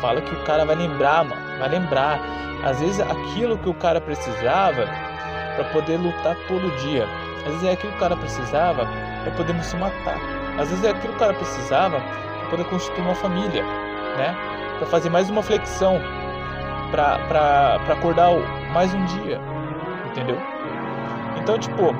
Fala 0.01 0.21
que 0.21 0.33
o 0.33 0.43
cara 0.43 0.65
vai 0.65 0.75
lembrar, 0.75 1.23
mano. 1.23 1.59
Vai 1.59 1.69
lembrar. 1.69 2.19
Às 2.63 2.79
vezes 2.79 2.99
aquilo 2.99 3.57
que 3.59 3.69
o 3.69 3.73
cara 3.75 4.01
precisava 4.01 5.14
para 5.55 5.65
poder 5.65 5.97
lutar 5.97 6.35
todo 6.47 6.75
dia. 6.77 7.07
Às 7.45 7.51
vezes 7.51 7.63
é 7.63 7.71
aquilo 7.71 7.91
que 7.91 7.97
o 7.97 8.01
cara 8.01 8.17
precisava 8.17 8.87
para 9.23 9.31
poder 9.33 9.53
não 9.53 9.63
se 9.63 9.75
matar. 9.77 10.17
Às 10.59 10.69
vezes 10.69 10.83
é 10.83 10.89
aquilo 10.89 11.13
que 11.13 11.17
o 11.17 11.19
cara 11.19 11.33
precisava 11.33 11.99
para 11.99 12.49
poder 12.49 12.65
constituir 12.65 13.03
uma 13.03 13.15
família, 13.15 13.63
né? 14.17 14.35
Para 14.77 14.87
fazer 14.87 15.09
mais 15.09 15.29
uma 15.29 15.43
flexão, 15.43 16.01
para 16.91 17.79
acordar 17.89 18.29
mais 18.71 18.93
um 18.93 19.03
dia, 19.05 19.39
entendeu? 20.05 20.41
Então, 21.35 21.57
tipo, 21.59 21.95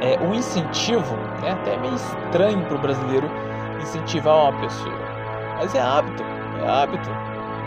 é, 0.00 0.18
o 0.20 0.34
incentivo 0.34 1.16
é 1.42 1.50
até 1.52 1.76
meio 1.76 1.94
estranho 1.94 2.64
para 2.66 2.76
o 2.76 2.78
brasileiro 2.78 3.30
incentivar 3.80 4.34
uma 4.36 4.52
pessoa, 4.60 5.08
mas 5.56 5.74
é 5.74 5.80
hábito, 5.80 6.24
é 6.56 6.68
hábito, 6.68 7.10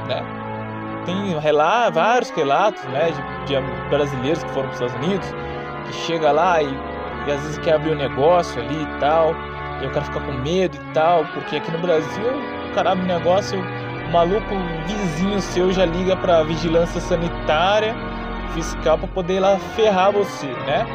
né? 0.08 0.45
Tem 1.06 1.38
relatos, 1.40 1.96
vários 1.96 2.30
relatos 2.32 2.84
né, 2.86 3.12
de, 3.46 3.54
de, 3.54 3.90
brasileiros 3.90 4.44
que 4.44 4.50
foram 4.52 4.70
para 4.70 4.76
os 4.76 4.82
Estados 4.82 5.06
Unidos, 5.06 5.28
que 5.86 5.94
chega 5.94 6.32
lá 6.32 6.62
e, 6.62 6.68
e, 7.28 7.32
às 7.32 7.42
vezes 7.42 7.58
quer 7.60 7.76
abrir 7.76 7.92
um 7.92 7.98
negócio 7.98 8.62
ali 8.62 8.82
e 8.82 9.00
tal, 9.00 9.34
e 9.82 9.86
o 9.86 9.92
cara 9.92 10.06
fica 10.06 10.20
com 10.20 10.32
medo 10.34 10.76
e 10.76 10.94
tal, 10.94 11.26
porque 11.34 11.58
aqui 11.58 11.72
no 11.72 11.80
Brasil 11.80 12.26
o 12.72 12.76
cara 12.76 12.92
abre 12.92 13.04
um 13.04 13.08
negócio, 13.08 13.60
o 13.60 14.12
maluco 14.12 14.56
vizinho 14.86 15.40
seu 15.42 15.72
já 15.72 15.86
liga 15.86 16.16
para 16.16 16.44
vigilância 16.44 17.00
sanitária, 17.00 17.96
fiscal 18.54 18.98
para 18.98 19.08
poder 19.10 19.36
ir 19.36 19.40
lá 19.40 19.58
ferrar 19.76 20.12
você, 20.12 20.48
né? 20.48 20.86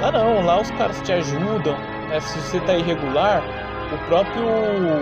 Lá 0.00 0.12
não, 0.12 0.44
lá 0.44 0.60
os 0.60 0.70
caras 0.72 1.00
te 1.02 1.12
ajudam, 1.12 1.76
né? 2.08 2.20
Se 2.20 2.38
você 2.38 2.60
tá 2.60 2.74
irregular, 2.74 3.42
o 3.92 3.98
próprio 4.08 4.44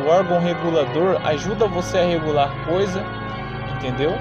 órgão 0.08 0.40
regulador 0.40 1.20
ajuda 1.24 1.66
você 1.66 1.98
a 1.98 2.04
regular 2.04 2.50
coisa, 2.66 3.02
entendeu? 3.76 4.12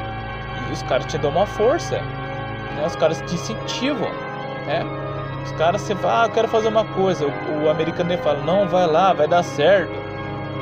Os 0.72 0.82
caras 0.84 1.06
te 1.06 1.18
dão 1.18 1.32
uma 1.32 1.46
força, 1.46 1.98
né? 2.76 2.84
Os 2.86 2.96
caras 2.96 3.22
te 3.22 3.36
incentivam, 3.36 4.10
né? 4.66 4.84
Os 5.44 5.52
caras 5.54 5.82
você 5.82 5.96
fala, 5.96 6.24
ah, 6.24 6.26
eu 6.28 6.32
quero 6.32 6.48
fazer 6.48 6.68
uma 6.68 6.86
coisa, 6.86 7.26
o, 7.26 7.64
o 7.64 7.70
americano 7.70 8.12
ele 8.12 8.22
fala, 8.22 8.44
não, 8.44 8.68
vai 8.68 8.88
lá, 8.88 9.14
vai 9.14 9.28
dar 9.28 9.44
certo, 9.44 9.92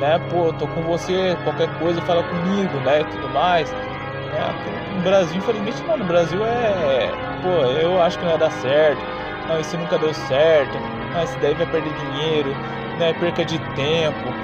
né? 0.00 0.18
Pô, 0.30 0.52
tô 0.52 0.66
com 0.66 0.82
você, 0.82 1.36
qualquer 1.44 1.68
coisa 1.78 2.00
fala 2.02 2.22
comigo, 2.24 2.78
né? 2.80 3.04
Tudo 3.04 3.28
mais. 3.28 3.70
Né? 3.72 4.54
No 4.96 5.02
Brasil, 5.02 5.38
infelizmente 5.38 5.82
não, 5.84 5.96
no 5.98 6.04
Brasil 6.04 6.44
é, 6.44 7.10
pô, 7.42 7.48
eu 7.66 8.00
acho 8.02 8.18
que 8.18 8.24
não 8.24 8.32
vai 8.32 8.40
dar 8.40 8.50
certo, 8.50 9.00
não, 9.46 9.58
isso 9.58 9.76
nunca 9.76 9.98
deu 9.98 10.12
certo, 10.14 10.78
não, 11.12 11.22
isso 11.22 11.38
daí 11.38 11.54
vai 11.54 11.66
perder 11.66 11.92
dinheiro, 11.94 12.56
né? 12.98 13.12
Perca 13.14 13.44
de 13.44 13.58
tempo, 13.74 14.34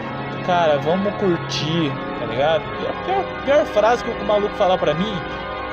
cara, 0.45 0.79
vamos 0.79 1.15
curtir, 1.17 1.93
tá 2.19 2.27
ligado? 2.27 2.65
E 2.79 2.87
a 2.87 2.93
pior, 2.93 3.25
pior 3.45 3.67
frase 3.67 4.05
que 4.05 4.11
o 4.11 4.25
maluco 4.25 4.55
falar 4.57 4.79
pra 4.79 4.95
mim 4.95 5.25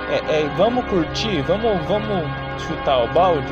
é, 0.10 0.42
é, 0.42 0.50
vamos 0.58 0.86
curtir, 0.86 1.42
vamos, 1.44 1.86
vamos 1.88 2.62
chutar 2.62 3.04
o 3.04 3.14
balde. 3.14 3.48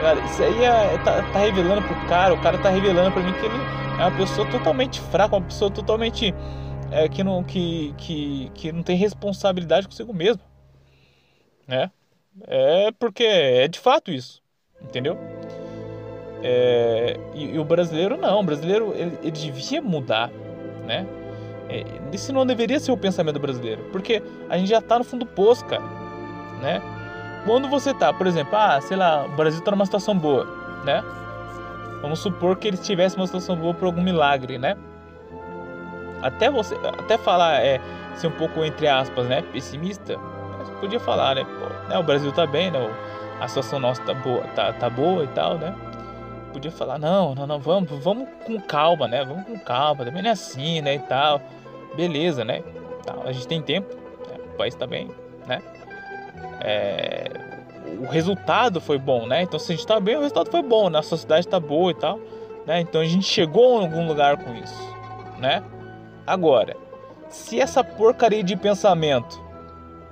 Cara, 0.00 0.20
isso 0.24 0.42
aí 0.42 0.64
é, 0.64 0.98
tá, 0.98 1.22
tá, 1.32 1.38
revelando 1.38 1.82
pro 1.82 1.94
cara, 2.08 2.34
o 2.34 2.40
cara 2.40 2.58
tá 2.58 2.70
revelando 2.70 3.12
pra 3.12 3.22
mim 3.22 3.32
que 3.34 3.46
ele 3.46 3.54
é 3.98 4.06
uma 4.06 4.16
pessoa 4.16 4.48
totalmente 4.50 5.00
fraca, 5.00 5.36
uma 5.36 5.46
pessoa 5.46 5.70
totalmente 5.70 6.34
é, 6.90 7.08
que, 7.08 7.22
não, 7.22 7.44
que, 7.44 7.94
que, 7.96 8.50
que 8.54 8.72
não 8.72 8.82
tem 8.82 8.96
responsabilidade 8.96 9.86
consigo 9.86 10.12
mesmo. 10.12 10.42
Né? 11.68 11.90
É 12.46 12.90
porque 12.98 13.24
é 13.24 13.68
de 13.68 13.78
fato 13.78 14.10
isso, 14.10 14.42
entendeu? 14.82 15.16
É, 16.42 17.16
e, 17.34 17.54
e, 17.54 17.58
o 17.58 17.64
brasileiro 17.64 18.16
não, 18.16 18.40
o 18.40 18.42
brasileiro 18.42 18.92
ele, 18.96 19.16
ele 19.22 19.30
devia 19.30 19.80
mudar, 19.80 20.30
né? 20.84 21.06
É, 21.72 21.84
isso 22.12 22.34
não 22.34 22.44
deveria 22.44 22.78
ser 22.78 22.92
o 22.92 22.96
pensamento 22.98 23.40
brasileiro, 23.40 23.82
porque 23.90 24.22
a 24.50 24.58
gente 24.58 24.68
já 24.68 24.78
está 24.78 24.98
no 24.98 25.04
fundo 25.04 25.24
do 25.24 25.30
poço, 25.30 25.64
cara, 25.64 25.82
né? 26.60 26.82
Quando 27.46 27.66
você 27.66 27.94
tá, 27.94 28.12
por 28.12 28.26
exemplo, 28.26 28.54
ah, 28.54 28.78
sei 28.82 28.94
lá, 28.94 29.24
o 29.24 29.30
Brasil 29.30 29.58
está 29.58 29.70
numa 29.70 29.86
situação 29.86 30.16
boa, 30.16 30.44
né? 30.84 31.02
Vamos 32.02 32.18
supor 32.18 32.56
que 32.56 32.68
ele 32.68 32.76
estivesse 32.76 33.16
numa 33.16 33.26
situação 33.26 33.56
boa 33.56 33.72
por 33.72 33.86
algum 33.86 34.02
milagre, 34.02 34.58
né? 34.58 34.76
Até 36.20 36.50
você, 36.50 36.74
até 36.74 37.16
falar 37.16 37.64
é 37.64 37.80
ser 38.16 38.26
um 38.26 38.32
pouco 38.32 38.62
entre 38.62 38.86
aspas, 38.86 39.26
né, 39.26 39.40
pessimista, 39.40 40.18
você 40.58 40.72
podia 40.72 41.00
falar, 41.00 41.34
né, 41.36 41.44
Pô, 41.44 41.88
né, 41.88 41.98
o 41.98 42.02
Brasil 42.02 42.30
tá 42.32 42.46
bem, 42.46 42.70
né? 42.70 42.78
A 43.40 43.48
situação 43.48 43.80
nossa 43.80 44.02
tá 44.02 44.12
boa, 44.12 44.42
tá, 44.48 44.74
tá 44.74 44.90
boa 44.90 45.24
e 45.24 45.28
tal, 45.28 45.56
né? 45.56 45.74
Podia 46.52 46.70
falar, 46.70 46.98
não, 46.98 47.34
não, 47.34 47.46
não, 47.46 47.58
vamos, 47.58 47.90
vamos 48.04 48.28
com 48.44 48.60
calma, 48.60 49.08
né? 49.08 49.24
Vamos 49.24 49.44
com 49.46 49.58
calma, 49.58 50.04
também 50.04 50.22
não 50.22 50.28
é 50.28 50.32
assim, 50.34 50.82
né, 50.82 50.96
e 50.96 50.98
tal 50.98 51.40
beleza, 51.96 52.44
né? 52.44 52.62
Tá, 53.04 53.16
a 53.24 53.32
gente 53.32 53.48
tem 53.48 53.60
tempo, 53.60 53.94
né? 54.28 54.36
o 54.54 54.56
país 54.56 54.74
tá 54.74 54.86
bem, 54.86 55.10
né? 55.46 55.62
É, 56.60 57.30
o 58.00 58.06
resultado 58.06 58.80
foi 58.80 58.98
bom, 58.98 59.26
né? 59.26 59.42
Então 59.42 59.58
se 59.58 59.72
a 59.72 59.76
gente 59.76 59.86
tá 59.86 59.98
bem, 59.98 60.16
o 60.16 60.20
resultado 60.20 60.50
foi 60.50 60.62
bom, 60.62 60.88
né? 60.88 60.98
A 60.98 61.02
sociedade 61.02 61.46
tá 61.48 61.58
boa 61.58 61.90
e 61.90 61.94
tal, 61.94 62.18
né? 62.66 62.80
Então 62.80 63.00
a 63.00 63.04
gente 63.04 63.24
chegou 63.24 63.80
em 63.80 63.84
algum 63.84 64.06
lugar 64.06 64.36
com 64.36 64.54
isso, 64.54 64.96
né? 65.38 65.62
Agora, 66.26 66.76
se 67.28 67.60
essa 67.60 67.82
porcaria 67.82 68.42
de 68.42 68.56
pensamento 68.56 69.40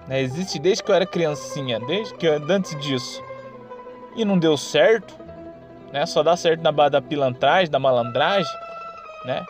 né, 0.08 0.20
existe 0.20 0.58
desde 0.58 0.82
que 0.82 0.90
eu 0.90 0.94
era 0.94 1.06
criancinha, 1.06 1.78
desde 1.78 2.14
que 2.14 2.26
antes 2.26 2.78
disso, 2.80 3.22
e 4.16 4.24
não 4.24 4.38
deu 4.38 4.56
certo, 4.56 5.14
né? 5.92 6.04
Só 6.06 6.22
dá 6.22 6.36
certo 6.36 6.62
na 6.62 6.72
base 6.72 6.92
da 6.92 7.02
pilantragem, 7.02 7.70
da 7.70 7.78
malandragem, 7.78 8.52
né? 9.24 9.46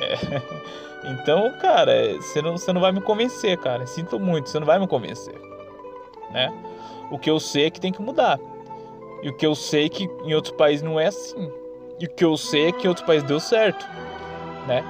É. 0.00 0.64
Então, 1.04 1.52
cara, 1.60 1.92
você 2.16 2.40
não, 2.40 2.56
você 2.56 2.72
não 2.72 2.80
vai 2.80 2.92
me 2.92 3.00
convencer, 3.00 3.58
cara. 3.58 3.86
Sinto 3.86 4.18
muito, 4.18 4.48
você 4.48 4.58
não 4.58 4.66
vai 4.66 4.78
me 4.78 4.86
convencer, 4.86 5.34
né? 6.30 6.52
O 7.10 7.18
que 7.18 7.30
eu 7.30 7.38
sei 7.38 7.66
é 7.66 7.70
que 7.70 7.80
tem 7.80 7.92
que 7.92 8.00
mudar. 8.00 8.38
E 9.22 9.28
o 9.28 9.32
que 9.32 9.46
eu 9.46 9.54
sei 9.54 9.86
é 9.86 9.88
que 9.88 10.04
em 10.24 10.34
outros 10.34 10.54
países 10.54 10.82
não 10.82 10.98
é 10.98 11.06
assim. 11.06 11.50
E 12.00 12.06
o 12.06 12.08
que 12.10 12.24
eu 12.24 12.36
sei 12.36 12.68
é 12.68 12.72
que 12.72 12.86
em 12.86 12.88
outros 12.88 13.06
países 13.06 13.26
deu 13.26 13.38
certo, 13.38 13.86
né? 14.66 14.84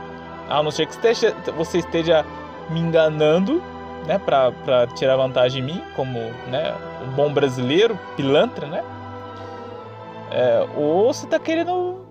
A 0.49 0.63
não 0.63 0.71
ser 0.71 0.87
que 0.87 0.93
esteja, 0.93 1.35
você 1.57 1.79
esteja 1.79 2.25
me 2.71 2.81
enganando, 2.81 3.63
né, 4.07 4.19
pra 4.19 4.53
tirar 4.95 5.17
vantagem 5.17 5.65
de 5.65 5.73
mim, 5.73 5.83
como, 5.97 6.19
né, 6.49 6.75
um 7.03 7.11
bom 7.13 7.33
brasileiro, 7.33 7.99
pilantra, 8.17 8.67
né? 8.67 8.85
É, 10.31 10.67
ou 10.77 11.13
você 11.13 11.27
tá 11.27 11.39
querendo 11.39 12.04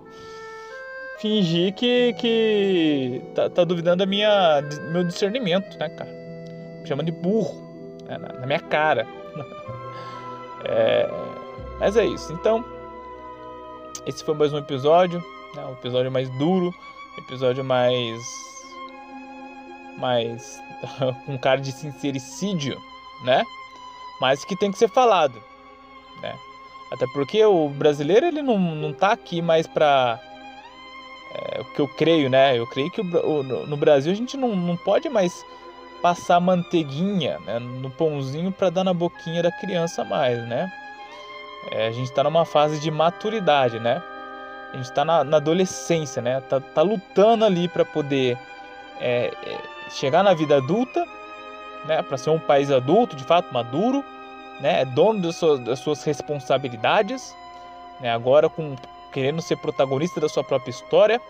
fingir 1.24 1.72
que, 1.72 2.12
que 2.18 3.22
tá, 3.34 3.48
tá 3.48 3.64
duvidando 3.64 3.96
da 3.96 4.06
minha 4.06 4.60
meu 4.90 5.02
discernimento, 5.04 5.78
né, 5.78 5.88
cara? 5.88 6.10
Me 6.82 6.86
chama 6.86 7.02
de 7.02 7.10
burro 7.10 7.62
né, 8.04 8.18
na, 8.18 8.28
na, 8.40 8.46
minha 8.46 8.60
cara. 8.60 9.08
é, 10.66 11.08
mas 11.80 11.96
é 11.96 12.04
isso. 12.04 12.30
Então, 12.34 12.62
esse 14.04 14.22
foi 14.22 14.34
mais 14.34 14.52
um 14.52 14.58
episódio, 14.58 15.18
né, 15.56 15.64
um 15.64 15.72
episódio 15.72 16.12
mais 16.12 16.28
duro, 16.36 16.70
episódio 17.16 17.64
mais 17.64 18.20
mais 19.96 20.60
com 21.24 21.38
cara 21.38 21.58
de 21.58 21.72
sincericídio, 21.72 22.78
né? 23.24 23.42
Mas 24.20 24.44
que 24.44 24.54
tem 24.54 24.70
que 24.70 24.76
ser 24.76 24.90
falado, 24.90 25.42
né? 26.20 26.36
Até 26.92 27.06
porque 27.14 27.42
o 27.46 27.70
brasileiro 27.70 28.26
ele 28.26 28.42
não, 28.42 28.58
não 28.58 28.92
tá 28.92 29.12
aqui 29.12 29.40
mais 29.40 29.66
para 29.66 30.20
é, 31.34 31.60
o 31.60 31.64
que 31.64 31.80
eu 31.80 31.88
creio, 31.88 32.30
né? 32.30 32.56
Eu 32.56 32.66
creio 32.66 32.90
que 32.90 33.00
o, 33.00 33.42
no 33.42 33.76
Brasil 33.76 34.12
a 34.12 34.14
gente 34.14 34.36
não, 34.36 34.54
não 34.54 34.76
pode 34.76 35.08
mais 35.08 35.44
passar 36.00 36.38
manteiguinha 36.38 37.38
né, 37.46 37.58
no 37.58 37.88
pãozinho 37.90 38.52
para 38.52 38.68
dar 38.68 38.84
na 38.84 38.92
boquinha 38.92 39.42
da 39.42 39.50
criança 39.50 40.04
mais, 40.04 40.38
né? 40.46 40.70
É, 41.70 41.88
a 41.88 41.92
gente 41.92 42.10
está 42.10 42.22
numa 42.22 42.44
fase 42.44 42.78
de 42.78 42.90
maturidade, 42.90 43.80
né? 43.80 44.02
A 44.72 44.76
gente 44.76 44.86
está 44.86 45.04
na, 45.04 45.24
na, 45.24 45.38
adolescência, 45.38 46.20
né? 46.20 46.40
Tá, 46.42 46.60
tá 46.60 46.82
lutando 46.82 47.44
ali 47.44 47.68
para 47.68 47.84
poder 47.84 48.38
é, 49.00 49.32
é, 49.44 49.58
chegar 49.90 50.22
na 50.22 50.34
vida 50.34 50.58
adulta, 50.58 51.04
né? 51.86 52.02
Para 52.02 52.18
ser 52.18 52.30
um 52.30 52.38
país 52.38 52.70
adulto, 52.70 53.16
de 53.16 53.24
fato 53.24 53.52
maduro, 53.52 54.04
né? 54.60 54.82
É 54.82 54.84
dono 54.84 55.22
das 55.22 55.36
suas, 55.36 55.58
das 55.60 55.78
suas 55.78 56.04
responsabilidades, 56.04 57.34
né? 57.98 58.12
Agora 58.12 58.48
com 58.48 58.76
querendo 59.14 59.40
ser 59.40 59.56
protagonista 59.56 60.20
da 60.20 60.28
sua 60.28 60.42
própria 60.42 60.70
história, 60.70 61.20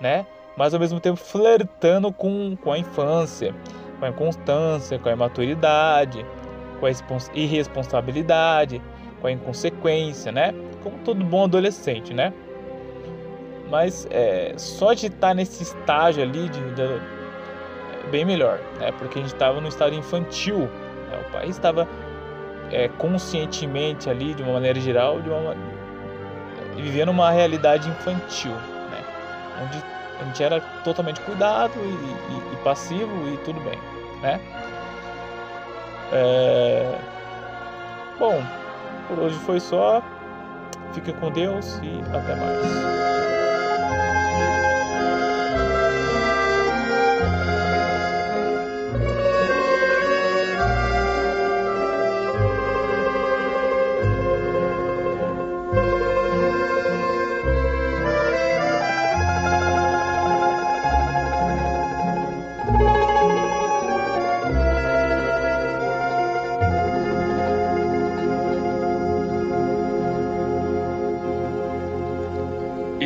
né? 0.00 0.24
Mas 0.56 0.72
ao 0.72 0.78
mesmo 0.78 1.00
tempo 1.00 1.16
flertando 1.16 2.12
com, 2.12 2.56
com 2.62 2.70
a 2.72 2.78
infância, 2.78 3.52
com 3.98 4.04
a 4.04 4.08
inconstância, 4.10 5.00
com 5.00 5.08
a 5.08 5.12
imaturidade, 5.12 6.24
com 6.78 6.86
a 6.86 6.90
irresponsabilidade, 7.34 8.80
com 9.20 9.26
a 9.26 9.32
inconsequência, 9.32 10.30
né? 10.30 10.54
Como 10.84 10.96
todo 10.98 11.24
bom 11.24 11.42
adolescente, 11.42 12.14
né? 12.14 12.32
Mas 13.68 14.06
é, 14.08 14.54
só 14.56 14.92
de 14.92 15.06
estar 15.06 15.34
nesse 15.34 15.64
estágio 15.64 16.22
ali 16.22 16.48
de, 16.48 16.74
de 16.74 16.82
é 16.82 18.10
bem 18.12 18.24
melhor, 18.24 18.60
né? 18.78 18.92
Porque 18.92 19.18
a 19.18 19.22
gente 19.22 19.32
estava 19.32 19.60
no 19.60 19.66
estado 19.66 19.92
infantil, 19.92 20.58
né? 21.10 21.24
o 21.26 21.32
país 21.32 21.50
estava 21.50 21.88
é, 22.70 22.86
conscientemente 22.86 24.08
ali, 24.08 24.34
de 24.34 24.42
uma 24.44 24.52
maneira 24.52 24.78
geral, 24.78 25.20
de 25.20 25.28
uma 25.28 25.56
e 26.76 26.82
vivendo 26.82 27.10
uma 27.10 27.30
realidade 27.30 27.88
infantil, 27.88 28.52
né? 28.52 29.04
Onde 29.62 29.84
a 30.20 30.24
gente 30.24 30.42
era 30.42 30.60
totalmente 30.84 31.20
cuidado 31.20 31.72
e, 31.76 31.88
e, 31.88 32.54
e 32.54 32.56
passivo 32.64 33.28
e 33.28 33.36
tudo 33.38 33.60
bem, 33.60 33.78
né? 34.20 34.40
É... 36.12 36.98
Bom, 38.18 38.42
por 39.08 39.18
hoje 39.18 39.38
foi 39.40 39.58
só. 39.60 40.02
Fica 40.92 41.12
com 41.14 41.30
Deus 41.30 41.80
e 41.82 42.00
até 42.14 42.36
mais. 42.36 43.21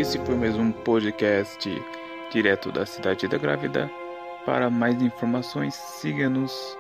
Esse 0.07 0.21
foi 0.21 0.37
mais 0.37 0.55
um 0.55 0.71
podcast 0.71 1.83
direto 2.31 2.71
da 2.71 2.87
cidade 2.87 3.27
da 3.27 3.37
grávida. 3.37 3.91
Para 4.45 4.71
mais 4.71 5.03
informações, 5.03 5.75
siga-nos 5.75 6.79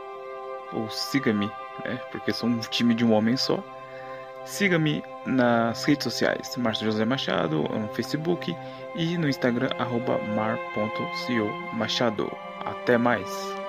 ou 0.72 0.88
siga-me, 0.88 1.46
né? 1.84 2.00
Porque 2.12 2.32
sou 2.32 2.48
um 2.48 2.60
time 2.60 2.94
de 2.94 3.04
um 3.04 3.12
homem 3.12 3.36
só. 3.36 3.60
Siga-me 4.44 5.02
nas 5.26 5.82
redes 5.82 6.04
sociais, 6.04 6.56
Márcio 6.56 6.84
José 6.84 7.04
Machado, 7.04 7.64
no 7.64 7.88
Facebook 7.88 8.56
e 8.94 9.18
no 9.18 9.28
Instagram, 9.28 9.70
mar.co 10.36 11.76
Machado. 11.76 12.30
Até 12.64 12.96
mais! 12.96 13.65